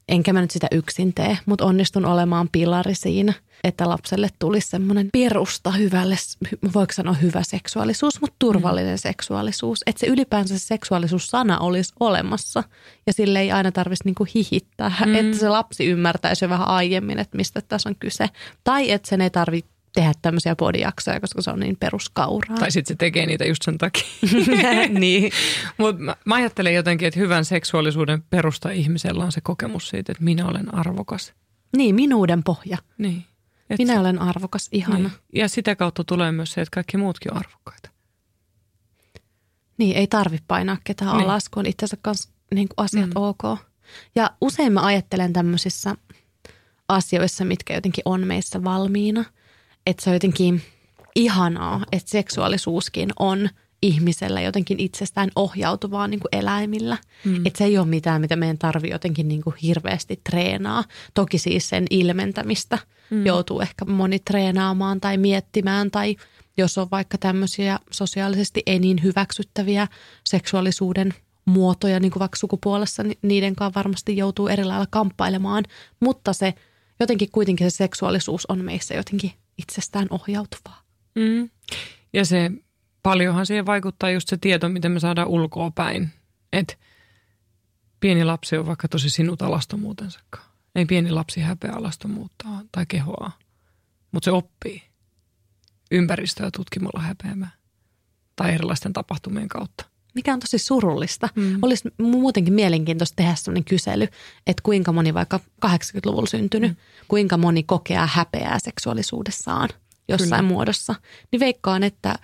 enkä 0.09 0.33
mä 0.33 0.41
nyt 0.41 0.51
sitä 0.51 0.67
yksin 0.73 1.15
tee, 1.15 1.39
mutta 1.47 1.65
onnistun 1.65 2.07
olemaan 2.07 2.49
pilari 2.53 2.95
siinä, 2.95 3.33
että 3.65 3.89
lapselle 3.89 4.29
tulisi 4.39 4.69
semmoinen 4.69 5.09
perusta 5.13 5.71
hyvälle, 5.71 6.17
voiko 6.75 6.93
sanoa 6.93 7.15
hyvä 7.15 7.43
seksuaalisuus, 7.43 8.21
mutta 8.21 8.37
turvallinen 8.39 8.95
mm. 8.95 8.99
seksuaalisuus. 8.99 9.83
Että 9.87 10.01
se 10.01 10.07
ylipäänsä 10.07 10.59
se 10.59 10.67
seksuaalisuussana 10.67 11.59
olisi 11.59 11.95
olemassa 12.01 12.65
ja 13.07 13.13
sille 13.13 13.41
ei 13.41 13.53
aina 13.53 13.73
tarvitsisi 13.73 14.09
niinku 14.09 14.27
hihittää, 14.35 14.93
mm. 15.07 15.15
että 15.15 15.39
se 15.39 15.49
lapsi 15.49 15.87
ymmärtäisi 15.87 16.45
jo 16.45 16.49
vähän 16.49 16.69
aiemmin, 16.69 17.19
että 17.19 17.37
mistä 17.37 17.61
tässä 17.61 17.89
on 17.89 17.97
kyse. 17.97 18.27
Tai 18.65 18.91
että 18.91 19.09
sen 19.09 19.21
ei 19.21 19.31
tarvitse 19.31 19.70
tehdä 19.93 20.13
tämmöisiä 20.23 20.57
podijaksoja, 20.57 21.21
koska 21.21 21.43
se 21.43 21.51
on 21.51 21.61
niin 21.61 21.77
peruskauraa. 21.81 22.59
Tai 22.59 22.71
sitten 22.71 22.95
se 22.95 22.99
tekee 22.99 23.27
niitä 23.27 23.45
just 23.45 23.63
sen 23.63 23.79
takia. 23.79 24.05
niin. 24.89 25.33
Mutta 25.79 26.03
mä, 26.03 26.17
mä 26.25 26.35
ajattelen 26.35 26.75
jotenkin, 26.75 27.09
että 27.09 27.21
hyvän 27.21 27.45
seksuaalisuuden 27.45 28.23
perusta 28.23 28.71
ihmisellä 28.71 29.25
on 29.25 29.33
se 29.33 29.41
kokemus 29.41 29.89
siitä, 29.89 30.13
että 30.13 30.25
minä 30.25 30.47
olen 30.47 30.75
arvokas. 30.75 31.35
Niin, 31.77 31.95
minuuden 31.95 32.43
pohja. 32.43 32.79
Niin. 32.99 33.25
Et 33.71 33.79
minä 33.79 33.93
se, 33.93 33.99
olen 33.99 34.23
arvokas, 34.23 34.69
ihana. 34.73 34.99
Niin. 34.99 35.13
Ja 35.35 35.49
sitä 35.49 35.77
kautta 35.77 36.05
tulee 36.05 36.33
myös 36.33 36.53
se, 36.53 36.61
että 36.61 36.75
kaikki 36.75 36.97
muutkin 36.97 37.33
on 37.33 37.39
arvokkaita. 37.39 37.91
Niin, 39.79 39.97
ei 39.97 40.07
tarvitse 40.07 40.45
painaa 40.49 40.77
ketään 40.85 41.17
niin. 41.17 41.25
alas, 41.25 41.49
kun 41.49 41.61
on 41.61 41.67
itsensä 41.67 41.97
kanssa 42.03 42.31
niin 42.55 42.69
kuin 42.69 42.85
asiat 42.85 43.07
mm. 43.07 43.17
ok. 43.17 43.43
Ja 44.15 44.31
usein 44.41 44.73
mä 44.73 44.81
ajattelen 44.81 45.33
tämmöisissä 45.33 45.95
asioissa, 46.89 47.45
mitkä 47.45 47.75
jotenkin 47.75 48.03
on 48.05 48.27
meissä 48.27 48.65
valmiina– 48.65 49.25
että 49.91 50.05
se 50.05 50.11
on 50.11 50.15
jotenkin 50.15 50.63
ihanaa, 51.15 51.85
että 51.93 52.11
seksuaalisuuskin 52.11 53.09
on 53.19 53.49
ihmisellä 53.83 54.41
jotenkin 54.41 54.81
itsestään 54.81 55.31
ohjautuvaa 55.37 56.09
niin 56.09 56.21
kuin 56.21 56.41
eläimillä. 56.41 56.99
Mm. 57.25 57.47
Että 57.47 57.59
se 57.59 57.65
ei 57.65 57.79
ole 57.79 57.87
mitään, 57.87 58.21
mitä 58.21 58.37
meidän 58.37 58.59
tarvii 58.59 58.91
jotenkin 58.91 59.29
niin 59.29 59.43
kuin 59.43 59.57
hirveästi 59.63 60.21
treenaa. 60.31 60.85
Toki 61.15 61.39
siis 61.39 61.69
sen 61.69 61.87
ilmentämistä 61.91 62.79
mm. 63.11 63.27
joutuu 63.27 63.61
ehkä 63.61 63.85
moni 63.85 64.19
treenaamaan 64.19 65.01
tai 65.01 65.17
miettimään 65.17 65.91
tai 65.91 66.17
jos 66.57 66.79
on 66.79 66.89
vaikka 66.91 67.19
tämmöisiä 67.19 67.79
sosiaalisesti 67.91 68.63
ei 68.67 68.79
niin 68.79 69.03
hyväksyttäviä 69.03 69.89
seksuaalisuuden 70.25 71.15
muotoja, 71.45 72.01
niin 72.01 72.13
kuin 72.13 72.21
vaikka 72.21 72.39
sukupuolessa, 72.39 73.03
niin 73.03 73.19
niiden 73.23 73.57
kanssa 73.57 73.79
varmasti 73.79 74.17
joutuu 74.17 74.49
eri 74.49 74.65
lailla 74.65 74.87
kamppailemaan. 74.91 75.65
Mutta 76.01 76.33
se 76.33 76.55
jotenkin 77.01 77.31
kuitenkin 77.33 77.71
se 77.71 77.77
seksuaalisuus 77.77 78.47
on 78.47 78.65
meissä 78.65 78.95
jotenkin 78.95 79.33
itsestään 79.59 80.07
ohjautuvaa. 80.11 80.83
Mm. 81.15 81.51
Ja 82.13 82.25
se 82.25 82.51
paljonhan 83.03 83.47
siihen 83.47 83.67
vaikuttaa 83.67 84.11
just 84.11 84.29
se 84.29 84.37
tieto, 84.37 84.69
miten 84.69 84.93
me 84.93 85.01
saadaan 85.01 85.29
ulkoa 85.29 85.71
päin. 85.71 86.11
Että 86.53 86.75
pieni 88.01 88.25
lapsi 88.25 88.57
on 88.57 88.67
vaikka 88.67 88.89
tosi 88.89 89.11
sinut 89.11 89.43
alastomuutensa. 89.43 90.21
Ei 90.75 90.87
pieni 90.87 91.11
lapsi 91.11 91.41
häpeä 91.41 91.73
alastomuutta 91.73 92.45
tai 92.73 92.87
kehoa, 92.87 93.31
mutta 94.13 94.25
se 94.25 94.31
oppii 94.31 94.83
ympäristöä 95.91 96.51
tutkimalla 96.57 97.01
häpeämään 97.01 97.53
tai 98.37 98.55
erilaisten 98.55 98.93
tapahtumien 98.93 99.49
kautta. 99.49 99.90
Mikä 100.15 100.33
on 100.33 100.41
tosi 100.41 100.59
surullista. 100.59 101.29
Mm. 101.35 101.59
Olisi 101.63 101.89
muutenkin 101.99 102.55
mielenkiintoista 102.55 103.17
tehdä 103.17 103.35
sellainen 103.35 103.65
kysely, 103.65 104.05
että 104.47 104.63
kuinka 104.63 104.93
moni 104.93 105.15
vaikka 105.15 105.41
80-luvulla 105.67 106.27
syntynyt, 106.27 106.71
mm. 106.71 106.77
kuinka 107.09 107.37
moni 107.37 107.63
kokee 107.63 107.99
häpeää 108.07 108.59
seksuaalisuudessaan 108.59 109.69
jossain 110.09 110.45
Kyllä. 110.45 110.55
muodossa. 110.55 110.95
Niin 111.33 111.41
veikkaan, 111.41 111.83
että 111.83 112.15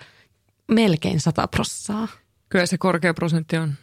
melkein 0.71 1.19
100 1.19 1.47
prossaa. 1.47 2.07
Kyllä 2.49 2.65
se 2.65 2.77
korkea 2.77 3.13
prosentti 3.13 3.57
on. 3.57 3.73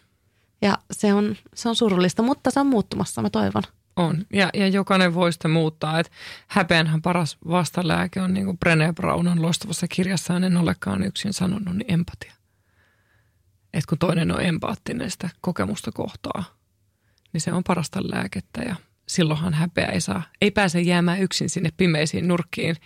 Ja 0.63 0.79
se 0.91 1.15
on, 1.15 1.37
se 1.55 1.69
on 1.69 1.77
surullista, 1.77 2.23
mutta 2.23 2.51
se 2.51 2.61
on 2.61 2.67
muuttumassa, 2.67 3.23
mä 3.23 3.31
toivon. 3.31 3.63
On. 3.97 4.27
Ja, 4.33 4.51
ja 4.55 4.69
jokainen 4.69 5.15
voi 5.15 5.33
sitä 5.33 5.49
muuttaa. 5.49 5.99
Et 5.99 6.11
häpeänhän 6.49 7.03
paras 7.03 7.37
vastalääke 7.49 8.21
on, 8.21 8.35
niin 8.35 8.47
kuin 8.47 8.59
Brené 8.59 8.93
Brown 8.95 9.29
on 9.29 9.43
loistavassa 9.43 9.89
kirjassaan, 9.89 10.45
en 10.45 10.57
olekaan 10.57 11.03
yksin 11.03 11.33
sanonut, 11.33 11.77
niin 11.77 11.93
empatia 11.93 12.33
että 13.75 13.89
kun 13.89 13.99
toinen 13.99 14.31
on 14.31 14.43
empaattinen 14.43 15.11
sitä 15.11 15.29
kokemusta 15.41 15.93
kohtaa, 15.93 16.45
niin 17.33 17.41
se 17.41 17.53
on 17.53 17.65
parasta 17.65 18.01
lääkettä 18.03 18.63
ja 18.63 18.77
silloinhan 19.07 19.55
häpeä 19.55 19.87
ei 19.87 20.01
saa, 20.01 20.23
ei 20.41 20.51
pääse 20.51 20.81
jäämään 20.81 21.23
yksin 21.23 21.51
sinne 21.51 21.71
pimeisiin 21.77 22.29
nurkkiin 22.29 22.77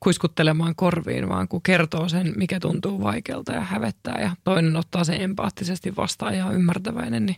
kuiskuttelemaan 0.00 0.76
korviin, 0.76 1.28
vaan 1.28 1.48
kun 1.48 1.62
kertoo 1.62 2.08
sen, 2.08 2.32
mikä 2.36 2.60
tuntuu 2.60 3.02
vaikealta 3.02 3.52
ja 3.52 3.60
hävettää 3.60 4.20
ja 4.20 4.36
toinen 4.44 4.76
ottaa 4.76 5.04
sen 5.04 5.20
empaattisesti 5.20 5.96
vastaan 5.96 6.36
ja 6.36 6.46
on 6.46 6.54
ymmärtäväinen, 6.54 7.26
niin 7.26 7.36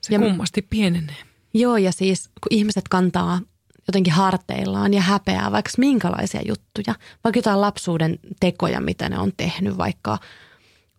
se 0.00 0.14
ja 0.14 0.18
kummasti 0.18 0.62
pienenee. 0.62 1.16
Joo 1.54 1.76
ja 1.76 1.92
siis 1.92 2.28
kun 2.28 2.48
ihmiset 2.50 2.88
kantaa 2.88 3.40
jotenkin 3.88 4.12
harteillaan 4.12 4.94
ja 4.94 5.00
häpeää 5.00 5.52
vaikka 5.52 5.70
minkälaisia 5.78 6.40
juttuja, 6.46 6.94
vaikka 7.24 7.38
jotain 7.38 7.60
lapsuuden 7.60 8.18
tekoja, 8.40 8.80
mitä 8.80 9.08
ne 9.08 9.18
on 9.18 9.32
tehnyt, 9.36 9.78
vaikka– 9.78 10.18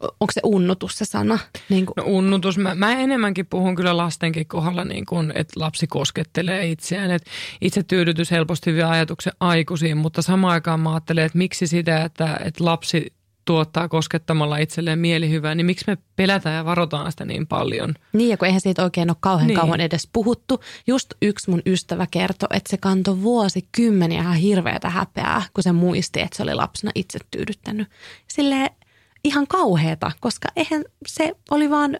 onko 0.03 0.31
se 0.31 0.41
unnutus 0.43 0.97
se 0.97 1.05
sana? 1.05 1.39
Niin 1.69 1.85
kuin. 1.85 1.93
No 1.97 2.03
unnutus, 2.05 2.57
mä, 2.57 2.75
mä 2.75 2.91
enemmänkin 2.91 3.45
puhun 3.45 3.75
kyllä 3.75 3.97
lastenkin 3.97 4.47
kohdalla, 4.47 4.85
niin 4.85 5.05
kuin, 5.05 5.31
että 5.35 5.59
lapsi 5.59 5.87
koskettelee 5.87 6.67
itseään. 6.67 7.11
Että 7.11 7.31
itse 7.61 7.83
tyydytys 7.83 8.31
helposti 8.31 8.73
vie 8.73 8.83
ajatuksen 8.83 9.33
aikuisiin, 9.39 9.97
mutta 9.97 10.21
samaan 10.21 10.53
aikaan 10.53 10.79
mä 10.79 10.93
ajattelen, 10.93 11.25
että 11.25 11.37
miksi 11.37 11.67
sitä, 11.67 12.03
että, 12.03 12.39
että 12.45 12.65
lapsi 12.65 13.13
tuottaa 13.45 13.89
koskettamalla 13.89 14.57
itselleen 14.57 14.99
mielihyvää, 14.99 15.55
niin 15.55 15.65
miksi 15.65 15.85
me 15.87 15.97
pelätään 16.15 16.55
ja 16.55 16.65
varotaan 16.65 17.11
sitä 17.11 17.25
niin 17.25 17.47
paljon? 17.47 17.93
Niin, 18.13 18.29
ja 18.29 18.37
kun 18.37 18.45
eihän 18.45 18.61
siitä 18.61 18.83
oikein 18.83 19.09
ole 19.09 19.17
kauhean 19.19 19.47
niin. 19.47 19.59
kauan 19.59 19.81
edes 19.81 20.09
puhuttu. 20.13 20.61
Just 20.87 21.13
yksi 21.21 21.49
mun 21.49 21.61
ystävä 21.65 22.07
kertoi, 22.11 22.47
että 22.51 22.69
se 22.69 22.77
kantoi 22.77 23.21
vuosikymmeniä 23.21 24.21
ihan 24.21 24.35
hirveätä 24.35 24.89
häpeää, 24.89 25.41
kun 25.53 25.63
se 25.63 25.71
muisti, 25.71 26.21
että 26.21 26.37
se 26.37 26.43
oli 26.43 26.53
lapsena 26.53 26.91
itse 26.95 27.19
tyydyttänyt. 27.31 27.87
Silleen, 28.27 28.69
ihan 29.23 29.47
kauheata, 29.47 30.11
koska 30.19 30.47
eihän 30.55 30.83
se 31.07 31.31
oli 31.51 31.69
vaan 31.69 31.99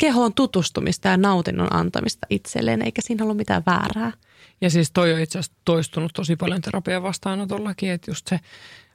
kehoon 0.00 0.34
tutustumista 0.34 1.08
ja 1.08 1.16
nautinnon 1.16 1.74
antamista 1.74 2.26
itselleen, 2.30 2.82
eikä 2.82 3.02
siinä 3.04 3.24
ollut 3.24 3.36
mitään 3.36 3.62
väärää. 3.66 4.12
Ja 4.60 4.70
siis 4.70 4.90
toi 4.90 5.12
on 5.12 5.20
itse 5.20 5.38
asiassa 5.38 5.58
toistunut 5.64 6.12
tosi 6.14 6.36
paljon 6.36 6.60
terapian 6.60 7.02
vastaanotollakin, 7.02 7.90
että 7.90 8.10
just 8.10 8.26
se 8.28 8.40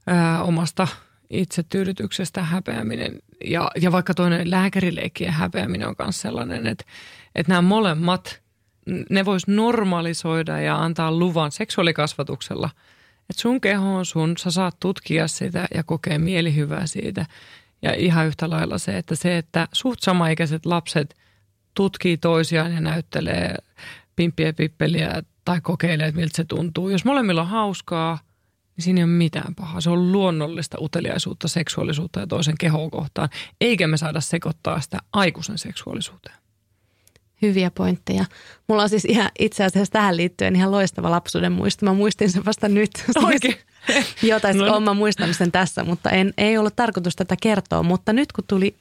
ää, 0.07 0.43
omasta 0.43 0.87
itsetyydytyksestä 1.29 2.43
häpeäminen 2.43 3.19
ja, 3.45 3.71
ja 3.81 3.91
vaikka 3.91 4.13
toinen 4.13 4.51
lääkärileikkien 4.51 5.33
häpeäminen 5.33 5.87
on 5.87 5.95
myös 5.99 6.21
sellainen, 6.21 6.67
että, 6.67 6.85
että 7.35 7.51
nämä 7.51 7.61
molemmat, 7.61 8.41
ne 9.09 9.25
vois 9.25 9.47
normalisoida 9.47 10.59
ja 10.59 10.83
antaa 10.83 11.11
luvan 11.11 11.51
seksuaalikasvatuksella– 11.51 12.69
että 13.29 13.41
sun 13.41 13.61
keho 13.61 13.95
on 13.95 14.05
sun, 14.05 14.37
sä 14.37 14.51
saat 14.51 14.79
tutkia 14.79 15.27
sitä 15.27 15.67
ja 15.73 15.83
kokea 15.83 16.19
mielihyvää 16.19 16.87
siitä. 16.87 17.25
Ja 17.81 17.93
ihan 17.93 18.27
yhtä 18.27 18.49
lailla 18.49 18.77
se, 18.77 18.97
että 18.97 19.15
se, 19.15 19.37
että 19.37 19.67
suht 19.71 19.99
samaikäiset 20.01 20.65
lapset 20.65 21.15
tutkii 21.73 22.17
toisiaan 22.17 22.73
ja 22.73 22.81
näyttelee 22.81 23.55
pimppiä 24.15 24.53
pippeliä 24.53 25.23
tai 25.45 25.61
kokeilee, 25.61 26.07
että 26.07 26.19
miltä 26.19 26.37
se 26.37 26.43
tuntuu. 26.43 26.89
Jos 26.89 27.05
molemmilla 27.05 27.41
on 27.41 27.47
hauskaa, 27.47 28.19
niin 28.75 28.83
siinä 28.83 28.99
ei 28.99 29.03
ole 29.03 29.11
mitään 29.11 29.55
pahaa. 29.55 29.81
Se 29.81 29.89
on 29.89 30.11
luonnollista 30.11 30.77
uteliaisuutta, 30.81 31.47
seksuaalisuutta 31.47 32.19
ja 32.19 32.27
toisen 32.27 32.57
kehoa 32.59 32.89
kohtaan. 32.89 33.29
Eikä 33.61 33.87
me 33.87 33.97
saada 33.97 34.21
sekoittaa 34.21 34.81
sitä 34.81 34.97
aikuisen 35.13 35.57
seksuaalisuuteen. 35.57 36.35
Hyviä 37.41 37.71
pointteja. 37.71 38.25
Mulla 38.67 38.83
on 38.83 38.89
siis 38.89 39.05
ihan 39.05 39.31
itse 39.39 39.63
asiassa 39.63 39.91
tähän 39.91 40.17
liittyen 40.17 40.55
ihan 40.55 40.71
loistava 40.71 41.11
lapsuuden 41.11 41.51
muisto. 41.51 41.85
Mä 41.85 41.93
muistin 41.93 42.31
sen 42.31 42.45
vasta 42.45 42.69
nyt. 42.69 42.91
Oikein? 43.25 43.55
Joo, 44.23 44.39
tai 44.39 44.53
no. 44.53 44.79
mä 44.79 44.93
muistan 44.93 45.33
sen 45.33 45.51
tässä, 45.51 45.83
mutta 45.83 46.09
en, 46.09 46.33
ei 46.37 46.57
ollut 46.57 46.75
tarkoitus 46.75 47.15
tätä 47.15 47.35
kertoa. 47.41 47.83
Mutta 47.83 48.13
nyt 48.13 48.31
kun 48.31 48.43
tuli 48.47 48.75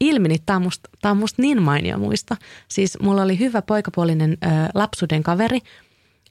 ilmi, 0.00 0.28
niin 0.28 0.40
tämä 0.46 0.56
on 0.56 0.62
musta, 0.62 0.90
tää 1.02 1.10
on 1.10 1.16
musta 1.16 1.42
niin 1.42 1.62
mainio 1.62 1.98
muista. 1.98 2.36
Siis 2.68 2.98
mulla 3.02 3.22
oli 3.22 3.38
hyvä 3.38 3.62
poikapuolinen 3.62 4.32
ö, 4.32 4.46
lapsuuden 4.74 5.22
kaveri– 5.22 5.60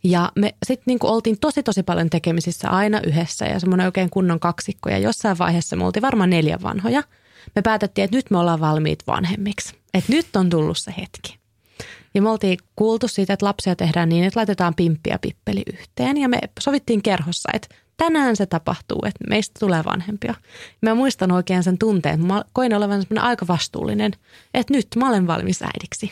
ja 0.05 0.31
me 0.35 0.55
sitten 0.65 0.83
niin 0.85 0.99
oltiin 1.01 1.39
tosi 1.39 1.63
tosi 1.63 1.83
paljon 1.83 2.09
tekemisissä 2.09 2.69
aina 2.69 3.01
yhdessä 3.07 3.45
ja 3.45 3.59
semmoinen 3.59 3.85
oikein 3.85 4.09
kunnon 4.09 4.39
kaksikko. 4.39 4.89
Ja 4.89 4.97
jossain 4.97 5.37
vaiheessa 5.37 5.75
me 5.75 5.85
oltiin 5.85 6.01
varmaan 6.01 6.29
neljä 6.29 6.57
vanhoja. 6.63 7.03
Me 7.55 7.61
päätettiin, 7.61 8.05
että 8.05 8.17
nyt 8.17 8.31
me 8.31 8.37
ollaan 8.37 8.59
valmiit 8.59 8.99
vanhemmiksi. 9.07 9.75
Että 9.93 10.11
nyt 10.11 10.35
on 10.35 10.49
tullut 10.49 10.77
se 10.77 10.93
hetki. 10.97 11.39
Ja 12.15 12.21
me 12.21 12.29
oltiin 12.29 12.57
kuultu 12.75 13.07
siitä, 13.07 13.33
että 13.33 13.45
lapsia 13.45 13.75
tehdään 13.75 14.09
niin, 14.09 14.23
että 14.23 14.39
laitetaan 14.39 14.75
pimppi 14.75 15.09
ja 15.09 15.19
pippeli 15.19 15.63
yhteen. 15.73 16.17
Ja 16.17 16.29
me 16.29 16.39
sovittiin 16.59 17.01
kerhossa, 17.01 17.49
että 17.53 17.75
tänään 17.97 18.35
se 18.35 18.45
tapahtuu, 18.45 18.99
että 19.05 19.25
meistä 19.29 19.59
tulee 19.59 19.83
vanhempia. 19.85 20.35
Mä 20.81 20.95
muistan 20.95 21.31
oikein 21.31 21.63
sen 21.63 21.77
tunteen. 21.77 22.25
Mä 22.25 22.43
koin 22.53 22.73
olevan 22.73 23.03
aika 23.17 23.47
vastuullinen, 23.47 24.11
että 24.53 24.73
nyt 24.73 24.87
mä 24.95 25.09
olen 25.09 25.27
valmis 25.27 25.61
äidiksi. 25.61 26.11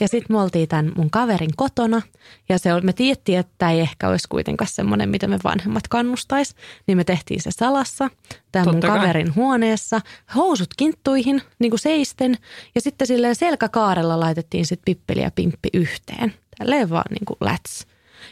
Ja 0.00 0.08
sitten 0.08 0.36
me 0.36 0.40
oltiin 0.40 0.68
tämän 0.68 0.92
mun 0.96 1.10
kaverin 1.10 1.50
kotona 1.56 2.02
ja 2.48 2.58
se, 2.58 2.80
me 2.82 2.92
tiedettiin, 2.92 3.38
että 3.38 3.52
tämä 3.58 3.72
ei 3.72 3.80
ehkä 3.80 4.08
olisi 4.08 4.28
kuitenkaan 4.28 4.68
semmoinen, 4.72 5.08
mitä 5.08 5.26
me 5.26 5.38
vanhemmat 5.44 5.88
kannustais. 5.88 6.54
Niin 6.86 6.96
me 6.96 7.04
tehtiin 7.04 7.42
se 7.42 7.50
salassa, 7.50 8.10
tämän 8.52 8.68
mun 8.68 8.80
kaverin 8.80 9.34
huoneessa, 9.34 10.00
housut 10.34 10.74
kinttuihin, 10.76 11.42
niin 11.58 11.70
kuin 11.70 11.80
seisten. 11.80 12.38
Ja 12.74 12.80
sitten 12.80 13.06
silleen 13.06 13.34
selkäkaarella 13.34 14.20
laitettiin 14.20 14.66
sitten 14.66 14.84
pippeli 14.84 15.22
ja 15.22 15.30
pimppi 15.30 15.68
yhteen 15.74 16.34
Tälleen 16.58 16.90
vaan 16.90 17.04
niin 17.10 17.24
kuin 17.24 17.36
läts. 17.40 17.86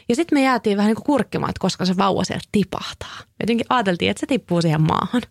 Ja 0.09 0.15
sitten 0.15 0.37
me 0.37 0.43
jäätiin 0.43 0.77
vähän 0.77 0.89
niin 0.89 0.95
kuin 0.95 1.05
kurkkimaan, 1.05 1.49
että 1.49 1.59
koska 1.59 1.85
se 1.85 1.97
vauva 1.97 2.23
sieltä 2.23 2.47
tipahtaa. 2.51 3.17
Jotenkin 3.39 3.65
ajateltiin, 3.69 4.11
että 4.11 4.19
se 4.21 4.27
tippuu 4.27 4.61
siihen 4.61 4.81
maahan. 4.81 5.21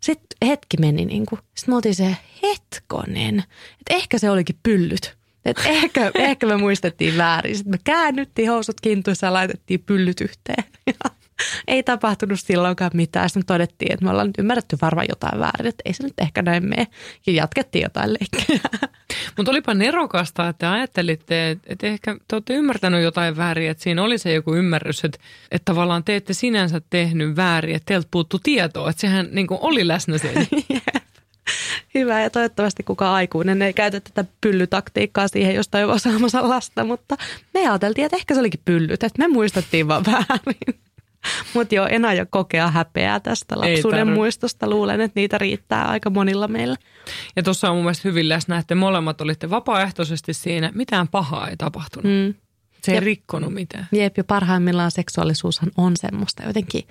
Sitten 0.00 0.48
hetki 0.48 0.76
meni 0.76 1.04
niin 1.04 1.26
kuin, 1.26 1.40
sitten 1.54 1.72
me 1.72 1.76
oltiin 1.76 1.94
se 1.94 2.16
hetkonen, 2.42 3.38
että 3.38 3.94
ehkä 3.94 4.18
se 4.18 4.30
olikin 4.30 4.58
pyllyt. 4.62 5.18
Että 5.44 5.68
ehkä, 5.68 6.10
ehkä 6.28 6.46
me 6.46 6.56
muistettiin 6.56 7.16
väärin. 7.16 7.56
Sitten 7.56 7.72
me 7.74 7.78
käännyttiin 7.84 8.50
housut 8.50 8.80
kintuissa 8.80 9.26
ja 9.26 9.32
laitettiin 9.32 9.82
pyllyt 9.86 10.20
yhteen. 10.20 10.64
ei 11.68 11.82
tapahtunut 11.82 12.40
silloinkaan 12.40 12.90
mitään. 12.94 13.28
Sitten 13.28 13.46
todettiin, 13.46 13.92
että 13.92 14.04
me 14.04 14.10
ollaan 14.10 14.26
nyt 14.26 14.38
ymmärretty 14.38 14.78
varmaan 14.82 15.06
jotain 15.08 15.40
väärin, 15.40 15.66
että 15.66 15.82
ei 15.84 15.92
se 15.92 16.02
nyt 16.02 16.18
ehkä 16.18 16.42
näin 16.42 16.68
mene. 16.68 16.86
Ja 17.26 17.32
jatkettiin 17.32 17.82
jotain 17.82 18.12
leikkejä. 18.12 18.60
Mutta 19.36 19.50
olipa 19.50 19.74
nerokasta, 19.74 20.48
että 20.48 20.72
ajattelitte, 20.72 21.56
että, 21.66 21.86
ehkä 21.86 22.16
te 22.28 22.36
olette 22.36 22.54
ymmärtänyt 22.54 23.02
jotain 23.02 23.36
väärin, 23.36 23.70
että 23.70 23.82
siinä 23.82 24.02
oli 24.02 24.18
se 24.18 24.32
joku 24.32 24.54
ymmärrys, 24.54 25.04
että, 25.04 25.18
että 25.50 25.64
tavallaan 25.64 26.04
te 26.04 26.16
ette 26.16 26.32
sinänsä 26.32 26.80
tehnyt 26.90 27.36
väärin, 27.36 27.76
että 27.76 27.86
teiltä 27.86 28.08
puuttu 28.10 28.38
tietoa, 28.38 28.90
että 28.90 29.00
sehän 29.00 29.28
niin 29.32 29.46
oli 29.50 29.88
läsnä 29.88 30.18
siellä. 30.18 30.40
Hyvä 31.94 32.20
ja 32.20 32.30
toivottavasti 32.30 32.82
kukaan 32.82 33.14
aikuinen 33.14 33.62
ei 33.62 33.72
käytä 33.72 34.00
tätä 34.00 34.24
pyllytaktiikkaa 34.40 35.28
siihen, 35.28 35.54
josta 35.54 35.78
ei 35.78 35.84
ole 35.84 35.98
saamassa 35.98 36.48
lasta, 36.48 36.84
mutta 36.84 37.16
me 37.54 37.60
ajateltiin, 37.60 38.04
että 38.04 38.16
ehkä 38.16 38.34
se 38.34 38.40
olikin 38.40 38.60
pyllyt, 38.64 39.02
että 39.02 39.18
me 39.18 39.28
muistettiin 39.28 39.88
vaan 39.88 40.04
väärin. 40.06 40.87
Mutta 41.54 41.74
joo, 41.74 41.86
en 41.90 42.04
aio 42.04 42.26
kokea 42.30 42.70
häpeää 42.70 43.20
tästä 43.20 43.58
lapsuuden 43.58 44.12
muistosta. 44.12 44.70
Luulen, 44.70 45.00
että 45.00 45.20
niitä 45.20 45.38
riittää 45.38 45.88
aika 45.88 46.10
monilla 46.10 46.48
meillä. 46.48 46.76
Ja 47.36 47.42
tuossa 47.42 47.70
on 47.70 47.76
mun 47.76 47.84
mielestä 47.84 48.08
hyvin 48.08 48.28
läsnä, 48.28 48.58
että 48.58 48.74
molemmat 48.74 49.20
olitte 49.20 49.50
vapaaehtoisesti 49.50 50.34
siinä. 50.34 50.72
Mitään 50.74 51.08
pahaa 51.08 51.48
ei 51.48 51.56
tapahtunut. 51.56 52.12
Mm. 52.12 52.34
Se 52.82 52.92
ei 52.92 52.96
Jep. 52.96 53.04
rikkonut 53.04 53.54
mitään. 53.54 53.88
Jep, 53.92 54.18
jo 54.18 54.24
parhaimmillaan 54.24 54.90
seksuaalisuushan 54.90 55.70
on 55.76 55.92
semmoista 55.96 56.42
jotenkin 56.42 56.82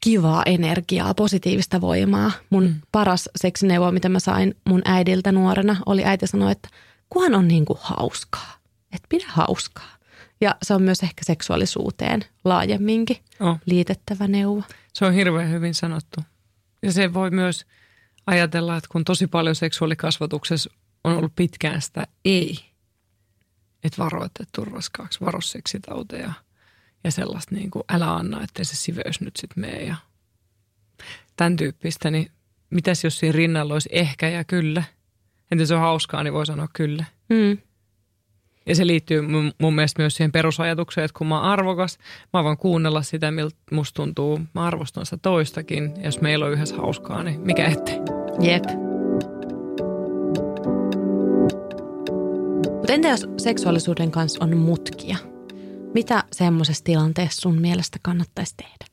kivaa 0.00 0.42
energiaa, 0.46 1.14
positiivista 1.14 1.80
voimaa. 1.80 2.32
Mun 2.50 2.64
mm. 2.64 2.74
paras 2.92 3.28
seksineuvo, 3.36 3.90
mitä 3.90 4.08
mä 4.08 4.20
sain 4.20 4.54
mun 4.68 4.82
äidiltä 4.84 5.32
nuorena, 5.32 5.76
oli 5.86 6.04
äiti 6.04 6.26
sanoi, 6.26 6.52
että 6.52 6.68
kuhan 7.10 7.34
on 7.34 7.48
niin 7.48 7.64
kuin 7.64 7.78
hauskaa. 7.82 8.56
Että 8.92 9.06
pidä 9.08 9.26
hauskaa. 9.28 9.99
Ja 10.40 10.54
se 10.62 10.74
on 10.74 10.82
myös 10.82 11.02
ehkä 11.02 11.24
seksuaalisuuteen 11.24 12.24
laajemminkin 12.44 13.16
oh. 13.40 13.58
liitettävä 13.66 14.28
neuvo. 14.28 14.62
Se 14.92 15.04
on 15.04 15.12
hirveän 15.12 15.50
hyvin 15.50 15.74
sanottu. 15.74 16.20
Ja 16.82 16.92
se 16.92 17.14
voi 17.14 17.30
myös 17.30 17.66
ajatella, 18.26 18.76
että 18.76 18.88
kun 18.92 19.04
tosi 19.04 19.26
paljon 19.26 19.54
seksuaalikasvatuksessa 19.54 20.70
on 21.04 21.16
ollut 21.16 21.32
pitkään 21.36 21.82
sitä 21.82 22.06
ei, 22.24 22.58
että 23.84 24.02
varo, 24.02 24.24
että 24.24 24.44
turvaskaaksi, 24.54 25.20
varo 25.20 25.40
seksitauteja 25.40 26.32
ja 27.04 27.10
sellaista 27.10 27.54
niin 27.54 27.70
kuin 27.70 27.84
älä 27.88 28.14
anna, 28.14 28.44
ettei 28.44 28.64
se 28.64 28.76
siveys 28.76 29.20
nyt 29.20 29.36
sitten 29.36 29.60
mene 29.60 29.82
ja 29.82 29.96
tämän 31.36 31.56
tyyppistä, 31.56 32.10
niin 32.10 32.30
mitäs 32.70 33.04
jos 33.04 33.18
siinä 33.18 33.32
rinnalla 33.32 33.72
olisi 33.72 33.88
ehkä 33.92 34.28
ja 34.28 34.44
kyllä? 34.44 34.82
Entä 35.50 35.66
se 35.66 35.74
on 35.74 35.80
hauskaa, 35.80 36.22
niin 36.22 36.32
voi 36.32 36.46
sanoa 36.46 36.68
kyllä. 36.72 37.04
Mm. 37.28 37.58
Ja 38.66 38.74
se 38.74 38.86
liittyy 38.86 39.20
mun, 39.20 39.52
mun 39.60 39.74
mielestä 39.74 40.02
myös 40.02 40.14
siihen 40.14 40.32
perusajatukseen, 40.32 41.04
että 41.04 41.18
kun 41.18 41.26
mä 41.26 41.40
oon 41.40 41.48
arvokas, 41.48 41.98
mä 42.32 42.44
voin 42.44 42.56
kuunnella 42.56 43.02
sitä, 43.02 43.30
miltä 43.30 43.56
musta 43.70 43.96
tuntuu. 43.96 44.40
Mä 44.54 44.64
arvostan 44.64 45.06
sitä 45.06 45.16
toistakin. 45.22 45.92
Ja 45.96 46.04
jos 46.04 46.20
meillä 46.20 46.46
on 46.46 46.52
yhdessä 46.52 46.76
hauskaa, 46.76 47.22
niin 47.22 47.40
mikä 47.40 47.64
ettei. 47.64 47.98
Jep. 48.40 48.64
Mutta 52.72 52.92
entä 52.92 53.08
jos 53.08 53.26
seksuaalisuuden 53.36 54.10
kanssa 54.10 54.44
on 54.44 54.56
mutkia? 54.56 55.16
Mitä 55.94 56.24
semmoisessa 56.32 56.84
tilanteessa 56.84 57.40
sun 57.40 57.60
mielestä 57.60 57.98
kannattaisi 58.02 58.54
tehdä? 58.56 58.84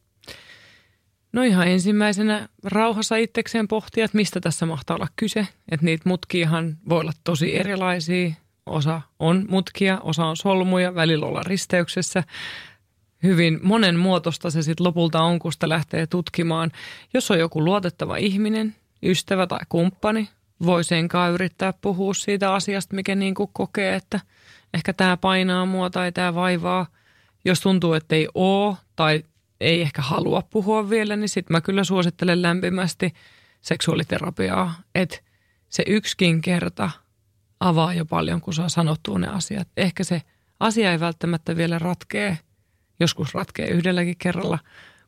No 1.34 1.44
ihan 1.44 1.68
ensimmäisenä 1.68 2.50
rauhassa 2.64 3.16
itsekseen 3.16 3.68
pohtia, 3.68 4.06
että 4.06 4.18
mistä 4.18 4.40
tässä 4.40 4.66
mahtaa 4.66 4.96
olla 4.96 5.08
kyse. 5.16 5.48
Että 5.72 5.86
niitä 5.86 6.10
mutkiahan 6.10 6.78
voi 6.90 7.00
olla 7.00 7.12
tosi 7.24 7.60
erilaisia 7.60 8.32
Osa 8.68 9.02
on 9.20 9.46
mutkia, 9.50 10.00
osa 10.04 10.26
on 10.26 10.38
solmuja, 10.38 10.96
välillä 10.96 11.26
olla 11.26 11.44
risteyksessä. 11.44 12.24
Hyvin 13.24 13.60
monen 13.64 14.00
muotosta 14.00 14.52
se 14.52 14.62
sitten 14.62 14.86
lopulta 14.86 15.22
on, 15.22 15.40
kun 15.40 15.54
sitä 15.54 15.70
lähtee 15.70 16.08
tutkimaan. 16.08 16.72
Jos 17.14 17.32
on 17.32 17.40
joku 17.40 17.66
luotettava 17.66 18.18
ihminen, 18.18 18.76
ystävä 19.04 19.48
tai 19.48 19.60
kumppani, 19.70 20.30
voi 20.66 20.84
senkaan 20.84 21.32
yrittää 21.32 21.74
puhua 21.82 22.14
siitä 22.14 22.54
asiasta, 22.54 22.96
mikä 22.96 23.16
niin 23.16 23.36
kuin 23.36 23.50
kokee, 23.54 23.96
että 23.96 24.20
ehkä 24.74 24.94
tämä 24.94 25.18
painaa 25.18 25.66
mua 25.66 25.90
tai 25.90 26.12
tämä 26.12 26.36
vaivaa. 26.36 26.88
Jos 27.46 27.62
tuntuu, 27.62 27.94
että 27.94 28.16
ei 28.16 28.28
ole 28.34 28.78
tai 28.96 29.24
ei 29.60 29.82
ehkä 29.82 30.02
halua 30.02 30.42
puhua 30.42 30.90
vielä, 30.90 31.16
niin 31.16 31.30
sitten 31.30 31.54
mä 31.54 31.62
kyllä 31.62 31.84
suosittelen 31.84 32.42
lämpimästi 32.42 33.14
seksuaaliterapiaa. 33.62 34.74
Että 34.96 35.18
se 35.70 35.84
yksikin 35.88 36.42
kerta– 36.42 36.90
avaa 37.60 37.94
jo 37.94 38.06
paljon, 38.06 38.42
kun 38.42 38.54
saa 38.54 38.70
sanottua 38.70 39.20
ne 39.20 39.28
asiat. 39.28 39.68
Ehkä 39.78 40.04
se 40.04 40.22
asia 40.60 40.92
ei 40.92 41.00
välttämättä 41.00 41.58
vielä 41.58 41.80
ratkee, 41.80 42.38
joskus 43.00 43.34
ratkee 43.34 43.68
yhdelläkin 43.68 44.18
kerralla, 44.18 44.60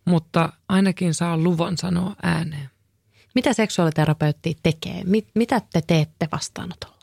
mutta 0.06 0.54
ainakin 0.70 1.14
saa 1.14 1.38
luvan 1.38 1.78
sanoa 1.78 2.16
ääneen. 2.24 2.70
Mitä 3.36 3.54
seksuaaliterapeutti 3.54 4.58
tekee? 4.64 5.04
Mit, 5.04 5.28
mitä 5.36 5.62
te 5.74 5.82
teette 5.88 6.28
vastaanotolla? 6.32 7.00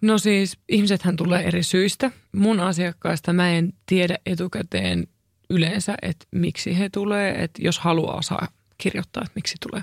No 0.00 0.18
siis 0.18 0.58
ihmisethän 0.68 1.16
tulee 1.16 1.42
eri 1.42 1.62
syistä. 1.62 2.10
Mun 2.32 2.60
asiakkaista 2.60 3.32
mä 3.32 3.50
en 3.50 3.72
tiedä 3.86 4.18
etukäteen 4.26 5.06
yleensä, 5.50 5.94
että 6.02 6.26
miksi 6.30 6.78
he 6.78 6.88
tulee. 6.88 7.42
Että 7.44 7.62
jos 7.62 7.78
haluaa, 7.78 8.22
saa 8.22 8.48
kirjoittaa, 8.78 9.22
että 9.22 9.32
miksi 9.34 9.54
tulee. 9.70 9.82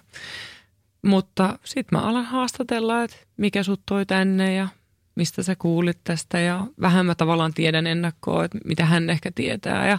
Mutta 1.05 1.59
sitten 1.65 1.99
mä 1.99 2.05
alan 2.05 2.25
haastatella, 2.25 3.03
että 3.03 3.17
mikä 3.37 3.63
sut 3.63 3.81
toi 3.85 4.05
tänne 4.05 4.55
ja 4.55 4.67
mistä 5.15 5.43
sä 5.43 5.55
kuulit 5.55 5.97
tästä 6.03 6.39
ja 6.39 6.67
vähän 6.81 7.05
mä 7.05 7.15
tavallaan 7.15 7.53
tiedän 7.53 7.87
ennakkoa, 7.87 8.45
että 8.45 8.57
mitä 8.65 8.85
hän 8.85 9.09
ehkä 9.09 9.31
tietää. 9.35 9.87
Ja, 9.87 9.97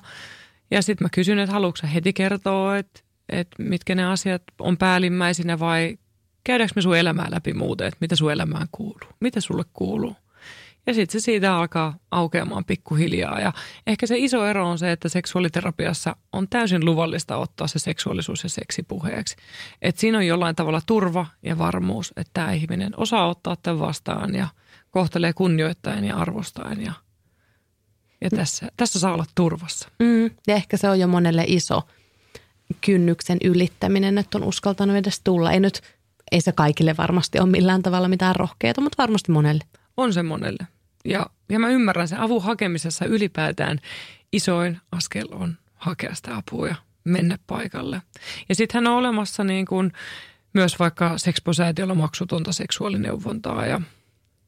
ja 0.70 0.82
sitten 0.82 1.04
mä 1.04 1.08
kysyn, 1.12 1.38
että 1.38 1.52
haluatko 1.52 1.86
heti 1.94 2.12
kertoa, 2.12 2.78
että, 2.78 3.00
että 3.28 3.62
mitkä 3.62 3.94
ne 3.94 4.04
asiat 4.04 4.42
on 4.58 4.76
päällimmäisinä 4.76 5.58
vai 5.58 5.98
käydäänkö 6.44 6.72
me 6.76 6.82
sun 6.82 6.96
elämää 6.96 7.30
läpi 7.30 7.52
muuten, 7.52 7.86
että 7.86 7.98
mitä 8.00 8.16
sun 8.16 8.32
elämään 8.32 8.66
kuuluu, 8.72 9.10
mitä 9.20 9.40
sulle 9.40 9.64
kuuluu. 9.72 10.16
Ja 10.86 10.94
sitten 10.94 11.20
se 11.20 11.24
siitä 11.24 11.56
alkaa 11.56 11.96
aukeamaan 12.10 12.64
pikkuhiljaa. 12.64 13.40
Ja 13.40 13.52
ehkä 13.86 14.06
se 14.06 14.18
iso 14.18 14.46
ero 14.46 14.70
on 14.70 14.78
se, 14.78 14.92
että 14.92 15.08
seksuaaliterapiassa 15.08 16.16
on 16.32 16.48
täysin 16.48 16.84
luvallista 16.84 17.36
ottaa 17.36 17.66
se 17.66 17.78
seksuaalisuus 17.78 18.42
ja 18.42 18.48
seksi 18.48 18.82
puheeksi. 18.82 19.36
Että 19.82 20.00
siinä 20.00 20.18
on 20.18 20.26
jollain 20.26 20.56
tavalla 20.56 20.80
turva 20.86 21.26
ja 21.42 21.58
varmuus, 21.58 22.12
että 22.16 22.30
tämä 22.34 22.52
ihminen 22.52 22.92
osaa 22.96 23.28
ottaa 23.28 23.56
tämän 23.56 23.80
vastaan 23.80 24.34
ja 24.34 24.48
kohtelee 24.90 25.32
kunnioittaen 25.32 26.04
ja 26.04 26.16
arvostaen. 26.16 26.84
Ja, 26.84 26.92
ja 28.20 28.30
tässä, 28.30 28.68
tässä 28.76 28.98
saa 28.98 29.14
olla 29.14 29.26
turvassa. 29.34 29.88
Mm, 29.98 30.30
ja 30.46 30.54
ehkä 30.54 30.76
se 30.76 30.90
on 30.90 31.00
jo 31.00 31.06
monelle 31.08 31.44
iso 31.46 31.82
kynnyksen 32.80 33.38
ylittäminen, 33.44 34.18
että 34.18 34.38
on 34.38 34.44
uskaltanut 34.44 34.96
edes 34.96 35.20
tulla. 35.24 35.52
Ei 35.52 35.60
nyt, 35.60 35.80
ei 36.32 36.40
se 36.40 36.52
kaikille 36.52 36.94
varmasti 36.98 37.38
ole 37.38 37.48
millään 37.48 37.82
tavalla 37.82 38.08
mitään 38.08 38.36
rohkeita, 38.36 38.80
mutta 38.80 39.02
varmasti 39.02 39.32
monelle. 39.32 39.64
On 39.96 40.12
se 40.12 40.22
monelle. 40.22 40.66
Ja, 41.04 41.26
ja 41.48 41.58
mä 41.58 41.68
ymmärrän 41.68 42.08
sen 42.08 42.20
avun 42.20 42.42
hakemisessa 42.42 43.04
ylipäätään 43.04 43.78
isoin 44.32 44.80
askel 44.92 45.28
on 45.30 45.56
hakea 45.74 46.14
sitä 46.14 46.36
apua 46.36 46.68
ja 46.68 46.74
mennä 47.04 47.38
paikalle. 47.46 48.02
Ja 48.48 48.54
sittenhän 48.54 48.92
on 48.92 48.98
olemassa 48.98 49.44
niin 49.44 49.66
kuin 49.66 49.92
myös 50.52 50.78
vaikka 50.78 51.18
seksposäätiöllä 51.18 51.94
maksutonta 51.94 52.52
seksuaalineuvontaa 52.52 53.66
ja 53.66 53.80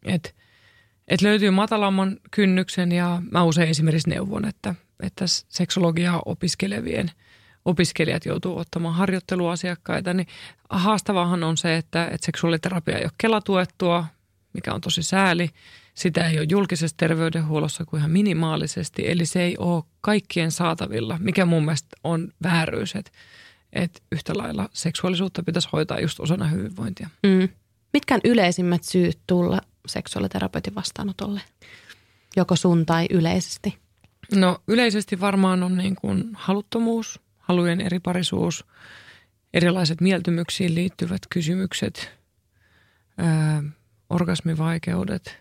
että 0.04 0.30
et 1.08 1.22
löytyy 1.22 1.50
matalamman 1.50 2.16
kynnyksen 2.30 2.92
ja 2.92 3.22
mä 3.30 3.42
usein 3.42 3.70
esimerkiksi 3.70 4.10
neuvon, 4.10 4.44
että, 4.44 4.74
että 5.00 5.24
seksologiaa 5.48 6.22
opiskelevien 6.26 7.10
opiskelijat 7.64 8.26
joutuu 8.26 8.58
ottamaan 8.58 8.94
harjoitteluasiakkaita, 8.94 10.14
niin 10.14 10.26
haastavahan 10.70 11.44
on 11.44 11.56
se, 11.56 11.76
että, 11.76 12.04
että 12.04 12.26
seksuaaliterapia 12.26 12.98
ei 12.98 13.04
ole 13.04 13.12
kelatuettua, 13.18 14.06
mikä 14.54 14.74
on 14.74 14.80
tosi 14.80 15.02
sääli. 15.02 15.50
Sitä 15.94 16.28
ei 16.28 16.38
ole 16.38 16.46
julkisessa 16.50 16.96
terveydenhuollossa 16.96 17.84
kuin 17.84 17.98
ihan 17.98 18.10
minimaalisesti, 18.10 19.10
eli 19.10 19.26
se 19.26 19.42
ei 19.42 19.56
ole 19.58 19.84
kaikkien 20.00 20.50
saatavilla, 20.50 21.18
mikä 21.20 21.44
mun 21.44 21.64
mielestä 21.64 21.96
on 22.04 22.28
vääryys, 22.42 22.94
että, 22.96 23.10
että 23.72 24.00
yhtä 24.12 24.32
lailla 24.36 24.68
seksuaalisuutta 24.72 25.42
pitäisi 25.42 25.68
hoitaa 25.72 26.00
just 26.00 26.20
osana 26.20 26.46
hyvinvointia. 26.46 27.08
Mm. 27.22 27.48
Mitkä 27.92 28.14
on 28.14 28.20
yleisimmät 28.24 28.84
syyt 28.84 29.18
tulla 29.26 29.60
seksuaaliterapeutin 29.86 30.74
vastaanotolle? 30.74 31.40
Joko 32.36 32.56
sun 32.56 32.86
tai 32.86 33.06
yleisesti? 33.10 33.78
No 34.34 34.58
yleisesti 34.68 35.20
varmaan 35.20 35.62
on 35.62 35.76
niin 35.76 35.96
kuin 35.96 36.30
haluttomuus, 36.32 37.20
halujen 37.38 37.80
eriparisuus, 37.80 38.64
erilaiset 39.54 40.00
mieltymyksiin 40.00 40.74
liittyvät 40.74 41.22
kysymykset, 41.30 42.10
orgasmivaikeudet, 44.14 45.38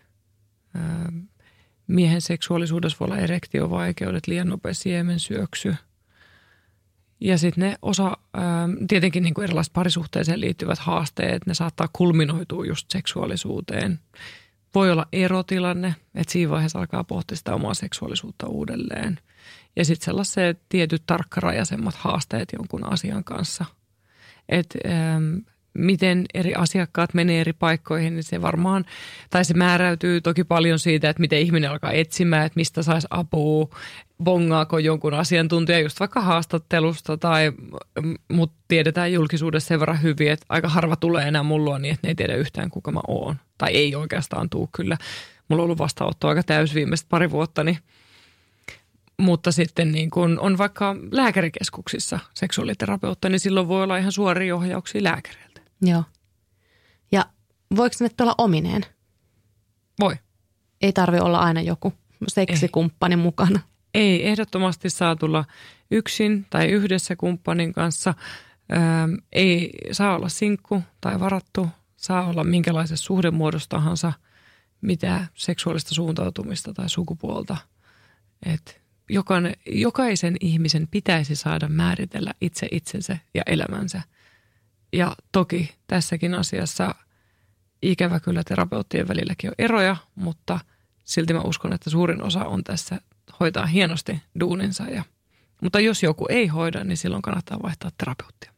miehen 1.86 2.22
seksuaalisuudessa 2.22 2.96
voi 3.00 3.06
olla 3.06 3.18
erektiovaikeudet, 3.18 4.26
liian 4.26 4.48
nopea 4.48 4.74
siemen 4.74 5.20
syöksy. 5.20 5.74
Ja 7.20 7.38
sitten 7.38 7.64
ne 7.64 7.76
osa, 7.82 8.16
tietenkin 8.88 9.22
niin 9.22 9.34
kuin 9.34 9.44
erilaiset 9.44 9.72
parisuhteeseen 9.72 10.40
liittyvät 10.40 10.78
haasteet, 10.78 11.46
ne 11.46 11.54
saattaa 11.54 11.88
kulminoitua 11.92 12.66
just 12.66 12.90
seksuaalisuuteen. 12.90 14.00
Voi 14.74 14.90
olla 14.90 15.06
erotilanne, 15.12 15.94
että 16.14 16.32
siinä 16.32 16.50
vaiheessa 16.50 16.78
alkaa 16.78 17.04
pohtia 17.04 17.36
sitä 17.36 17.54
omaa 17.54 17.74
seksuaalisuutta 17.74 18.46
uudelleen. 18.46 19.18
Ja 19.76 19.84
sitten 19.84 20.04
sellaiset 20.04 20.60
tietyt 20.68 21.02
tarkkarajaisemmat 21.06 21.94
haasteet 21.94 22.48
jonkun 22.52 22.92
asian 22.92 23.24
kanssa. 23.24 23.64
Että 24.48 24.78
miten 25.74 26.24
eri 26.34 26.54
asiakkaat 26.54 27.14
menee 27.14 27.40
eri 27.40 27.52
paikkoihin, 27.52 28.14
niin 28.14 28.24
se 28.24 28.42
varmaan, 28.42 28.84
tai 29.30 29.44
se 29.44 29.54
määräytyy 29.54 30.20
toki 30.20 30.44
paljon 30.44 30.78
siitä, 30.78 31.10
että 31.10 31.20
miten 31.20 31.38
ihminen 31.38 31.70
alkaa 31.70 31.92
etsimään, 31.92 32.46
että 32.46 32.56
mistä 32.56 32.82
saisi 32.82 33.06
apua, 33.10 33.68
bongaako 34.24 34.78
jonkun 34.78 35.14
asiantuntija 35.14 35.80
just 35.80 36.00
vaikka 36.00 36.20
haastattelusta, 36.20 37.16
tai 37.16 37.52
mut 38.32 38.52
tiedetään 38.68 39.12
julkisuudessa 39.12 39.68
sen 39.68 39.80
verran 39.80 40.02
hyvin, 40.02 40.30
että 40.30 40.46
aika 40.48 40.68
harva 40.68 40.96
tulee 40.96 41.28
enää 41.28 41.42
mulla 41.42 41.78
niin, 41.78 41.94
että 41.94 42.06
ne 42.06 42.10
ei 42.10 42.14
tiedä 42.14 42.34
yhtään 42.34 42.70
kuka 42.70 42.92
mä 42.92 43.00
oon. 43.08 43.36
Tai 43.58 43.72
ei 43.72 43.94
oikeastaan 43.94 44.50
tuu 44.50 44.68
kyllä. 44.76 44.96
Mulla 45.48 45.62
on 45.62 45.64
ollut 45.64 45.78
vastaanotto 45.78 46.28
aika 46.28 46.42
täys 46.42 46.74
viimeiset 46.74 47.08
pari 47.08 47.30
vuotta, 47.30 47.64
niin 47.64 47.78
mutta 49.16 49.52
sitten 49.52 49.92
niin 49.92 50.10
kun 50.10 50.38
on 50.40 50.58
vaikka 50.58 50.96
lääkärikeskuksissa 51.10 52.18
seksuaaliterapeutti, 52.34 53.28
niin 53.28 53.40
silloin 53.40 53.68
voi 53.68 53.82
olla 53.82 53.96
ihan 53.96 54.12
suoria 54.12 54.56
ohjauksia 54.56 55.02
lääkäreiltä. 55.02 55.53
Joo. 55.84 56.04
Ja 57.12 57.26
voiko 57.76 57.96
ne 58.00 58.10
olla 58.20 58.34
omineen? 58.38 58.84
Voi. 60.00 60.16
Ei 60.80 60.92
tarvi 60.92 61.18
olla 61.18 61.38
aina 61.38 61.60
joku 61.60 61.92
seksikumppani 62.28 63.12
Ei. 63.12 63.16
mukana. 63.16 63.60
Ei, 63.94 64.28
ehdottomasti 64.28 64.90
saa 64.90 65.16
tulla 65.16 65.44
yksin 65.90 66.46
tai 66.50 66.68
yhdessä 66.68 67.16
kumppanin 67.16 67.72
kanssa. 67.72 68.14
Öö, 68.72 68.78
ei 69.32 69.70
saa 69.92 70.16
olla 70.16 70.28
sinkku 70.28 70.82
tai 71.00 71.20
varattu, 71.20 71.68
saa 71.96 72.26
olla 72.26 72.44
minkälaisessa 72.44 73.04
suhdemuodossa 73.04 73.68
tahansa, 73.68 74.12
mitä 74.80 75.26
seksuaalista 75.34 75.94
suuntautumista 75.94 76.72
tai 76.74 76.88
sukupuolta. 76.88 77.56
Et 78.46 78.80
jokainen, 79.10 79.54
jokaisen 79.66 80.36
ihmisen 80.40 80.88
pitäisi 80.90 81.36
saada 81.36 81.68
määritellä 81.68 82.34
itse 82.40 82.68
itsensä 82.70 83.18
ja 83.34 83.42
elämänsä– 83.46 84.02
ja 84.94 85.16
toki 85.32 85.74
tässäkin 85.86 86.34
asiassa 86.34 86.94
ikävä 87.82 88.20
kyllä 88.20 88.42
terapeuttien 88.44 89.08
välilläkin 89.08 89.50
on 89.50 89.54
eroja, 89.58 89.96
mutta 90.14 90.60
silti 91.04 91.32
mä 91.32 91.40
uskon, 91.40 91.72
että 91.72 91.90
suurin 91.90 92.22
osa 92.22 92.44
on 92.44 92.64
tässä 92.64 93.00
hoitaa 93.40 93.66
hienosti 93.66 94.22
duuninsa. 94.40 94.84
Ja, 94.84 95.02
mutta 95.62 95.80
jos 95.80 96.02
joku 96.02 96.26
ei 96.28 96.46
hoida, 96.46 96.84
niin 96.84 96.96
silloin 96.96 97.22
kannattaa 97.22 97.62
vaihtaa 97.62 97.90
terapeuttia. 97.98 98.52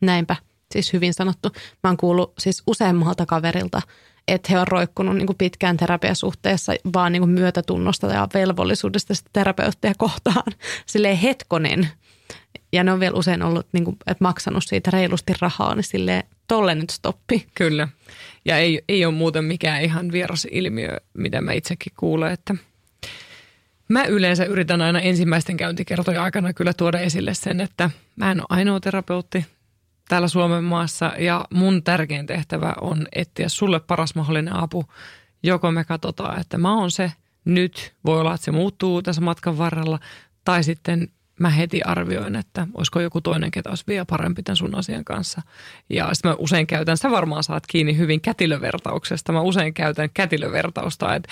Näinpä, 0.00 0.36
siis 0.72 0.92
hyvin 0.92 1.14
sanottu. 1.14 1.48
Mä 1.84 1.90
oon 1.90 1.96
kuullut 1.96 2.32
siis 2.38 2.62
useammalta 2.66 3.26
kaverilta, 3.26 3.82
että 4.28 4.52
he 4.52 4.58
on 4.58 4.68
roikkunut 4.68 5.16
niin 5.16 5.26
kuin 5.26 5.36
pitkään 5.36 5.76
terapiasuhteessa 5.76 6.72
vaan 6.94 7.12
niin 7.12 7.20
kuin 7.20 7.30
myötätunnosta 7.30 8.06
ja 8.06 8.28
velvollisuudesta 8.34 9.14
sitä 9.14 9.30
terapeuttia 9.32 9.92
kohtaan. 9.98 10.52
Silleen 10.86 11.16
hetkonen, 11.16 11.88
ja 12.72 12.84
ne 12.84 12.92
on 12.92 13.00
vielä 13.00 13.16
usein 13.16 13.42
ollut, 13.42 13.66
niin 13.72 13.84
kuin, 13.84 13.96
että 14.06 14.24
maksanut 14.24 14.64
siitä 14.66 14.90
reilusti 14.90 15.32
rahaa, 15.40 15.74
niin 15.74 15.84
silleen 15.84 16.24
tolle 16.48 16.74
nyt 16.74 16.90
stoppi. 16.90 17.46
Kyllä. 17.54 17.88
Ja 18.44 18.58
ei, 18.58 18.82
ei 18.88 19.04
ole 19.04 19.14
muuten 19.14 19.44
mikään 19.44 19.82
ihan 19.82 20.12
vieras 20.12 20.46
ilmiö, 20.50 20.96
mitä 21.14 21.40
mä 21.40 21.52
itsekin 21.52 21.92
kuulen, 21.96 22.32
että 22.32 22.54
mä 23.88 24.04
yleensä 24.04 24.44
yritän 24.44 24.82
aina 24.82 25.00
ensimmäisten 25.00 25.56
käyntikertojen 25.56 26.20
aikana 26.20 26.52
kyllä 26.52 26.72
tuoda 26.72 26.98
esille 26.98 27.34
sen, 27.34 27.60
että 27.60 27.90
mä 28.16 28.30
en 28.30 28.40
ole 28.40 28.46
ainoa 28.48 28.80
terapeutti 28.80 29.46
täällä 30.08 30.28
Suomen 30.28 30.64
maassa 30.64 31.12
ja 31.18 31.44
mun 31.50 31.82
tärkein 31.82 32.26
tehtävä 32.26 32.74
on 32.80 33.06
etsiä 33.12 33.48
sulle 33.48 33.80
paras 33.80 34.14
mahdollinen 34.14 34.56
apu. 34.56 34.84
Joko 35.42 35.70
me 35.70 35.84
katsotaan, 35.84 36.40
että 36.40 36.58
mä 36.58 36.74
oon 36.74 36.90
se 36.90 37.12
nyt, 37.44 37.94
voi 38.04 38.20
olla, 38.20 38.34
että 38.34 38.44
se 38.44 38.50
muuttuu 38.50 39.02
tässä 39.02 39.20
matkan 39.20 39.58
varrella, 39.58 39.98
tai 40.44 40.64
sitten 40.64 41.08
mä 41.38 41.50
heti 41.50 41.82
arvioin, 41.82 42.36
että 42.36 42.66
olisiko 42.74 43.00
joku 43.00 43.20
toinen, 43.20 43.50
ketä 43.50 43.68
olisi 43.68 43.84
vielä 43.86 44.04
parempi 44.04 44.42
tämän 44.42 44.56
sun 44.56 44.74
asian 44.74 45.04
kanssa. 45.04 45.42
Ja 45.90 46.08
sitten 46.12 46.30
mä 46.30 46.36
usein 46.38 46.66
käytän, 46.66 46.96
sä 46.96 47.10
varmaan 47.10 47.44
saat 47.44 47.66
kiinni 47.66 47.96
hyvin 47.96 48.20
kätilövertauksesta. 48.20 49.32
Mä 49.32 49.40
usein 49.40 49.74
käytän 49.74 50.10
kätilövertausta, 50.14 51.14
että 51.14 51.28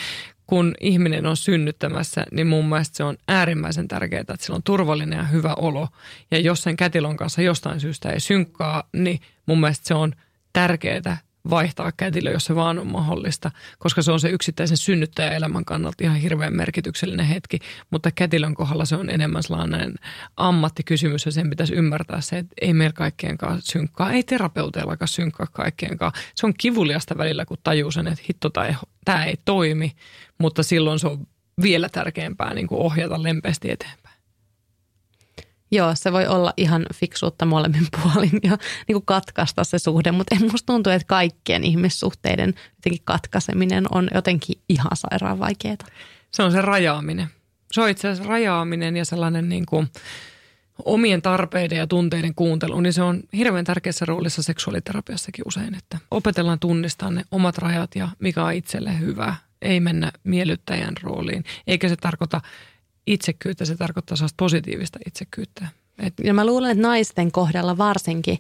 kun 0.46 0.74
ihminen 0.80 1.26
on 1.26 1.36
synnyttämässä, 1.36 2.26
niin 2.32 2.46
mun 2.46 2.68
mielestä 2.68 2.96
se 2.96 3.04
on 3.04 3.16
äärimmäisen 3.28 3.88
tärkeää, 3.88 4.20
että 4.20 4.36
sillä 4.40 4.57
on 4.57 4.62
turvallinen 4.62 5.16
ja 5.16 5.24
hyvä 5.24 5.54
olo. 5.54 5.88
Ja 6.30 6.38
jos 6.38 6.62
sen 6.62 6.76
kätilön 6.76 7.16
kanssa 7.16 7.42
jostain 7.42 7.80
syystä 7.80 8.11
ei 8.11 8.20
synkkaa, 8.20 8.88
niin 8.92 9.20
mun 9.46 9.61
mielestä 9.61 9.88
se 9.88 9.94
on 9.94 10.12
tärkeää, 10.52 11.18
vaihtaa 11.51 11.92
kätilö, 11.97 12.30
jos 12.30 12.44
se 12.44 12.55
vaan 12.55 12.78
on 12.78 12.86
mahdollista, 12.86 13.51
koska 13.78 14.03
se 14.03 14.12
on 14.12 14.20
se 14.20 14.28
yksittäisen 14.28 14.76
synnyttäjän 14.76 15.32
elämän 15.32 15.64
kannalta 15.64 16.05
ihan 16.05 16.16
hirveän 16.16 16.57
merkityksellinen 16.57 17.26
hetki, 17.26 17.59
mutta 17.90 18.11
kätilön 18.11 18.55
kohdalla 18.55 18.84
se 18.84 18.97
on 18.97 19.11
enemmän 19.11 19.42
sellainen 19.42 19.94
ammattikysymys 20.36 21.26
ja 21.26 21.32
sen 21.32 21.51
pitäisi 21.51 21.74
ymmärtää 21.74 22.20
se, 22.20 22.38
että 22.38 22.55
ei 22.61 22.74
meillä 22.74 22.92
kaikkeenkaan 22.92 23.62
synkkaa, 23.62 24.12
ei 24.12 24.22
terapeuteillakaan 24.22 25.09
synkkaa 25.09 25.47
kaikkeenkaan. 25.47 26.12
Se 26.34 26.47
on 26.47 26.55
kivuliasta 26.59 27.18
välillä, 27.18 27.44
kun 27.44 27.59
tajuu 27.62 27.90
sen, 27.90 28.07
että 28.07 28.24
hitto 28.28 28.51
tämä 29.05 29.24
ei 29.24 29.36
toimi, 29.44 29.92
mutta 30.38 30.62
silloin 30.62 30.99
se 30.99 31.07
on 31.07 31.26
vielä 31.62 31.88
tärkeämpää 31.88 32.55
niin 32.55 32.66
kuin 32.66 32.80
ohjata 32.80 33.22
lempeästi 33.22 33.70
eteenpäin. 33.70 34.05
Joo, 35.70 35.94
se 35.94 36.12
voi 36.12 36.26
olla 36.26 36.52
ihan 36.56 36.86
fiksuutta 36.94 37.46
molemmin 37.46 37.86
puolin 38.02 38.40
ja 38.42 38.58
niin 38.88 38.94
kuin 38.94 39.06
katkaista 39.06 39.64
se 39.64 39.78
suhde, 39.78 40.12
mutta 40.12 40.34
en 40.34 40.50
musta 40.50 40.72
tuntuu, 40.72 40.92
että 40.92 41.06
kaikkien 41.06 41.64
ihmissuhteiden 41.64 42.54
jotenkin 42.76 43.04
katkaiseminen 43.04 43.84
on 43.90 44.10
jotenkin 44.14 44.60
ihan 44.68 44.96
sairaan 44.96 45.38
vaikeaa. 45.38 45.76
Se 46.30 46.42
on 46.42 46.52
se 46.52 46.62
rajaaminen. 46.62 47.26
Se 47.72 47.80
on 47.80 47.88
itse 47.88 48.08
asiassa 48.08 48.30
rajaaminen 48.30 48.96
ja 48.96 49.04
sellainen 49.04 49.48
niin 49.48 49.66
kuin 49.66 49.88
omien 50.84 51.22
tarpeiden 51.22 51.78
ja 51.78 51.86
tunteiden 51.86 52.34
kuuntelu, 52.34 52.80
niin 52.80 52.92
se 52.92 53.02
on 53.02 53.22
hirveän 53.36 53.64
tärkeässä 53.64 54.04
roolissa 54.04 54.42
seksuaaliterapiassakin 54.42 55.44
usein, 55.48 55.74
että 55.74 55.98
opetellaan 56.10 56.58
tunnistaa 56.58 57.10
ne 57.10 57.24
omat 57.30 57.58
rajat 57.58 57.90
ja 57.94 58.08
mikä 58.18 58.44
on 58.44 58.52
itselle 58.52 58.98
hyvä. 59.00 59.34
Ei 59.62 59.80
mennä 59.80 60.12
miellyttäjän 60.24 60.94
rooliin, 61.02 61.44
eikä 61.66 61.88
se 61.88 61.96
tarkoita 61.96 62.40
itsekyyttä, 63.07 63.64
se 63.64 63.76
tarkoittaa 63.76 64.16
sellaista 64.16 64.42
positiivista 64.42 64.98
itsekyyttä. 65.07 65.68
Et... 65.98 66.14
Ja 66.24 66.34
mä 66.34 66.46
luulen, 66.46 66.70
että 66.70 66.82
naisten 66.82 67.32
kohdalla 67.32 67.78
varsinkin, 67.78 68.38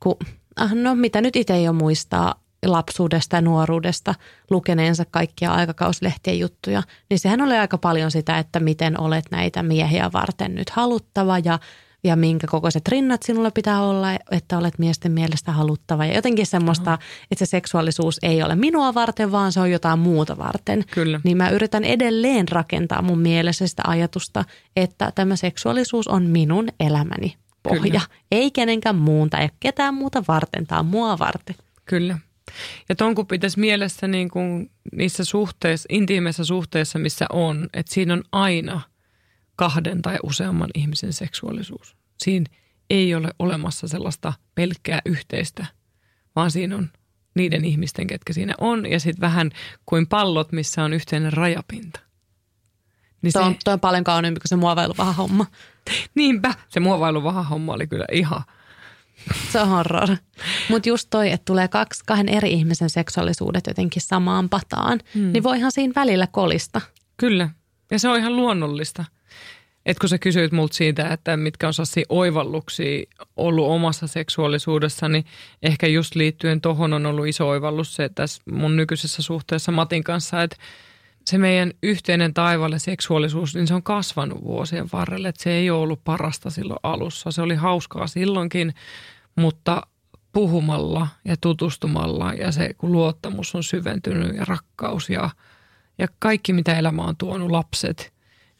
kun 0.00 0.16
ah, 0.56 0.74
no 0.74 0.94
mitä 0.94 1.20
nyt 1.20 1.36
itse 1.36 1.62
jo 1.62 1.72
muistaa 1.72 2.34
lapsuudesta 2.66 3.36
ja 3.36 3.40
nuoruudesta 3.40 4.14
lukeneensa 4.50 5.04
kaikkia 5.10 5.52
aikakauslehtien 5.52 6.38
juttuja, 6.38 6.82
niin 7.10 7.18
sehän 7.18 7.40
oli 7.40 7.56
aika 7.56 7.78
paljon 7.78 8.10
sitä, 8.10 8.38
että 8.38 8.60
miten 8.60 9.00
olet 9.00 9.24
näitä 9.30 9.62
miehiä 9.62 10.10
varten 10.12 10.54
nyt 10.54 10.70
haluttava 10.70 11.38
ja 11.38 11.58
ja 12.06 12.16
minkä 12.16 12.46
kokoiset 12.46 12.88
rinnat 12.88 13.22
sinulla 13.22 13.50
pitää 13.50 13.82
olla, 13.82 14.08
että 14.30 14.58
olet 14.58 14.78
miesten 14.78 15.12
mielestä 15.12 15.52
haluttava. 15.52 16.06
Ja 16.06 16.14
jotenkin 16.14 16.46
semmoista, 16.46 16.90
no. 16.90 16.98
että 17.30 17.44
se 17.44 17.50
seksuaalisuus 17.50 18.18
ei 18.22 18.42
ole 18.42 18.54
minua 18.54 18.94
varten, 18.94 19.32
vaan 19.32 19.52
se 19.52 19.60
on 19.60 19.70
jotain 19.70 19.98
muuta 19.98 20.38
varten. 20.38 20.84
Kyllä. 20.90 21.20
Niin 21.24 21.36
mä 21.36 21.50
yritän 21.50 21.84
edelleen 21.84 22.48
rakentaa 22.48 23.02
mun 23.02 23.18
mielessä 23.18 23.66
sitä 23.66 23.82
ajatusta, 23.86 24.44
että 24.76 25.12
tämä 25.14 25.36
seksuaalisuus 25.36 26.08
on 26.08 26.22
minun 26.22 26.68
elämäni 26.80 27.36
pohja. 27.62 27.82
Kyllä. 27.82 28.00
Ei 28.32 28.50
kenenkään 28.50 28.96
muun 28.96 29.30
tai 29.30 29.48
ketään 29.60 29.94
muuta 29.94 30.24
varten, 30.28 30.66
tai 30.66 30.82
mua 30.82 31.18
varten. 31.18 31.56
Kyllä. 31.84 32.18
Ja 32.88 32.96
ton 32.96 33.14
kun 33.14 33.26
pitäisi 33.26 33.60
mielessä 33.60 34.08
niin 34.08 34.30
kuin 34.30 34.70
niissä 34.92 35.24
suhteissa, 35.24 35.86
intiimeissä 35.90 36.44
suhteissa, 36.44 36.98
missä 36.98 37.26
on, 37.32 37.68
että 37.74 37.94
siinä 37.94 38.14
on 38.14 38.22
aina– 38.32 38.80
kahden 39.56 40.02
tai 40.02 40.16
useamman 40.22 40.70
ihmisen 40.74 41.12
seksuaalisuus. 41.12 41.96
Siinä 42.18 42.46
ei 42.90 43.14
ole 43.14 43.28
olemassa 43.38 43.88
sellaista 43.88 44.32
pelkkää 44.54 45.00
yhteistä, 45.06 45.66
vaan 46.36 46.50
siinä 46.50 46.76
on 46.76 46.90
niiden 47.34 47.64
ihmisten, 47.64 48.06
ketkä 48.06 48.32
siinä 48.32 48.54
on, 48.60 48.90
ja 48.90 49.00
sitten 49.00 49.20
vähän 49.20 49.50
kuin 49.86 50.06
pallot, 50.06 50.52
missä 50.52 50.84
on 50.84 50.92
yhteinen 50.92 51.32
rajapinta. 51.32 52.00
Niin 53.22 53.32
se, 53.32 53.38
on, 53.38 53.56
toi 53.64 53.74
on 53.74 53.80
paljon 53.80 54.04
kauniimpi 54.04 54.40
kuin 54.40 54.48
se 54.48 54.56
muovailuvaha 54.56 55.12
homma. 55.12 55.46
Niinpä, 56.14 56.54
se 56.68 56.80
muovailuvaha 56.80 57.42
homma 57.42 57.72
oli 57.72 57.86
kyllä 57.86 58.06
ihan. 58.12 58.42
Se 59.52 59.60
on 59.60 59.68
horror. 59.68 60.08
Mutta 60.70 60.88
just 60.88 61.06
toi, 61.10 61.30
että 61.30 61.44
tulee 61.44 61.68
kaksi, 61.68 62.02
kahden 62.06 62.28
eri 62.28 62.52
ihmisen 62.52 62.90
seksuaalisuudet 62.90 63.66
jotenkin 63.66 64.02
samaan 64.02 64.48
pataan, 64.48 65.00
hmm. 65.14 65.32
niin 65.32 65.42
voihan 65.42 65.72
siinä 65.72 65.92
välillä 65.96 66.26
kolista. 66.26 66.80
Kyllä, 67.16 67.50
ja 67.90 67.98
se 67.98 68.08
on 68.08 68.18
ihan 68.18 68.36
luonnollista. 68.36 69.04
Et 69.86 69.98
kun 69.98 70.08
sä 70.08 70.18
kysyit 70.18 70.52
multa 70.52 70.74
siitä, 70.74 71.08
että 71.08 71.36
mitkä 71.36 71.66
on 71.66 71.74
sellaisia 71.74 72.04
oivalluksia 72.08 73.04
ollut 73.36 73.68
omassa 73.68 74.06
seksuaalisuudessa, 74.06 75.08
niin 75.08 75.24
ehkä 75.62 75.86
just 75.86 76.14
liittyen 76.14 76.60
tohon 76.60 76.92
on 76.92 77.06
ollut 77.06 77.26
iso 77.26 77.48
oivallus 77.48 77.96
se, 77.96 78.08
tässä 78.08 78.42
mun 78.50 78.76
nykyisessä 78.76 79.22
suhteessa 79.22 79.72
Matin 79.72 80.04
kanssa, 80.04 80.42
että 80.42 80.56
se 81.26 81.38
meidän 81.38 81.72
yhteinen 81.82 82.34
taivalle 82.34 82.78
seksuaalisuus, 82.78 83.54
niin 83.54 83.66
se 83.66 83.74
on 83.74 83.82
kasvanut 83.82 84.44
vuosien 84.44 84.88
varrelle. 84.92 85.28
Että 85.28 85.42
se 85.42 85.52
ei 85.52 85.70
ole 85.70 85.80
ollut 85.80 86.04
parasta 86.04 86.50
silloin 86.50 86.80
alussa. 86.82 87.30
Se 87.30 87.42
oli 87.42 87.54
hauskaa 87.54 88.06
silloinkin, 88.06 88.74
mutta 89.36 89.82
puhumalla 90.32 91.08
ja 91.24 91.36
tutustumalla 91.40 92.32
ja 92.32 92.52
se, 92.52 92.74
kun 92.74 92.92
luottamus 92.92 93.54
on 93.54 93.62
syventynyt 93.62 94.36
ja 94.36 94.44
rakkaus 94.44 95.10
ja, 95.10 95.30
ja 95.98 96.06
kaikki, 96.18 96.52
mitä 96.52 96.78
elämä 96.78 97.02
on 97.02 97.16
tuonut, 97.16 97.50
lapset, 97.50 98.12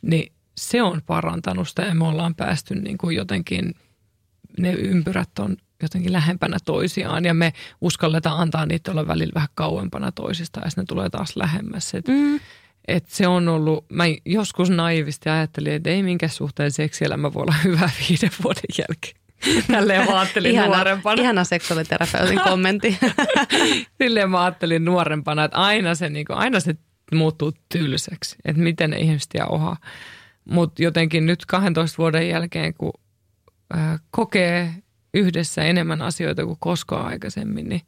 niin 0.02 0.32
se 0.56 0.82
on 0.82 1.02
parantanut 1.06 1.68
sitä 1.68 1.82
ja 1.82 1.94
me 1.94 2.04
ollaan 2.06 2.34
päästy 2.34 2.74
niin 2.74 2.98
kuin 2.98 3.16
jotenkin, 3.16 3.74
ne 4.58 4.72
ympyrät 4.72 5.38
on 5.38 5.56
jotenkin 5.82 6.12
lähempänä 6.12 6.56
toisiaan 6.64 7.24
ja 7.24 7.34
me 7.34 7.52
uskalletaan 7.80 8.40
antaa 8.40 8.66
niitä 8.66 8.90
olla 8.90 9.06
välillä 9.06 9.32
vähän 9.34 9.48
kauempana 9.54 10.12
toisista 10.12 10.60
ja 10.64 10.70
sitten 10.70 10.82
ne 10.82 10.86
tulee 10.86 11.10
taas 11.10 11.36
lähemmäs. 11.36 11.94
Et, 11.94 12.08
mm. 12.08 12.40
et 12.88 13.06
se 13.08 13.26
on 13.26 13.48
ollut, 13.48 13.84
mä 13.90 14.04
joskus 14.24 14.70
naivisti 14.70 15.28
ajattelin, 15.28 15.72
että 15.72 15.90
ei 15.90 16.02
minkä 16.02 16.28
suhteen 16.28 16.72
seksielämä 16.72 17.34
voi 17.34 17.42
olla 17.42 17.54
hyvä 17.64 17.90
viiden 18.08 18.30
vuoden 18.42 18.62
jälkeen. 18.78 19.26
Tälleen 19.72 20.06
mä 20.06 20.20
ajattelin 20.20 20.52
ihana, 20.52 20.74
nuorempana. 20.76 21.22
Ihana 21.22 21.44
seksuaaliterapeutin 21.44 22.40
kommentti. 22.40 22.98
Silleen 24.02 24.30
mä 24.30 24.44
ajattelin 24.44 24.84
nuorempana, 24.84 25.44
että 25.44 25.58
aina 25.58 25.94
se, 25.94 26.10
niin 26.10 26.26
kuin, 26.26 26.36
aina 26.36 26.60
se 26.60 26.76
muuttuu 27.14 27.52
tylsäksi, 27.68 28.36
että 28.44 28.62
miten 28.62 28.90
ne 28.90 28.98
ihmiset 28.98 29.30
jauhaa. 29.34 29.76
Mutta 30.50 30.82
jotenkin 30.82 31.26
nyt 31.26 31.46
12 31.46 31.98
vuoden 31.98 32.28
jälkeen, 32.28 32.74
kun 32.74 32.92
äh, 33.76 34.00
kokee 34.10 34.74
yhdessä 35.14 35.62
enemmän 35.62 36.02
asioita 36.02 36.44
kuin 36.44 36.56
koskaan 36.60 37.06
aikaisemmin, 37.06 37.68
niin 37.68 37.82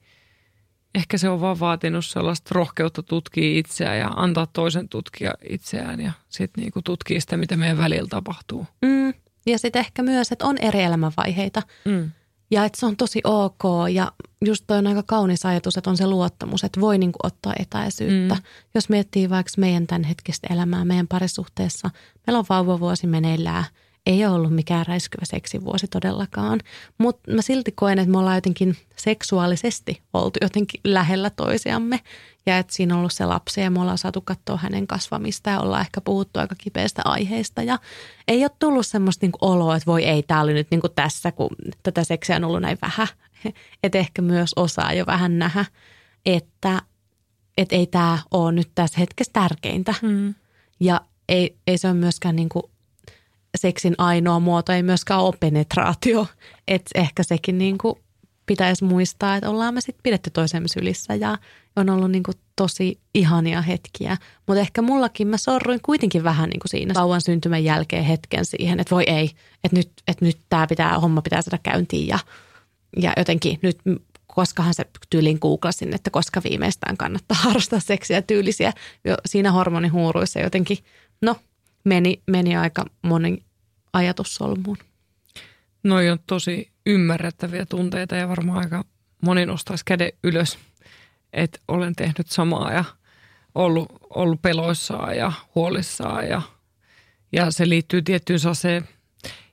ehkä 0.94 1.18
se 1.18 1.28
on 1.28 1.40
vaan 1.40 1.60
vaatinut 1.60 2.04
sellaista 2.04 2.54
rohkeutta 2.54 3.02
tutkia 3.02 3.58
itseään 3.58 3.98
ja 3.98 4.08
antaa 4.08 4.46
toisen 4.46 4.88
tutkia 4.88 5.34
itseään 5.48 6.00
ja 6.00 6.12
sitten 6.28 6.62
niinku 6.62 6.82
tutkia 6.82 7.20
sitä, 7.20 7.36
mitä 7.36 7.56
meidän 7.56 7.78
välillä 7.78 8.08
tapahtuu. 8.08 8.66
Mm. 8.82 9.14
Ja 9.46 9.58
sitten 9.58 9.80
ehkä 9.80 10.02
myös, 10.02 10.32
että 10.32 10.46
on 10.46 10.58
eri 10.58 10.82
elämänvaiheita. 10.82 11.62
Mm. 11.84 12.10
Ja 12.50 12.64
että 12.64 12.80
se 12.80 12.86
on 12.86 12.96
tosi 12.96 13.20
ok 13.24 13.62
ja 13.92 14.12
just 14.44 14.64
toi 14.66 14.78
on 14.78 14.86
aika 14.86 15.02
kaunis 15.02 15.46
ajatus, 15.46 15.76
että 15.76 15.90
on 15.90 15.96
se 15.96 16.06
luottamus, 16.06 16.64
että 16.64 16.80
voi 16.80 16.98
niinku 16.98 17.18
ottaa 17.22 17.54
etäisyyttä. 17.58 18.34
Mm. 18.34 18.42
Jos 18.74 18.88
miettii 18.88 19.30
vaikka 19.30 19.52
meidän 19.56 19.86
tämänhetkistä 19.86 20.46
elämää, 20.54 20.84
meidän 20.84 21.08
parisuhteessa, 21.08 21.90
meillä 22.26 22.38
on 22.38 22.44
vauvavuosi 22.48 23.06
meneillään– 23.06 23.64
ei 24.08 24.26
ole 24.26 24.34
ollut 24.34 24.54
mikään 24.54 24.86
räiskyvä 24.86 25.24
seksivuosi 25.24 25.88
todellakaan, 25.88 26.60
mutta 26.98 27.32
mä 27.32 27.42
silti 27.42 27.72
koen, 27.72 27.98
että 27.98 28.10
me 28.10 28.18
ollaan 28.18 28.36
jotenkin 28.36 28.76
seksuaalisesti 28.96 30.02
oltu 30.12 30.38
jotenkin 30.42 30.80
lähellä 30.84 31.30
toisiamme 31.30 32.00
ja 32.46 32.58
että 32.58 32.74
siinä 32.74 32.94
on 32.94 32.98
ollut 32.98 33.12
se 33.12 33.26
lapsi 33.26 33.60
ja 33.60 33.70
me 33.70 33.80
ollaan 33.80 33.98
saatu 33.98 34.20
katsoa 34.20 34.56
hänen 34.56 34.86
kasvamista 34.86 35.50
ja 35.50 35.60
ollaan 35.60 35.80
ehkä 35.80 36.00
puhuttu 36.00 36.40
aika 36.40 36.54
kipeistä 36.58 37.02
aiheista 37.04 37.62
ja 37.62 37.78
ei 38.28 38.44
ole 38.44 38.50
tullut 38.58 38.86
semmoista 38.86 39.24
niinku 39.24 39.38
oloa, 39.40 39.76
että 39.76 39.86
voi 39.86 40.04
ei, 40.04 40.22
tämä 40.22 40.40
oli 40.40 40.52
nyt 40.52 40.70
niinku 40.70 40.88
tässä, 40.88 41.32
kun 41.32 41.50
tätä 41.82 42.04
seksiä 42.04 42.36
on 42.36 42.44
ollut 42.44 42.62
näin 42.62 42.78
vähän. 42.82 43.08
Että 43.82 43.98
ehkä 43.98 44.22
myös 44.22 44.50
osaa 44.56 44.92
jo 44.92 45.06
vähän 45.06 45.38
nähdä, 45.38 45.64
että 46.26 46.82
et 47.58 47.72
ei 47.72 47.86
tämä 47.86 48.18
ole 48.30 48.52
nyt 48.52 48.70
tässä 48.74 48.98
hetkessä 48.98 49.32
tärkeintä. 49.32 49.94
Mm. 50.02 50.34
Ja 50.80 51.00
ei, 51.28 51.56
ei 51.66 51.78
se 51.78 51.88
ole 51.88 51.94
myöskään 51.94 52.36
niinku 52.36 52.70
seksin 53.56 53.94
ainoa 53.98 54.40
muoto 54.40 54.72
ei 54.72 54.82
myöskään 54.82 55.20
ole 55.20 55.34
penetraatio. 55.40 56.26
Että 56.68 56.90
ehkä 56.94 57.22
sekin 57.22 57.58
niin 57.58 57.78
kuin 57.78 57.94
pitäisi 58.46 58.84
muistaa, 58.84 59.36
että 59.36 59.50
ollaan 59.50 59.74
me 59.74 59.80
sitten 59.80 60.02
pidetty 60.02 60.30
toisemme 60.30 60.68
sylissä 60.68 61.14
ja 61.14 61.38
on 61.76 61.90
ollut 61.90 62.10
niin 62.10 62.22
kuin 62.22 62.34
tosi 62.56 63.00
ihania 63.14 63.62
hetkiä. 63.62 64.16
Mutta 64.46 64.60
ehkä 64.60 64.82
mullakin 64.82 65.28
mä 65.28 65.36
sorruin 65.36 65.80
kuitenkin 65.82 66.24
vähän 66.24 66.50
niin 66.50 66.60
kuin 66.60 66.70
siinä 66.70 66.94
vauvan 66.94 67.20
syntymän 67.20 67.64
jälkeen 67.64 68.04
hetken 68.04 68.44
siihen, 68.44 68.80
että 68.80 68.94
voi 68.94 69.04
ei, 69.06 69.30
että 69.64 69.76
nyt, 69.76 69.90
että 70.08 70.24
nyt 70.24 70.38
tämä 70.48 70.66
pitää, 70.66 70.98
homma 70.98 71.22
pitää 71.22 71.42
saada 71.42 71.58
käyntiin 71.62 72.08
ja, 72.08 72.18
ja 72.96 73.12
jotenkin 73.16 73.58
nyt 73.62 73.78
koskahan 74.26 74.74
se 74.74 74.86
tyylin 75.10 75.38
googlasin, 75.40 75.94
että 75.94 76.10
koska 76.10 76.42
viimeistään 76.44 76.96
kannattaa 76.96 77.38
harrastaa 77.44 77.80
seksiä 77.80 78.22
tyylisiä. 78.22 78.72
Jo 79.04 79.14
siinä 79.26 79.52
hormonihuuruissa 79.52 80.40
jotenkin, 80.40 80.78
no 81.22 81.36
meni, 81.88 82.22
meni 82.26 82.56
aika 82.56 82.84
moni 83.02 83.44
ajatus 83.92 84.34
solmuun. 84.34 84.76
Noi 85.82 86.10
on 86.10 86.18
tosi 86.26 86.70
ymmärrettäviä 86.86 87.66
tunteita 87.66 88.16
ja 88.16 88.28
varmaan 88.28 88.58
aika 88.58 88.84
moni 89.22 89.46
nostaisi 89.46 89.84
käden 89.84 90.12
ylös, 90.24 90.58
että 91.32 91.58
olen 91.68 91.94
tehnyt 91.96 92.26
samaa 92.28 92.72
ja 92.72 92.84
ollut, 93.54 93.88
ollut 94.10 94.42
peloissaan 94.42 95.16
ja 95.16 95.32
huolissaan 95.54 96.28
ja, 96.28 96.42
ja 97.32 97.50
se 97.50 97.68
liittyy 97.68 98.02
tiettyyn 98.02 98.40
saseen 98.40 98.88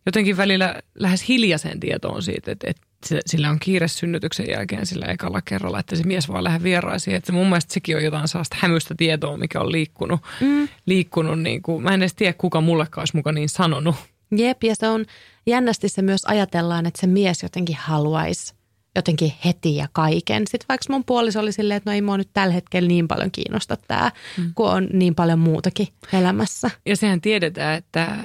jotenkin 0.05 0.37
välillä 0.37 0.81
lähes 0.95 1.27
hiljaiseen 1.27 1.79
tietoon 1.79 2.23
siitä, 2.23 2.51
että, 2.51 2.69
että 2.69 2.87
sillä 3.25 3.49
on 3.49 3.59
kiire 3.59 3.87
synnytyksen 3.87 4.49
jälkeen 4.49 4.85
sillä 4.85 5.05
ekalla 5.05 5.41
kerralla, 5.41 5.79
että 5.79 5.95
se 5.95 6.03
mies 6.03 6.29
vaan 6.29 6.43
lähde 6.43 6.63
vieraisiin. 6.63 7.15
Että 7.15 7.31
mun 7.31 7.47
mielestä 7.47 7.73
sekin 7.73 7.95
on 7.95 8.03
jotain 8.03 8.27
sellaista 8.27 8.57
hämystä 8.59 8.95
tietoa, 8.97 9.37
mikä 9.37 9.61
on 9.61 9.71
liikkunut. 9.71 10.21
Mm. 10.41 10.67
liikkunut 10.85 11.39
niin 11.39 11.61
kuin, 11.61 11.83
mä 11.83 11.93
en 11.93 12.01
edes 12.01 12.15
tiedä, 12.15 12.33
kuka 12.37 12.61
mullekaan 12.61 13.01
olisi 13.01 13.15
muka 13.15 13.31
niin 13.31 13.49
sanonut. 13.49 13.95
Jep, 14.37 14.63
ja 14.63 14.75
se 14.75 14.89
on 14.89 15.05
jännästi 15.47 15.89
se 15.89 16.01
myös 16.01 16.25
ajatellaan, 16.25 16.85
että 16.85 17.01
se 17.01 17.07
mies 17.07 17.43
jotenkin 17.43 17.75
haluaisi 17.79 18.53
jotenkin 18.95 19.33
heti 19.45 19.75
ja 19.75 19.87
kaiken. 19.91 20.47
Sitten 20.47 20.65
vaikka 20.69 20.85
mun 20.89 21.03
puoliso 21.03 21.39
oli 21.39 21.51
silleen, 21.51 21.77
että 21.77 21.89
no 21.89 21.95
ei 21.95 22.01
mua 22.01 22.17
nyt 22.17 22.29
tällä 22.33 22.53
hetkellä 22.53 22.87
niin 22.87 23.07
paljon 23.07 23.31
kiinnosta 23.31 23.77
tämä, 23.87 24.11
mm. 24.37 24.51
kun 24.55 24.69
on 24.69 24.87
niin 24.93 25.15
paljon 25.15 25.39
muutakin 25.39 25.87
elämässä. 26.13 26.71
Ja 26.85 26.95
sehän 26.95 27.21
tiedetään, 27.21 27.77
että 27.77 28.17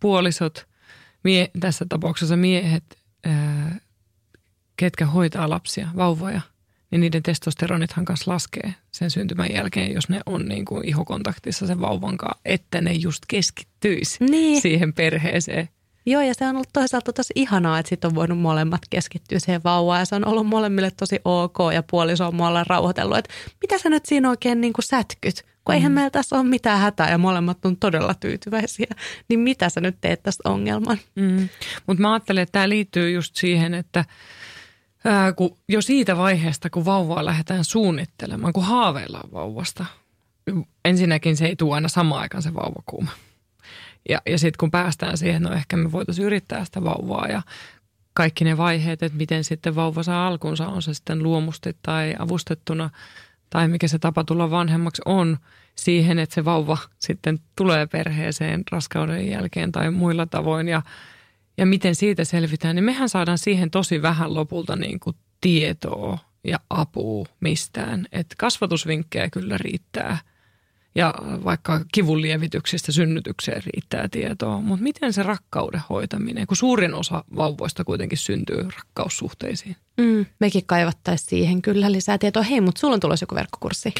puolisot, 0.00 0.66
mie, 1.24 1.50
tässä 1.60 1.86
tapauksessa 1.88 2.36
miehet, 2.36 2.84
ää, 3.24 3.76
ketkä 4.76 5.06
hoitaa 5.06 5.50
lapsia, 5.50 5.88
vauvoja, 5.96 6.40
niin 6.90 7.00
niiden 7.00 7.22
testosteronithan 7.22 8.04
kanssa 8.04 8.30
laskee 8.30 8.74
sen 8.90 9.10
syntymän 9.10 9.52
jälkeen, 9.52 9.94
jos 9.94 10.08
ne 10.08 10.20
on 10.26 10.48
niin 10.48 10.64
kuin 10.64 10.88
ihokontaktissa 10.88 11.66
sen 11.66 11.80
vauvan 11.80 12.16
kanssa, 12.16 12.40
että 12.44 12.80
ne 12.80 12.92
just 12.92 13.22
keskittyisi 13.28 14.24
niin. 14.24 14.60
siihen 14.60 14.92
perheeseen. 14.92 15.68
Joo, 16.06 16.22
ja 16.22 16.34
se 16.34 16.44
on 16.44 16.54
ollut 16.54 16.68
toisaalta 16.72 17.12
tosi 17.12 17.32
ihanaa, 17.36 17.78
että 17.78 17.88
sitten 17.88 18.08
on 18.08 18.14
voinut 18.14 18.38
molemmat 18.38 18.80
keskittyä 18.90 19.38
siihen 19.38 19.60
vauvaan. 19.64 20.00
Ja 20.00 20.04
se 20.04 20.14
on 20.14 20.26
ollut 20.26 20.46
molemmille 20.46 20.90
tosi 20.90 21.18
ok 21.24 21.58
ja 21.74 21.82
puoliso 21.90 22.26
on 22.26 22.34
mualla 22.34 22.64
rauhoitellut, 22.64 23.18
että 23.18 23.34
mitä 23.62 23.78
sä 23.78 23.88
nyt 23.88 24.06
siinä 24.06 24.30
oikein 24.30 24.60
niin 24.60 24.72
kuin 24.72 24.84
sätkyt? 24.84 25.42
Kun 25.64 25.74
mm. 25.74 25.76
eihän 25.76 25.92
meillä 25.92 26.10
tässä 26.10 26.36
ole 26.36 26.44
mitään 26.44 26.80
hätää 26.80 27.10
ja 27.10 27.18
molemmat 27.18 27.64
on 27.64 27.76
todella 27.76 28.14
tyytyväisiä. 28.14 28.86
Niin 29.28 29.40
mitä 29.40 29.68
sä 29.68 29.80
nyt 29.80 29.96
teet 30.00 30.22
tästä 30.22 30.50
ongelman? 30.50 30.98
Mm. 31.14 31.48
Mutta 31.86 32.00
mä 32.00 32.12
ajattelen, 32.12 32.42
että 32.42 32.52
tämä 32.52 32.68
liittyy 32.68 33.10
just 33.10 33.36
siihen, 33.36 33.74
että– 33.74 34.04
ää, 35.04 35.32
kun 35.32 35.56
jo 35.68 35.82
siitä 35.82 36.16
vaiheesta, 36.16 36.70
kun 36.70 36.84
vauvaa 36.84 37.24
lähdetään 37.24 37.64
suunnittelemaan, 37.64 38.52
kun 38.52 38.64
haaveillaan 38.64 39.32
vauvasta. 39.32 39.86
Ensinnäkin 40.84 41.36
se 41.36 41.46
ei 41.46 41.56
tule 41.56 41.74
aina 41.74 41.88
samaan 41.88 42.22
aikaan 42.22 42.42
se 42.42 42.54
vauvakuuma. 42.54 43.10
Ja, 44.08 44.20
ja 44.26 44.38
sitten 44.38 44.58
kun 44.58 44.70
päästään 44.70 45.18
siihen, 45.18 45.42
no 45.42 45.52
ehkä 45.52 45.76
me 45.76 45.92
voitaisiin 45.92 46.26
yrittää 46.26 46.64
sitä 46.64 46.84
vauvaa 46.84 47.28
ja 47.28 47.42
kaikki 48.14 48.44
ne 48.44 48.56
vaiheet, 48.56 49.02
että 49.02 49.18
miten 49.18 49.44
sitten 49.44 49.74
vauva 49.74 50.02
saa 50.02 50.26
alkunsa, 50.26 50.68
on 50.68 50.82
se 50.82 50.94
sitten 50.94 51.22
luomusti 51.22 51.76
tai 51.82 52.14
avustettuna 52.18 52.90
tai 53.50 53.68
mikä 53.68 53.88
se 53.88 53.98
tapa 53.98 54.24
tulla 54.24 54.50
vanhemmaksi 54.50 55.02
on 55.04 55.38
siihen, 55.76 56.18
että 56.18 56.34
se 56.34 56.44
vauva 56.44 56.78
sitten 56.98 57.38
tulee 57.56 57.86
perheeseen 57.86 58.62
raskauden 58.72 59.28
jälkeen 59.28 59.72
tai 59.72 59.90
muilla 59.90 60.26
tavoin 60.26 60.68
ja– 60.68 60.82
ja 61.56 61.66
miten 61.66 61.94
siitä 61.94 62.24
selvitään, 62.24 62.76
niin 62.76 62.84
mehän 62.84 63.08
saadaan 63.08 63.38
siihen 63.38 63.70
tosi 63.70 64.02
vähän 64.02 64.34
lopulta 64.34 64.76
niin 64.76 65.00
kuin 65.00 65.16
tietoa 65.40 66.18
ja 66.44 66.60
apua 66.70 67.26
mistään. 67.40 68.06
Että 68.12 68.34
kasvatusvinkkejä 68.38 69.30
kyllä 69.30 69.58
riittää 69.58 70.18
ja 70.94 71.14
vaikka 71.44 71.80
kivunlievityksistä 71.92 72.92
synnytykseen 72.92 73.62
riittää 73.64 74.08
tietoa, 74.08 74.60
mutta 74.60 74.82
miten 74.82 75.12
se 75.12 75.22
rakkauden 75.22 75.80
hoitaminen, 75.90 76.46
kun 76.46 76.56
suurin 76.56 76.94
osa 76.94 77.24
vauvoista 77.36 77.84
kuitenkin 77.84 78.18
syntyy 78.18 78.68
rakkaussuhteisiin. 78.76 79.76
Mm, 79.96 80.26
mekin 80.40 80.66
kaivattaisiin 80.66 81.28
siihen 81.28 81.62
kyllä 81.62 81.92
lisää 81.92 82.18
tietoa. 82.18 82.42
Hei, 82.42 82.60
mutta 82.60 82.78
sulla 82.78 82.94
on 82.94 83.00
tulossa 83.00 83.22
joku 83.22 83.34
verkkokurssi. 83.34 83.94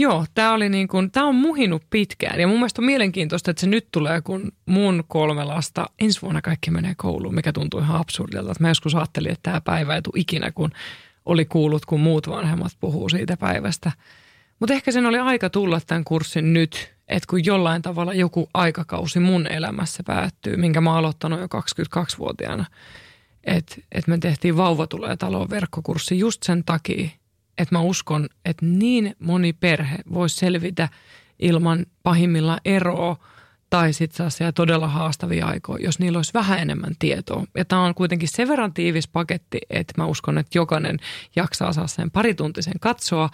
Joo, 0.00 0.24
tämä 0.34 0.52
oli 0.52 0.68
niin 0.68 0.88
kuin, 0.88 1.10
tämä 1.10 1.26
on 1.26 1.34
muhinut 1.34 1.82
pitkään 1.90 2.40
ja 2.40 2.46
mun 2.46 2.56
mielestä 2.56 2.82
on 2.82 2.86
mielenkiintoista, 2.86 3.50
että 3.50 3.60
se 3.60 3.66
nyt 3.66 3.88
tulee, 3.92 4.20
kun 4.20 4.52
mun 4.66 5.04
kolme 5.08 5.44
lasta, 5.44 5.86
ensi 6.00 6.22
vuonna 6.22 6.42
kaikki 6.42 6.70
menee 6.70 6.94
kouluun, 6.96 7.34
mikä 7.34 7.52
tuntuu 7.52 7.80
ihan 7.80 8.00
absurdilta. 8.00 8.52
Mä 8.60 8.68
joskus 8.68 8.94
ajattelin, 8.94 9.32
että 9.32 9.42
tämä 9.42 9.60
päivä 9.60 9.94
ei 9.94 10.02
tule 10.02 10.20
ikinä, 10.20 10.50
kun 10.50 10.70
oli 11.26 11.44
kuullut, 11.44 11.86
kun 11.86 12.00
muut 12.00 12.28
vanhemmat 12.28 12.72
puhuu 12.80 13.08
siitä 13.08 13.36
päivästä. 13.36 13.92
Mutta 14.60 14.74
ehkä 14.74 14.92
sen 14.92 15.06
oli 15.06 15.18
aika 15.18 15.50
tulla 15.50 15.80
tämän 15.86 16.04
kurssin 16.04 16.52
nyt, 16.52 16.94
että 17.08 17.26
kun 17.30 17.44
jollain 17.44 17.82
tavalla 17.82 18.14
joku 18.14 18.50
aikakausi 18.54 19.20
mun 19.20 19.46
elämässä 19.46 20.02
päättyy, 20.06 20.56
minkä 20.56 20.80
mä 20.80 20.90
oon 20.90 20.98
aloittanut 20.98 21.40
jo 21.40 21.46
22-vuotiaana, 21.46 22.64
että 23.44 23.76
et 23.92 24.06
me 24.06 24.18
tehtiin 24.18 24.56
Vauva 24.56 24.86
tulee 24.86 25.16
taloon 25.16 25.50
verkkokurssi 25.50 26.18
just 26.18 26.42
sen 26.42 26.64
takia, 26.64 27.08
että 27.58 27.74
mä 27.74 27.80
uskon, 27.80 28.28
että 28.44 28.66
niin 28.66 29.16
moni 29.18 29.52
perhe 29.52 29.96
voisi 30.12 30.36
selvitä 30.36 30.88
ilman 31.38 31.86
pahimmillaan 32.02 32.60
eroa 32.64 33.16
tai 33.70 33.92
sitten 33.92 34.16
sellaisia 34.16 34.52
todella 34.52 34.88
haastavia 34.88 35.46
aikoja, 35.46 35.84
jos 35.84 35.98
niillä 35.98 36.18
olisi 36.18 36.34
vähän 36.34 36.58
enemmän 36.58 36.94
tietoa. 36.98 37.44
Ja 37.56 37.64
tämä 37.64 37.84
on 37.84 37.94
kuitenkin 37.94 38.28
sen 38.28 38.48
verran 38.48 38.74
tiivis 38.74 39.08
paketti, 39.08 39.60
että 39.70 39.94
mä 39.96 40.06
uskon, 40.06 40.38
että 40.38 40.58
jokainen 40.58 40.98
jaksaa 41.36 41.72
saa 41.72 41.86
sen 41.86 42.10
parituntisen 42.10 42.80
katsoa 42.80 43.28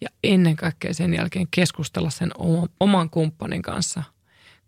ja 0.00 0.08
ennen 0.24 0.56
kaikkea 0.56 0.94
sen 0.94 1.14
jälkeen 1.14 1.46
keskustella 1.50 2.10
sen 2.10 2.30
oman 2.80 3.10
kumppanin 3.10 3.62
kanssa– 3.62 4.02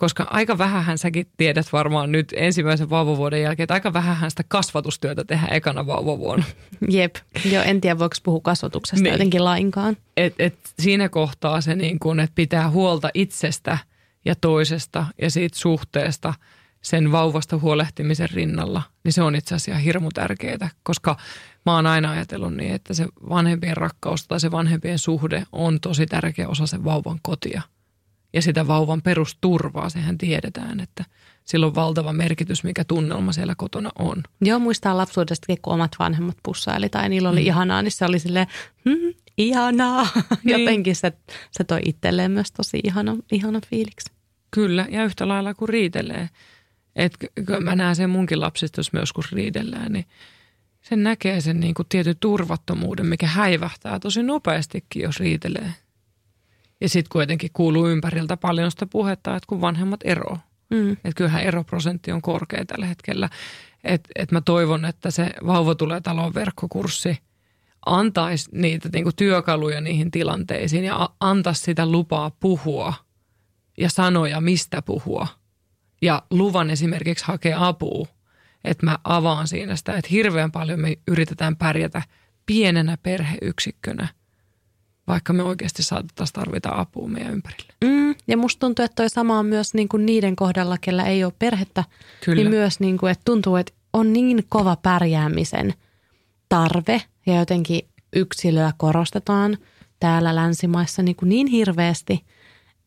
koska 0.00 0.26
aika 0.30 0.58
vähän 0.58 0.98
säkin 0.98 1.26
tiedät 1.36 1.72
varmaan 1.72 2.12
nyt 2.12 2.32
ensimmäisen 2.36 2.90
vauvavuoden 2.90 3.42
jälkeen, 3.42 3.64
että 3.64 3.74
aika 3.74 3.92
vähän 3.92 4.30
sitä 4.30 4.44
kasvatustyötä 4.48 5.24
tehdään 5.24 5.52
ekana 5.52 5.86
vauvavuonna. 5.86 6.44
Jep, 6.88 7.16
jo 7.44 7.62
en 7.62 7.80
tiedä 7.80 7.98
voiko 7.98 8.16
puhua 8.22 8.40
kasvatuksesta 8.42 9.02
niin. 9.02 9.12
jotenkin 9.12 9.44
lainkaan. 9.44 9.96
Et, 10.16 10.34
et 10.38 10.58
siinä 10.78 11.08
kohtaa 11.08 11.60
se 11.60 11.74
niin 11.74 11.98
kun, 11.98 12.20
että 12.20 12.34
pitää 12.34 12.70
huolta 12.70 13.10
itsestä 13.14 13.78
ja 14.24 14.34
toisesta 14.34 15.06
ja 15.22 15.30
siitä 15.30 15.58
suhteesta 15.58 16.34
sen 16.82 17.12
vauvasta 17.12 17.58
huolehtimisen 17.58 18.30
rinnalla, 18.30 18.82
niin 19.04 19.12
se 19.12 19.22
on 19.22 19.34
itse 19.34 19.54
asiassa 19.54 19.80
hirmu 19.80 20.08
tärkeää, 20.14 20.70
koska 20.82 21.16
mä 21.66 21.74
oon 21.74 21.86
aina 21.86 22.10
ajatellut 22.10 22.54
niin, 22.54 22.74
että 22.74 22.94
se 22.94 23.06
vanhempien 23.28 23.76
rakkaus 23.76 24.28
tai 24.28 24.40
se 24.40 24.50
vanhempien 24.50 24.98
suhde 24.98 25.42
on 25.52 25.80
tosi 25.80 26.06
tärkeä 26.06 26.48
osa 26.48 26.66
sen 26.66 26.84
vauvan 26.84 27.18
kotia– 27.22 27.62
ja 28.32 28.42
sitä 28.42 28.66
vauvan 28.66 29.02
perusturvaa. 29.02 29.88
Sehän 29.88 30.18
tiedetään, 30.18 30.80
että 30.80 31.04
sillä 31.44 31.66
on 31.66 31.74
valtava 31.74 32.12
merkitys, 32.12 32.64
mikä 32.64 32.84
tunnelma 32.84 33.32
siellä 33.32 33.54
kotona 33.54 33.90
on. 33.98 34.22
Joo, 34.40 34.58
muistaa 34.58 34.96
lapsuudesta, 34.96 35.54
kun 35.62 35.74
omat 35.74 35.92
vanhemmat 35.98 36.36
pussaili 36.42 36.88
tai 36.88 37.08
niillä 37.08 37.30
oli 37.30 37.40
mm. 37.40 37.46
ihanaa, 37.46 37.82
niin 37.82 37.92
se 37.92 38.04
oli 38.04 38.18
silleen, 38.18 38.46
hmm, 38.84 39.14
ihanaa. 39.38 40.08
Niin. 40.44 40.60
Jotenkin 40.60 40.96
se, 40.96 41.12
se 41.50 41.64
toi 41.64 41.80
itselleen 41.84 42.30
myös 42.30 42.52
tosi 42.52 42.80
ihana, 42.84 43.16
ihana 43.32 43.60
fiiliksi. 43.66 44.12
Kyllä, 44.50 44.86
ja 44.90 45.04
yhtä 45.04 45.28
lailla 45.28 45.54
kuin 45.54 45.68
riitelee. 45.68 46.28
Et 46.96 47.16
mä 47.60 47.76
näen 47.76 47.96
sen 47.96 48.10
munkin 48.10 48.40
lapsista, 48.40 48.78
jos 48.80 48.92
me 48.92 49.00
joskus 49.00 49.32
riidellään, 49.32 49.92
niin 49.92 50.04
sen 50.80 51.02
näkee 51.02 51.40
sen 51.40 51.60
niin 51.60 51.74
kuin 51.74 51.88
tietyn 51.88 52.16
turvattomuuden, 52.20 53.06
mikä 53.06 53.26
häivähtää 53.26 53.98
tosi 53.98 54.22
nopeastikin, 54.22 55.02
jos 55.02 55.20
riitelee. 55.20 55.74
Ja 56.80 56.88
sitten 56.88 57.12
kuitenkin 57.12 57.50
kuuluu 57.52 57.88
ympäriltä 57.88 58.36
paljon 58.36 58.70
sitä 58.70 58.86
puhetta, 58.86 59.36
että 59.36 59.46
kun 59.46 59.60
vanhemmat 59.60 60.00
ero. 60.04 60.38
Mm. 60.70 60.92
Että 60.92 61.12
kyllähän 61.16 61.42
eroprosentti 61.42 62.12
on 62.12 62.22
korkea 62.22 62.64
tällä 62.64 62.86
hetkellä. 62.86 63.28
Että 63.84 64.08
et 64.16 64.32
mä 64.32 64.40
toivon, 64.40 64.84
että 64.84 65.10
se 65.10 65.30
vauva 65.46 65.74
tulee 65.74 66.00
talon 66.00 66.34
verkkokurssi 66.34 67.18
antaisi 67.86 68.48
niitä 68.52 68.88
niinku 68.92 69.10
työkaluja 69.16 69.80
niihin 69.80 70.10
tilanteisiin 70.10 70.84
ja 70.84 71.10
antaisi 71.20 71.62
sitä 71.62 71.86
lupaa 71.86 72.30
puhua 72.30 72.94
ja 73.78 73.90
sanoja, 73.90 74.40
mistä 74.40 74.82
puhua. 74.82 75.26
Ja 76.02 76.22
luvan 76.30 76.70
esimerkiksi 76.70 77.24
hakea 77.24 77.66
apua. 77.66 78.06
Että 78.64 78.86
mä 78.86 78.98
avaan 79.04 79.48
siinä 79.48 79.76
sitä, 79.76 79.92
että 79.92 80.10
hirveän 80.10 80.52
paljon 80.52 80.80
me 80.80 80.96
yritetään 81.08 81.56
pärjätä 81.56 82.02
pienenä 82.46 82.98
perheyksikkönä– 83.02 84.08
vaikka 85.10 85.32
me 85.32 85.42
oikeasti 85.42 85.82
saatettaisiin 85.82 86.34
tarvita 86.34 86.70
apua 86.72 87.08
meidän 87.08 87.32
ympärille. 87.32 87.72
Mm, 87.84 88.14
ja 88.26 88.36
musta 88.36 88.60
tuntuu, 88.60 88.84
että 88.84 88.94
toi 88.94 89.10
sama 89.10 89.38
on 89.38 89.46
myös 89.46 89.74
niin 89.74 89.88
kuin 89.88 90.06
niiden 90.06 90.36
kohdalla, 90.36 90.78
kellä 90.78 91.04
ei 91.04 91.24
ole 91.24 91.32
perhettä. 91.38 91.84
Kyllä. 92.24 92.42
Niin 92.42 92.50
myös 92.50 92.80
niin 92.80 92.98
kuin, 92.98 93.12
että 93.12 93.22
tuntuu, 93.24 93.56
että 93.56 93.72
on 93.92 94.12
niin 94.12 94.44
kova 94.48 94.76
pärjäämisen 94.76 95.74
tarve 96.48 97.02
ja 97.26 97.36
jotenkin 97.36 97.80
yksilöä 98.16 98.72
korostetaan 98.76 99.58
täällä 100.00 100.34
länsimaissa 100.34 101.02
niin, 101.02 101.16
kuin 101.16 101.28
niin 101.28 101.46
hirveästi– 101.46 102.20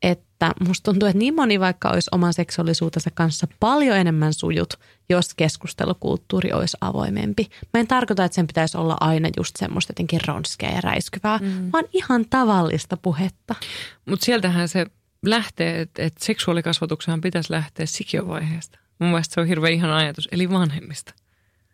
että 0.04 0.52
musta 0.60 0.92
tuntuu, 0.92 1.10
että 1.10 1.20
niin 1.20 1.36
moni 1.36 1.60
vaikka 1.60 1.90
olisi 1.90 2.10
oman 2.12 2.34
seksuaalisuutensa 2.34 3.12
kanssa 3.14 3.48
paljon 3.60 3.98
enemmän 3.98 4.34
sujut, 4.34 4.74
jos 5.10 5.34
keskustelukulttuuri 5.34 6.54
olisi 6.54 6.78
avoimempi. 6.82 7.50
Mä 7.74 7.80
en 7.80 7.88
tarkoita, 7.88 8.26
että 8.26 8.36
sen 8.36 8.48
pitäisi 8.48 8.78
olla 8.78 8.98
aina 9.00 9.30
just 9.38 9.56
semmoista 9.56 9.92
jotenkin 9.92 10.20
ronskeä 10.28 10.72
ja 10.72 10.82
räiskyvää, 10.82 11.38
mm. 11.38 11.70
vaan 11.74 11.86
ihan 11.94 12.26
tavallista 12.30 12.98
puhetta. 12.98 13.56
Mutta 14.06 14.26
sieltähän 14.26 14.70
se 14.70 14.86
lähtee, 15.26 15.82
että, 15.82 16.04
että 16.04 16.26
seksuaalikasvatuksehan 16.26 17.22
pitäisi 17.22 17.52
lähteä 17.52 17.86
sikiövaiheesta. 17.86 18.80
Mun 19.00 19.10
mielestä 19.10 19.34
se 19.34 19.42
on 19.42 19.48
hirveän 19.48 19.74
ihana 19.74 19.98
ajatus, 19.98 20.28
eli 20.32 20.50
vanhemmista. 20.50 21.14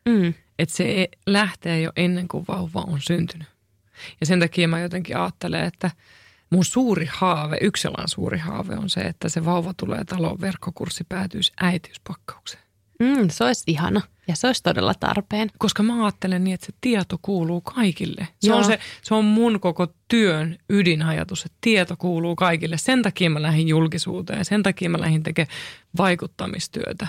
Mm. 0.05 0.33
Että 0.59 0.75
se 0.75 1.09
lähtee 1.27 1.81
jo 1.81 1.91
ennen 1.95 2.27
kuin 2.27 2.45
vauva 2.47 2.81
on 2.81 3.01
syntynyt. 3.01 3.47
Ja 4.19 4.25
sen 4.25 4.39
takia 4.39 4.67
mä 4.67 4.79
jotenkin 4.79 5.17
ajattelen, 5.17 5.63
että– 5.63 5.91
mun 6.49 6.65
suuri 6.65 7.07
haave, 7.11 7.57
yksi 7.61 7.87
suuri 8.05 8.37
haave 8.37 8.75
on 8.75 8.89
se, 8.89 9.01
että 9.01 9.29
se 9.29 9.45
vauva 9.45 9.73
tulee 9.73 10.03
talon 10.03 10.41
verkkokurssi 10.41 11.03
päätyisi 11.09 11.53
äitiyspakkaukseen. 11.61 12.63
Mm, 12.99 13.29
se 13.29 13.43
olisi 13.43 13.63
ihana 13.67 14.01
ja 14.27 14.35
se 14.35 14.47
olisi 14.47 14.63
todella 14.63 14.93
tarpeen. 14.93 15.49
Koska 15.57 15.83
mä 15.83 16.05
ajattelen 16.05 16.43
niin, 16.43 16.53
että 16.53 16.65
se 16.65 16.73
tieto 16.81 17.19
kuuluu 17.21 17.61
kaikille. 17.61 18.27
Se 18.39 18.53
on, 18.53 18.63
se, 18.63 18.79
se 19.01 19.13
on 19.13 19.25
mun 19.25 19.59
koko 19.59 19.87
työn 20.07 20.57
ydinajatus, 20.69 21.45
että 21.45 21.57
tieto 21.61 21.95
kuuluu 21.97 22.35
kaikille. 22.35 22.77
Sen 22.77 23.01
takia 23.01 23.29
mä 23.29 23.41
lähdin 23.41 23.67
julkisuuteen, 23.67 24.45
sen 24.45 24.63
takia 24.63 24.89
mä 24.89 25.01
lähdin 25.01 25.23
tekemään 25.23 25.55
vaikuttamistyötä. 25.97 27.07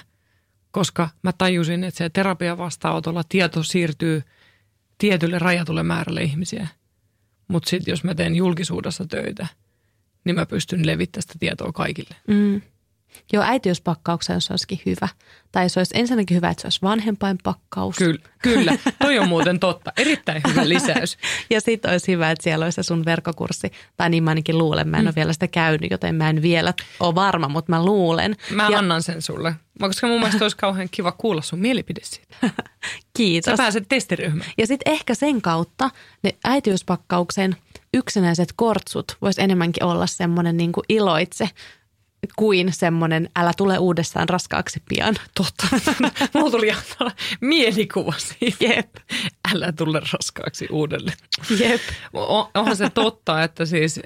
Koska 0.71 1.09
mä 1.23 1.33
tajusin, 1.33 1.85
että 1.85 1.99
se 1.99 2.11
terapia 2.11 2.59
vastaanotolla 2.59 3.23
tieto 3.29 3.63
siirtyy 3.63 4.23
tietylle 4.99 5.39
rajatulle 5.39 5.83
määrälle 5.83 6.23
ihmisiä– 6.23 6.69
mutta 7.51 7.71
sitten 7.71 7.93
jos 7.93 8.05
mä 8.05 8.15
teen 8.15 8.37
julkisuudessa 8.37 9.07
töitä, 9.07 9.47
niin 10.25 10.37
mä 10.37 10.47
pystyn 10.47 10.87
levittämään 10.87 11.23
sitä 11.23 11.35
tietoa 11.41 11.73
kaikille. 11.73 12.17
Mm. 12.29 12.61
Joo, 13.33 13.45
äitiyspakkauksen 13.45 14.41
se 14.41 14.53
olisikin 14.53 14.81
hyvä. 14.87 15.09
Tai 15.53 15.69
se 15.69 15.81
olisi 15.81 15.99
ensinnäkin 15.99 16.37
hyvä, 16.37 16.51
että 16.51 16.61
se 16.61 16.67
olisi 16.67 16.83
vanhempainpakkaus. 16.83 17.97
Kyllä, 17.97 18.19
kyllä. 18.43 18.73
toi 18.99 19.19
on 19.19 19.29
muuten 19.29 19.61
totta. 19.61 19.93
Erittäin 19.97 20.43
hyvä 20.49 20.69
lisäys. 20.69 21.19
ja 21.51 21.61
sitten 21.61 21.91
olisi 21.91 22.13
hyvä, 22.13 22.31
että 22.31 22.43
siellä 22.43 22.65
olisi 22.65 22.77
se 22.77 22.83
sun 22.83 23.05
verkkokurssi. 23.05 23.73
Tai 23.97 24.11
niin 24.11 24.23
mä 24.23 24.31
ainakin 24.31 24.59
luulen. 24.59 24.89
Mä 24.89 24.97
en 24.97 25.03
mm. 25.03 25.07
ole 25.07 25.15
vielä 25.15 25.33
sitä 25.33 25.49
käynyt, 25.49 25.91
joten 25.91 26.15
mä 26.15 26.31
en 26.31 26.43
vielä 26.43 26.75
ole 27.01 27.15
varma, 27.15 27.49
mutta 27.49 27.73
mä 27.73 27.85
luulen. 27.85 28.37
Mä 28.51 28.69
ja... 28.71 28.79
annan 28.79 29.03
sen 29.03 29.23
sulle. 29.23 29.55
Koska 29.81 30.07
mun 30.07 30.21
mielestä 30.21 30.45
olisi 30.45 30.57
kauhean 30.57 30.89
kiva 30.91 31.13
kuulla 31.13 31.43
sun 31.43 31.59
mielipide 31.59 32.01
siitä. 32.05 32.37
Kiitos. 33.17 33.51
Sä 33.51 33.57
pääset 33.57 33.85
testiryhmään. 33.89 34.51
Ja 34.59 34.67
sitten 34.67 34.93
ehkä 34.93 35.15
sen 35.15 35.43
kautta 35.43 35.91
ne 36.23 36.35
äitiyspakkauksen 36.45 37.57
yksinäiset 37.95 38.53
kortsut 38.57 39.17
voisi 39.23 39.43
enemmänkin 39.43 39.85
olla 39.85 40.07
semmoinen 40.07 40.57
niin 40.57 40.73
iloitse 40.89 41.49
kuin 42.37 42.73
semmoinen 42.73 43.31
älä 43.37 43.53
tule 43.57 43.79
uudestaan 43.79 44.29
raskaaksi 44.29 44.83
pian. 44.89 45.17
Totta. 45.35 45.67
Mulla 46.35 46.51
tuli 46.51 46.71
mielikuva 47.41 48.15
siitä. 48.19 48.65
Jep. 48.65 48.97
Älä 49.55 49.73
tule 49.73 50.01
raskaaksi 50.13 50.69
uudelleen. 50.71 51.17
Jep. 51.59 51.81
onhan 52.55 52.77
se 52.77 52.91
totta, 52.91 53.43
että 53.43 53.65
siis 53.65 54.01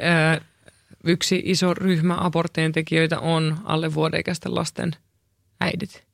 yksi 1.05 1.43
iso 1.45 1.75
ryhmä 1.75 2.17
aborttien 2.21 2.73
tekijöitä 2.73 3.21
on 3.21 3.59
alle 3.65 3.95
vuodeikäisten 3.95 4.55
lasten 4.55 4.93
äidit. 5.61 6.05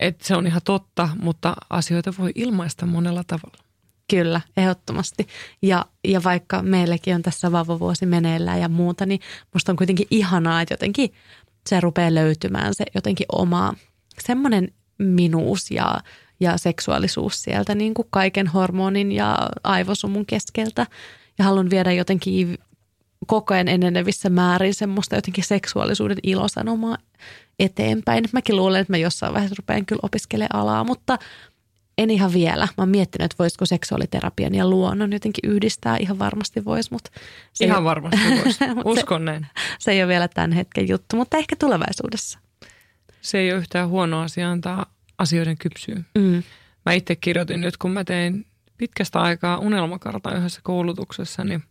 Et 0.00 0.20
se 0.20 0.36
on 0.36 0.46
ihan 0.46 0.60
totta, 0.64 1.08
mutta 1.20 1.54
asioita 1.70 2.14
voi 2.18 2.32
ilmaista 2.34 2.86
monella 2.86 3.24
tavalla. 3.26 3.63
Kyllä, 4.10 4.40
ehdottomasti. 4.56 5.26
Ja, 5.62 5.86
ja 6.04 6.24
vaikka 6.24 6.62
meillekin 6.62 7.14
on 7.14 7.22
tässä 7.22 7.52
vauvavuosi 7.52 8.06
meneillään 8.06 8.60
ja 8.60 8.68
muuta, 8.68 9.06
niin 9.06 9.20
musta 9.54 9.72
on 9.72 9.76
kuitenkin 9.76 10.06
ihanaa, 10.10 10.60
että 10.60 10.72
jotenkin 10.72 11.12
se 11.66 11.80
rupeaa 11.80 12.14
löytymään 12.14 12.74
se 12.74 12.84
jotenkin 12.94 13.26
oma 13.32 13.74
semmoinen 14.18 14.68
minuus 14.98 15.70
ja, 15.70 16.00
ja 16.40 16.58
seksuaalisuus 16.58 17.42
sieltä 17.42 17.74
niin 17.74 17.94
kuin 17.94 18.08
kaiken 18.10 18.46
hormonin 18.46 19.12
ja 19.12 19.48
aivosumun 19.62 20.26
keskeltä. 20.26 20.86
Ja 21.38 21.44
haluan 21.44 21.70
viedä 21.70 21.92
jotenkin 21.92 22.58
koko 23.26 23.54
ajan 23.54 23.68
enenevissä 23.68 24.30
määrin 24.30 24.74
semmoista 24.74 25.14
jotenkin 25.14 25.44
seksuaalisuuden 25.44 26.18
ilosanomaa 26.22 26.98
eteenpäin. 27.58 28.24
Mäkin 28.32 28.56
luulen, 28.56 28.80
että 28.80 28.92
mä 28.92 28.96
jossain 28.96 29.32
vaiheessa 29.32 29.56
rupean 29.58 29.86
kyllä 29.86 30.00
opiskelemaan 30.02 30.62
alaa, 30.62 30.84
mutta– 30.84 31.18
en 31.98 32.10
ihan 32.10 32.32
vielä. 32.32 32.64
Mä 32.64 32.82
oon 32.82 32.88
miettinyt, 32.88 33.24
että 33.24 33.36
voisiko 33.38 33.66
seksuaaliterapian 33.66 34.54
ja 34.54 34.68
luonnon 34.68 35.12
jotenkin 35.12 35.50
yhdistää. 35.50 35.96
Ihan 35.96 36.18
varmasti 36.18 36.64
voisi, 36.64 36.92
mutta... 36.92 37.10
Se 37.52 37.64
ihan 37.64 37.78
ei, 37.78 37.84
varmasti 37.84 38.20
voisi. 38.44 38.64
Uskon 38.84 39.20
se, 39.20 39.24
näin. 39.24 39.46
Se 39.78 39.92
ei 39.92 40.02
ole 40.02 40.08
vielä 40.08 40.28
tämän 40.28 40.52
hetken 40.52 40.88
juttu, 40.88 41.16
mutta 41.16 41.36
ehkä 41.36 41.56
tulevaisuudessa. 41.56 42.38
Se 43.20 43.38
ei 43.38 43.52
ole 43.52 43.58
yhtään 43.58 43.88
huono 43.88 44.20
asia 44.20 44.50
antaa 44.50 44.86
asioiden 45.18 45.58
kypsyä. 45.58 46.02
Mm. 46.18 46.42
Mä 46.86 46.92
itse 46.92 47.16
kirjoitin 47.16 47.60
nyt, 47.60 47.76
kun 47.76 47.90
mä 47.90 48.04
tein 48.04 48.46
pitkästä 48.76 49.20
aikaa 49.20 49.58
unelmakarta 49.58 50.34
yhdessä 50.36 50.60
koulutuksessa, 50.62 51.44
niin 51.44 51.62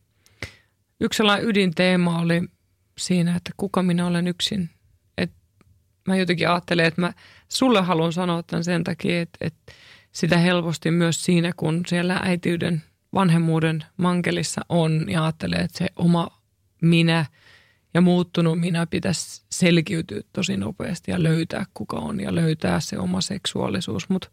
yksi 1.02 1.18
sellainen 1.18 1.50
ydinteema 1.50 2.20
oli 2.20 2.42
siinä, 2.98 3.36
että 3.36 3.52
kuka 3.58 3.84
minä 3.84 4.08
olen 4.08 4.28
yksin. 4.28 4.70
Et 5.18 5.32
mä 6.08 6.16
jotenkin 6.16 6.50
ajattelen, 6.50 6.86
että 6.86 7.02
mä 7.02 7.14
sulle 7.48 7.82
haluan 7.82 8.14
sanoa 8.14 8.44
tämän 8.44 8.64
sen 8.64 8.84
takia, 8.84 9.22
että, 9.22 9.38
että 9.42 9.74
sitä 10.14 10.38
helposti 10.38 10.92
myös 10.92 11.26
siinä, 11.26 11.52
kun 11.58 11.84
siellä 11.88 12.20
äitiyden 12.24 12.84
vanhemmuuden 13.14 13.84
mankelissa 13.98 14.62
on 14.70 15.06
ja 15.10 15.24
ajattelee, 15.24 15.60
että 15.60 15.78
se 15.78 15.88
oma 15.96 16.42
minä 16.82 17.26
ja 17.94 18.02
muuttunut 18.02 18.60
minä 18.60 18.86
pitäisi 18.86 19.46
selkiytyä 19.52 20.22
tosi 20.34 20.58
nopeasti 20.58 21.12
ja 21.12 21.24
löytää 21.24 21.66
kuka 21.74 21.98
on 21.98 22.20
ja 22.20 22.36
löytää 22.36 22.80
se 22.80 23.00
oma 23.00 23.22
seksuaalisuus. 23.22 24.10
Mutta 24.10 24.30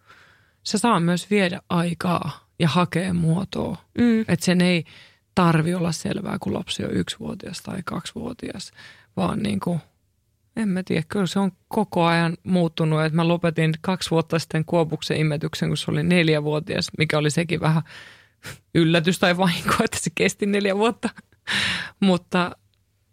se 0.62 0.78
saa 0.78 1.00
myös 1.00 1.30
viedä 1.30 1.60
aikaa 1.68 2.48
ja 2.58 2.68
hakea 2.68 3.14
muotoa. 3.14 3.76
Mm. 3.98 4.20
Että 4.20 4.44
sen 4.44 4.60
ei 4.60 4.84
tarvi 5.34 5.74
olla 5.74 5.92
selvää, 5.92 6.36
kun 6.40 6.54
lapsi 6.54 6.84
on 6.84 6.96
yksivuotias 6.96 7.62
tai 7.62 7.82
kaksivuotias, 7.84 8.72
vaan 9.16 9.42
niin 9.42 9.60
kuin, 9.60 9.80
en 10.56 10.68
mä 10.68 10.82
tiedä, 10.82 11.02
kyllä 11.08 11.26
se 11.26 11.38
on 11.38 11.52
koko 11.68 12.04
ajan 12.04 12.36
muuttunut. 12.42 13.04
Että 13.04 13.16
mä 13.16 13.28
lopetin 13.28 13.74
kaksi 13.80 14.10
vuotta 14.10 14.38
sitten 14.38 14.64
kuopuksen 14.64 15.16
imetyksen, 15.16 15.68
kun 15.68 15.76
se 15.76 15.90
oli 15.90 16.02
neljävuotias, 16.02 16.90
mikä 16.98 17.18
oli 17.18 17.30
sekin 17.30 17.60
vähän 17.60 17.82
yllätys 18.74 19.18
tai 19.18 19.36
vahinko, 19.36 19.74
että 19.84 19.98
se 20.00 20.10
kesti 20.14 20.46
neljä 20.46 20.76
vuotta. 20.76 21.08
mutta, 22.00 22.56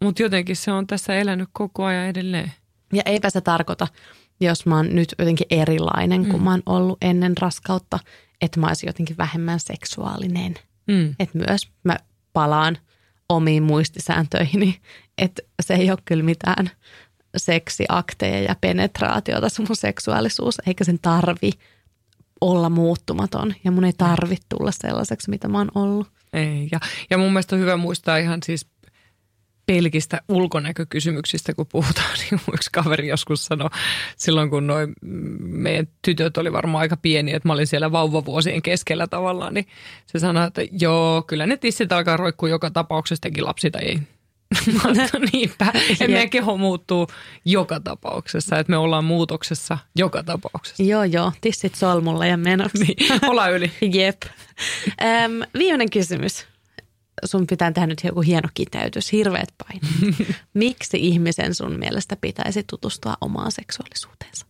mutta 0.04 0.22
jotenkin 0.22 0.56
se 0.56 0.72
on 0.72 0.88
tässä 0.88 1.16
elänyt 1.16 1.50
koko 1.52 1.84
ajan 1.84 2.06
edelleen. 2.06 2.52
Ja 2.94 3.02
eipä 3.06 3.30
se 3.30 3.42
tarkoita, 3.42 3.88
jos 4.40 4.66
mä 4.66 4.76
oon 4.76 4.96
nyt 4.96 5.16
jotenkin 5.20 5.48
erilainen 5.50 6.26
kuin 6.26 6.38
mm. 6.38 6.44
mä 6.44 6.52
oon 6.52 6.64
ollut 6.66 6.98
ennen 7.02 7.38
raskautta, 7.38 8.00
että 8.42 8.60
mä 8.60 8.68
olisin 8.68 8.88
jotenkin 8.88 9.18
vähemmän 9.18 9.60
seksuaalinen. 9.60 10.56
Mm. 10.88 11.16
Että 11.20 11.38
myös 11.38 11.72
mä 11.84 11.98
palaan 12.34 12.78
omiin 13.30 13.64
muistisääntöihini, 13.64 14.80
että 15.18 15.42
se 15.62 15.74
ei 15.74 15.92
ole 15.92 16.00
kyllä 16.06 16.24
mitään 16.24 16.70
seksiakteja 17.40 18.42
ja 18.42 18.56
penetraatiota 18.62 19.50
se 19.50 19.62
mun 19.62 19.76
seksuaalisuus, 19.76 20.62
eikä 20.68 20.84
sen 20.84 21.00
tarvi 21.00 21.52
olla 22.42 22.70
muuttumaton 22.70 23.54
ja 23.64 23.72
mun 23.72 23.86
ei 23.86 23.94
tarvitse 23.98 24.46
tulla 24.50 24.72
sellaiseksi, 24.72 25.30
mitä 25.30 25.48
mä 25.48 25.58
oon 25.58 25.72
ollut. 25.76 26.08
Ei, 26.34 26.70
ja, 26.72 26.80
ja 27.10 27.18
mun 27.18 27.34
mielestä 27.34 27.56
on 27.56 27.62
hyvä 27.62 27.78
muistaa 27.78 28.18
ihan 28.18 28.40
siis 28.44 28.66
pelkistä 29.68 30.22
ulkonäkökysymyksistä, 30.30 31.54
kun 31.54 31.66
puhutaan. 31.72 32.08
Niin 32.32 32.42
yksi 32.54 32.70
kaveri 32.74 33.08
joskus 33.08 33.46
sanoi 33.46 33.70
silloin, 34.18 34.50
kun 34.50 34.68
noin 34.68 34.94
meidän 35.40 35.88
tytöt 36.02 36.38
oli 36.38 36.54
varmaan 36.54 36.82
aika 36.82 36.98
pieni, 36.98 37.34
että 37.34 37.50
mä 37.50 37.54
olin 37.54 37.68
siellä 37.68 37.92
vauvavuosien 37.92 38.62
keskellä 38.62 39.08
tavallaan, 39.08 39.54
niin 39.54 39.68
se 40.06 40.20
sanoi, 40.20 40.48
että 40.48 40.62
joo, 40.72 41.22
kyllä 41.22 41.46
ne 41.46 41.58
tissit 41.58 41.92
alkaa 41.92 42.18
roikkua 42.18 42.50
joka 42.50 42.72
tapauksessa, 42.72 43.22
teki 43.22 43.42
lapsi 43.42 43.72
tai 43.72 43.84
ei. 43.84 44.00
Niinpä, 45.34 45.74
että 45.90 46.08
meidän 46.08 46.30
keho 46.30 46.58
muuttuu 46.58 47.08
joka 47.46 47.80
tapauksessa, 47.80 48.60
että 48.60 48.72
me 48.72 48.78
ollaan 48.78 49.06
muutoksessa 49.06 49.78
joka 49.96 50.24
tapauksessa. 50.24 50.84
Joo, 50.84 51.04
joo, 51.04 51.32
tissit 51.42 51.76
solmulla 51.76 52.26
ja 52.26 52.38
menossa. 52.38 52.78
niin, 52.84 52.98
ollaan 53.28 53.54
yli. 53.54 53.72
Jep. 53.82 54.22
Ähm, 55.02 55.42
viimeinen 55.58 55.90
kysymys 55.90 56.48
sun 57.26 57.48
pitää 57.48 57.72
tehdä 57.72 57.88
nyt 57.88 58.02
joku 58.04 58.22
hieno 58.22 58.50
kiteytys, 58.54 59.12
hirveät 59.12 59.54
paine. 59.58 60.16
Miksi 60.54 60.98
ihmisen 61.08 61.56
sun 61.56 61.80
mielestä 61.80 62.16
pitäisi 62.16 62.64
tutustua 62.70 63.18
omaan 63.22 63.52
seksuaalisuuteensa? 63.52 64.46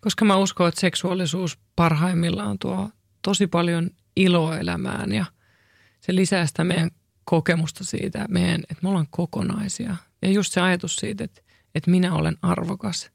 Koska 0.00 0.24
mä 0.24 0.36
uskon, 0.36 0.68
että 0.68 0.80
seksuaalisuus 0.80 1.58
parhaimmillaan 1.76 2.58
tuo 2.58 2.90
tosi 3.22 3.46
paljon 3.46 3.90
iloa 4.16 4.58
elämään 4.58 5.12
ja 5.12 5.24
se 6.00 6.14
lisää 6.14 6.46
sitä 6.46 6.64
meidän 6.64 6.90
kokemusta 7.24 7.84
siitä, 7.84 8.26
meidän, 8.28 8.60
että 8.60 8.82
me 8.82 8.88
ollaan 8.88 9.08
kokonaisia. 9.10 9.96
Ja 10.22 10.30
just 10.30 10.52
se 10.52 10.60
ajatus 10.60 10.96
siitä, 10.96 11.24
että, 11.24 11.42
että 11.74 11.90
minä 11.90 12.14
olen 12.14 12.36
arvokas, 12.42 13.10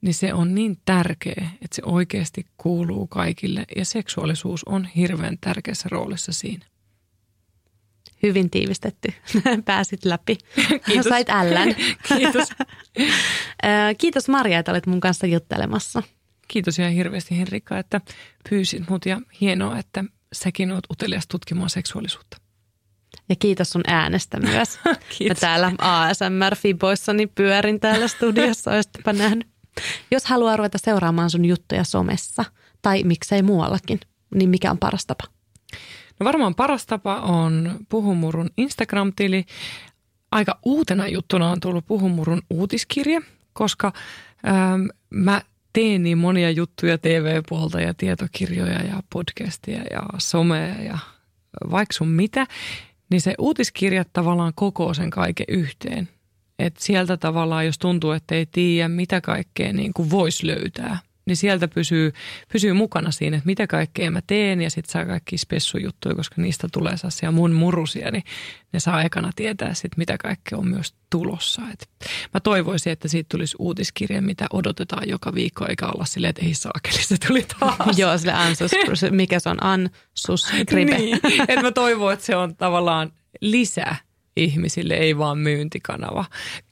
niin 0.00 0.14
se 0.14 0.34
on 0.34 0.54
niin 0.54 0.78
tärkeä, 0.84 1.50
että 1.62 1.76
se 1.76 1.82
oikeasti 1.84 2.46
kuuluu 2.56 3.06
kaikille 3.06 3.64
ja 3.76 3.84
seksuaalisuus 3.84 4.64
on 4.64 4.84
hirveän 4.84 5.38
tärkeässä 5.40 5.88
roolissa 5.92 6.32
siinä. 6.32 6.66
Hyvin 8.22 8.50
tiivistetty. 8.50 9.12
Pääsit 9.64 10.04
läpi. 10.04 10.38
Kiitos. 10.86 11.06
Sait 11.08 11.30
ällän. 11.30 11.74
Kiitos. 12.08 12.48
Kiitos 13.98 14.28
Maria, 14.28 14.58
että 14.58 14.72
olet 14.72 14.86
mun 14.86 15.00
kanssa 15.00 15.26
juttelemassa. 15.26 16.02
Kiitos 16.48 16.78
ihan 16.78 16.92
hirveästi 16.92 17.38
Henrikka, 17.38 17.78
että 17.78 18.00
pyysit 18.50 18.88
mut 18.88 19.06
ja 19.06 19.20
hienoa, 19.40 19.78
että 19.78 20.04
säkin 20.32 20.72
oot 20.72 20.84
utelias 20.90 21.26
tutkimaan 21.26 21.70
seksuaalisuutta. 21.70 22.36
Ja 23.30 23.36
kiitos 23.36 23.70
sun 23.70 23.82
äänestä 23.86 24.40
myös. 24.40 24.78
kiitos. 25.18 25.36
Mä 25.36 25.40
täällä 25.40 25.72
ASMR-fiboissani 25.78 27.32
pyörin 27.34 27.80
täällä 27.80 28.08
studiossa, 28.08 28.70
olisitpa 28.74 29.12
nähnyt. 29.12 29.48
Jos 30.10 30.24
haluaa 30.24 30.56
ruveta 30.56 30.78
seuraamaan 30.78 31.30
sun 31.30 31.44
juttuja 31.44 31.84
somessa 31.84 32.44
tai 32.82 33.02
miksei 33.04 33.42
muuallakin, 33.42 34.00
niin 34.34 34.50
mikä 34.50 34.70
on 34.70 34.78
paras 34.78 35.06
tapa? 35.06 35.24
No 36.20 36.24
varmaan 36.24 36.54
paras 36.54 36.86
tapa 36.86 37.16
on 37.16 37.78
Puhumurun 37.88 38.50
Instagram-tili. 38.56 39.44
Aika 40.32 40.58
uutena 40.62 41.08
juttuna 41.08 41.50
on 41.50 41.60
tullut 41.60 41.86
Puhumurun 41.86 42.42
uutiskirje, 42.50 43.20
koska 43.52 43.92
ähm, 44.48 44.86
mä 45.10 45.42
teen 45.72 46.02
niin 46.02 46.18
monia 46.18 46.50
juttuja 46.50 46.98
TV-puolta 46.98 47.80
ja 47.80 47.94
tietokirjoja 47.94 48.82
ja 48.82 49.02
podcastia 49.12 49.82
ja 49.90 50.02
somea 50.18 50.82
ja 50.82 50.98
vaikka 51.70 51.92
sun 51.92 52.08
mitä, 52.08 52.46
niin 53.10 53.20
se 53.20 53.34
uutiskirja 53.38 54.04
tavallaan 54.12 54.52
koko 54.54 54.94
sen 54.94 55.10
kaiken 55.10 55.46
yhteen. 55.48 56.08
Et 56.58 56.76
sieltä 56.76 57.16
tavallaan, 57.16 57.66
jos 57.66 57.78
tuntuu, 57.78 58.10
että 58.10 58.34
ei 58.34 58.46
tiedä, 58.46 58.88
mitä 58.88 59.20
kaikkea 59.20 59.72
niin 59.72 59.92
voisi 60.10 60.46
löytää– 60.46 60.98
niin 61.30 61.36
sieltä 61.36 61.68
pysyy, 61.68 62.12
pysyy 62.52 62.72
mukana 62.72 63.10
siinä, 63.10 63.36
että 63.36 63.46
mitä 63.46 63.66
kaikkea 63.66 64.10
mä 64.10 64.20
teen 64.26 64.62
ja 64.62 64.70
sitten 64.70 64.92
saa 64.92 65.06
kaikki 65.06 65.38
spessujuttuja, 65.38 66.14
koska 66.14 66.42
niistä 66.42 66.68
tulee 66.72 66.96
sellaisia 66.96 67.30
mun 67.30 67.52
murusia, 67.52 68.10
niin 68.10 68.24
ne 68.72 68.80
saa 68.80 69.02
ekana 69.02 69.30
tietää 69.36 69.74
sitten, 69.74 69.96
mitä 69.96 70.18
kaikkea 70.18 70.58
on 70.58 70.68
myös 70.68 70.94
tulossa. 71.10 71.62
Et 71.72 71.90
mä 72.34 72.40
toivoisin, 72.40 72.92
että 72.92 73.08
siitä 73.08 73.28
tulisi 73.28 73.56
uutiskirja, 73.58 74.22
mitä 74.22 74.46
odotetaan 74.52 75.08
joka 75.08 75.34
viikko, 75.34 75.66
eikä 75.68 75.86
olla 75.86 76.04
silleen, 76.04 76.30
että 76.30 76.46
ei 76.46 76.54
saakeli, 76.54 77.02
se 77.02 77.16
tuli 77.26 77.46
taas. 77.60 77.98
Joo, 77.98 78.18
sille 78.18 78.32
ansus, 78.32 78.70
mikä 79.10 79.40
se 79.40 79.48
on, 79.48 79.64
ansus, 79.64 80.52
niin, 80.74 81.20
että 81.48 81.62
mä 81.62 81.72
toivon, 81.72 82.12
että 82.12 82.26
se 82.26 82.36
on 82.36 82.56
tavallaan 82.56 83.12
lisää 83.40 83.96
ihmisille, 84.36 84.94
ei 84.94 85.18
vaan 85.18 85.38
myyntikanava. 85.38 86.24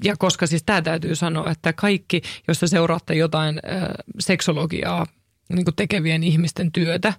Ja 0.04 0.16
koska 0.16 0.46
siis 0.46 0.62
tämä 0.62 0.82
täytyy 0.82 1.14
sanoa, 1.14 1.50
että 1.50 1.72
kaikki, 1.72 2.22
jos 2.48 2.58
te 2.58 2.66
seuraatte 2.66 3.14
jotain 3.14 3.60
äh, 3.70 3.88
seksologiaa 4.18 5.06
niin 5.48 5.64
tekevien 5.76 6.24
ihmisten 6.24 6.72
työtä, 6.72 7.12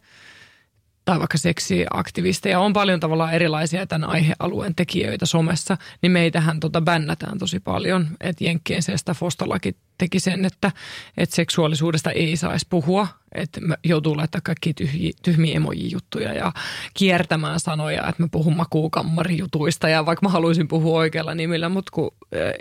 tai 1.10 1.20
vaikka 1.20 1.38
seksiaktivisteja, 1.38 2.60
on 2.60 2.74
paljon 2.74 2.99
tavallaan 2.99 3.34
erilaisia 3.34 3.88
tämän 3.88 4.10
aihealueen 4.10 4.76
tekijöitä 4.76 5.26
somessa, 5.26 5.78
niin 6.01 6.12
meitähän 6.12 6.60
tota 6.60 6.82
bännätään 6.82 7.38
tosi 7.38 7.60
paljon. 7.60 8.07
Että 8.22 8.43
Jenkkien 8.43 8.84
seestä 8.84 9.14
Fostolaki 9.14 9.76
teki 9.97 10.20
sen, 10.20 10.45
että, 10.45 10.72
että 11.18 11.36
seksuaalisuudesta 11.36 12.12
ei 12.12 12.38
saisi 12.38 12.68
puhua, 12.70 13.07
että 13.36 13.62
joutuu 13.84 14.18
laittaa 14.18 14.41
kaikki 14.43 14.74
tyhjiä, 14.74 15.12
tyhmiä 15.22 15.55
emoji-juttuja 15.55 16.34
ja 16.34 16.51
kiertämään 16.93 17.60
sanoja, 17.60 18.07
että 18.07 18.24
mä 18.24 18.28
puhun 18.32 18.55
makuukammarijutuista 18.55 19.89
ja 19.89 20.05
vaikka 20.05 20.26
mä 20.26 20.32
haluaisin 20.32 20.68
puhua 20.68 20.99
oikealla 20.99 21.36
nimillä, 21.36 21.70
mutta 21.70 21.91
kun 21.93 22.12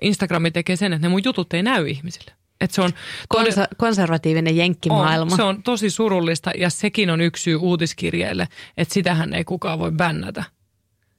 Instagrami 0.03 0.51
tekee 0.51 0.77
sen, 0.77 0.93
että 0.93 1.07
ne 1.07 1.11
mun 1.11 1.25
jutut 1.25 1.55
ei 1.55 1.63
näy 1.63 1.89
ihmisille. 1.89 2.38
Et 2.61 2.71
se 2.71 2.83
on 2.83 2.91
Konsa- 3.35 3.69
konservatiivinen 3.77 4.57
jenkkimaailma. 4.57 5.33
On, 5.33 5.37
se 5.37 5.43
on 5.43 5.63
tosi 5.63 5.91
surullista 5.91 6.51
ja 6.59 6.71
sekin 6.71 7.11
on 7.11 7.21
yksi 7.21 7.43
syy 7.43 7.57
uutiskirjeelle, 7.57 8.49
että 8.77 8.95
sitähän 8.95 9.35
ei 9.35 9.45
kukaan 9.45 9.79
voi 9.79 9.93
bännätä. 9.93 10.45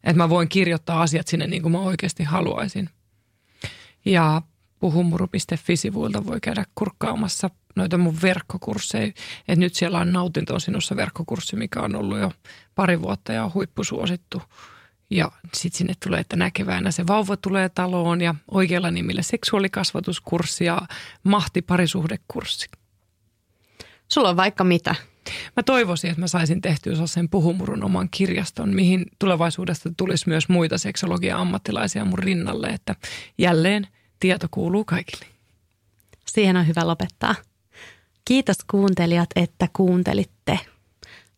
Että 0.03 0.17
mä 0.17 0.29
voin 0.29 0.49
kirjoittaa 0.49 1.01
asiat 1.01 1.27
sinne 1.27 1.47
niin 1.47 1.61
kuin 1.61 1.71
mä 1.71 1.79
oikeasti 1.79 2.23
haluaisin. 2.23 2.89
Ja 4.05 4.41
puhumuru.fi-sivuilta 4.79 6.25
voi 6.25 6.39
käydä 6.41 6.65
kurkkaamassa 6.75 7.49
noita 7.75 7.97
mun 7.97 8.17
verkkokursseja. 8.21 9.11
Et 9.47 9.59
nyt 9.59 9.75
siellä 9.75 9.99
on 9.99 10.13
Nautinto 10.13 10.59
sinussa 10.59 10.95
verkkokurssi, 10.95 11.55
mikä 11.55 11.81
on 11.81 11.95
ollut 11.95 12.19
jo 12.19 12.31
pari 12.75 13.01
vuotta 13.01 13.33
ja 13.33 13.43
on 13.43 13.53
huippusuosittu. 13.53 14.41
Ja 15.09 15.31
sitten 15.53 15.77
sinne 15.77 15.93
tulee, 16.03 16.19
että 16.19 16.35
näkeväänä 16.35 16.91
se 16.91 17.07
vauva 17.07 17.37
tulee 17.37 17.69
taloon 17.69 18.21
ja 18.21 18.35
oikealla 18.51 18.91
nimillä 18.91 19.21
seksuaalikasvatuskurssi 19.21 20.65
ja 20.65 20.81
mahti 21.23 21.61
parisuhdekurssi. 21.61 22.67
Sulla 24.07 24.29
on 24.29 24.37
vaikka 24.37 24.63
mitä. 24.63 24.95
Mä 25.55 25.63
toivoisin, 25.63 26.09
että 26.09 26.21
mä 26.21 26.27
saisin 26.27 26.61
tehtyä 26.61 26.93
sen 27.05 27.29
puhumurun 27.29 27.83
oman 27.83 28.09
kirjaston, 28.11 28.75
mihin 28.75 29.05
tulevaisuudesta 29.19 29.89
tulisi 29.97 30.29
myös 30.29 30.49
muita 30.49 30.77
seksologian 30.77 31.39
ammattilaisia 31.39 32.05
mun 32.05 32.19
rinnalle, 32.19 32.67
että 32.67 32.95
jälleen 33.37 33.87
tieto 34.19 34.47
kuuluu 34.51 34.85
kaikille. 34.85 35.25
Siihen 36.27 36.57
on 36.57 36.67
hyvä 36.67 36.87
lopettaa. 36.87 37.35
Kiitos 38.25 38.57
kuuntelijat, 38.71 39.29
että 39.35 39.67
kuuntelitte. 39.73 40.59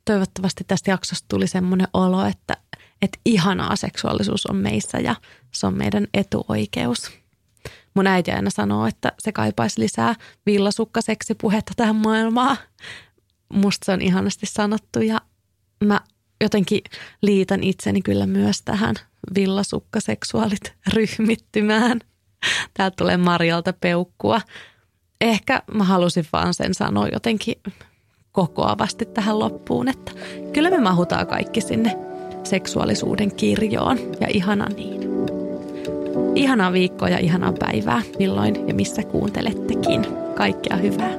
Toivottavasti 0.05 0.63
tästä 0.63 0.91
jaksosta 0.91 1.25
tuli 1.27 1.47
semmoinen 1.47 1.87
olo, 1.93 2.25
että 2.25 2.57
että 3.01 3.19
ihanaa 3.25 3.75
seksuaalisuus 3.75 4.45
on 4.45 4.55
meissä 4.55 4.99
ja 4.99 5.15
se 5.51 5.67
on 5.67 5.77
meidän 5.77 6.07
etuoikeus. 6.13 7.11
Mun 7.93 8.07
äiti 8.07 8.31
aina 8.31 8.49
sanoo, 8.49 8.87
että 8.87 9.11
se 9.19 9.31
kaipaisi 9.31 9.81
lisää 9.81 10.15
villasukkaseksipuhetta 10.45 11.71
tähän 11.75 11.95
maailmaan. 11.95 12.57
Musta 13.53 13.85
se 13.85 13.91
on 13.91 14.01
ihanasti 14.01 14.45
sanottu 14.45 14.99
ja 14.99 15.21
mä 15.83 16.01
jotenkin 16.41 16.81
liitän 17.21 17.63
itseni 17.63 18.01
kyllä 18.01 18.25
myös 18.25 18.61
tähän 18.61 18.95
villasukkaseksuaalit 19.35 20.73
ryhmittymään. 20.93 21.99
Täältä 22.73 22.95
tulee 22.97 23.17
Marjalta 23.17 23.73
peukkua. 23.73 24.41
Ehkä 25.21 25.61
mä 25.73 25.83
halusin 25.83 26.25
vaan 26.33 26.53
sen 26.53 26.73
sanoa 26.73 27.07
jotenkin 27.07 27.55
kokoavasti 28.31 29.05
tähän 29.05 29.39
loppuun, 29.39 29.87
että 29.87 30.11
kyllä 30.53 30.69
me 30.69 30.79
mahutaan 30.79 31.27
kaikki 31.27 31.61
sinne 31.61 32.10
seksuaalisuuden 32.43 33.35
kirjoon 33.35 33.97
ja 34.19 34.27
ihana 34.29 34.67
niin. 34.75 35.01
Ihanaa 36.35 36.73
viikkoa 36.73 37.09
ja 37.09 37.17
ihanaa 37.17 37.53
päivää, 37.59 38.01
milloin 38.19 38.67
ja 38.67 38.73
missä 38.73 39.03
kuuntelettekin. 39.03 40.05
Kaikkea 40.35 40.77
hyvää. 40.77 41.11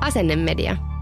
Asennemedia. 0.00 0.95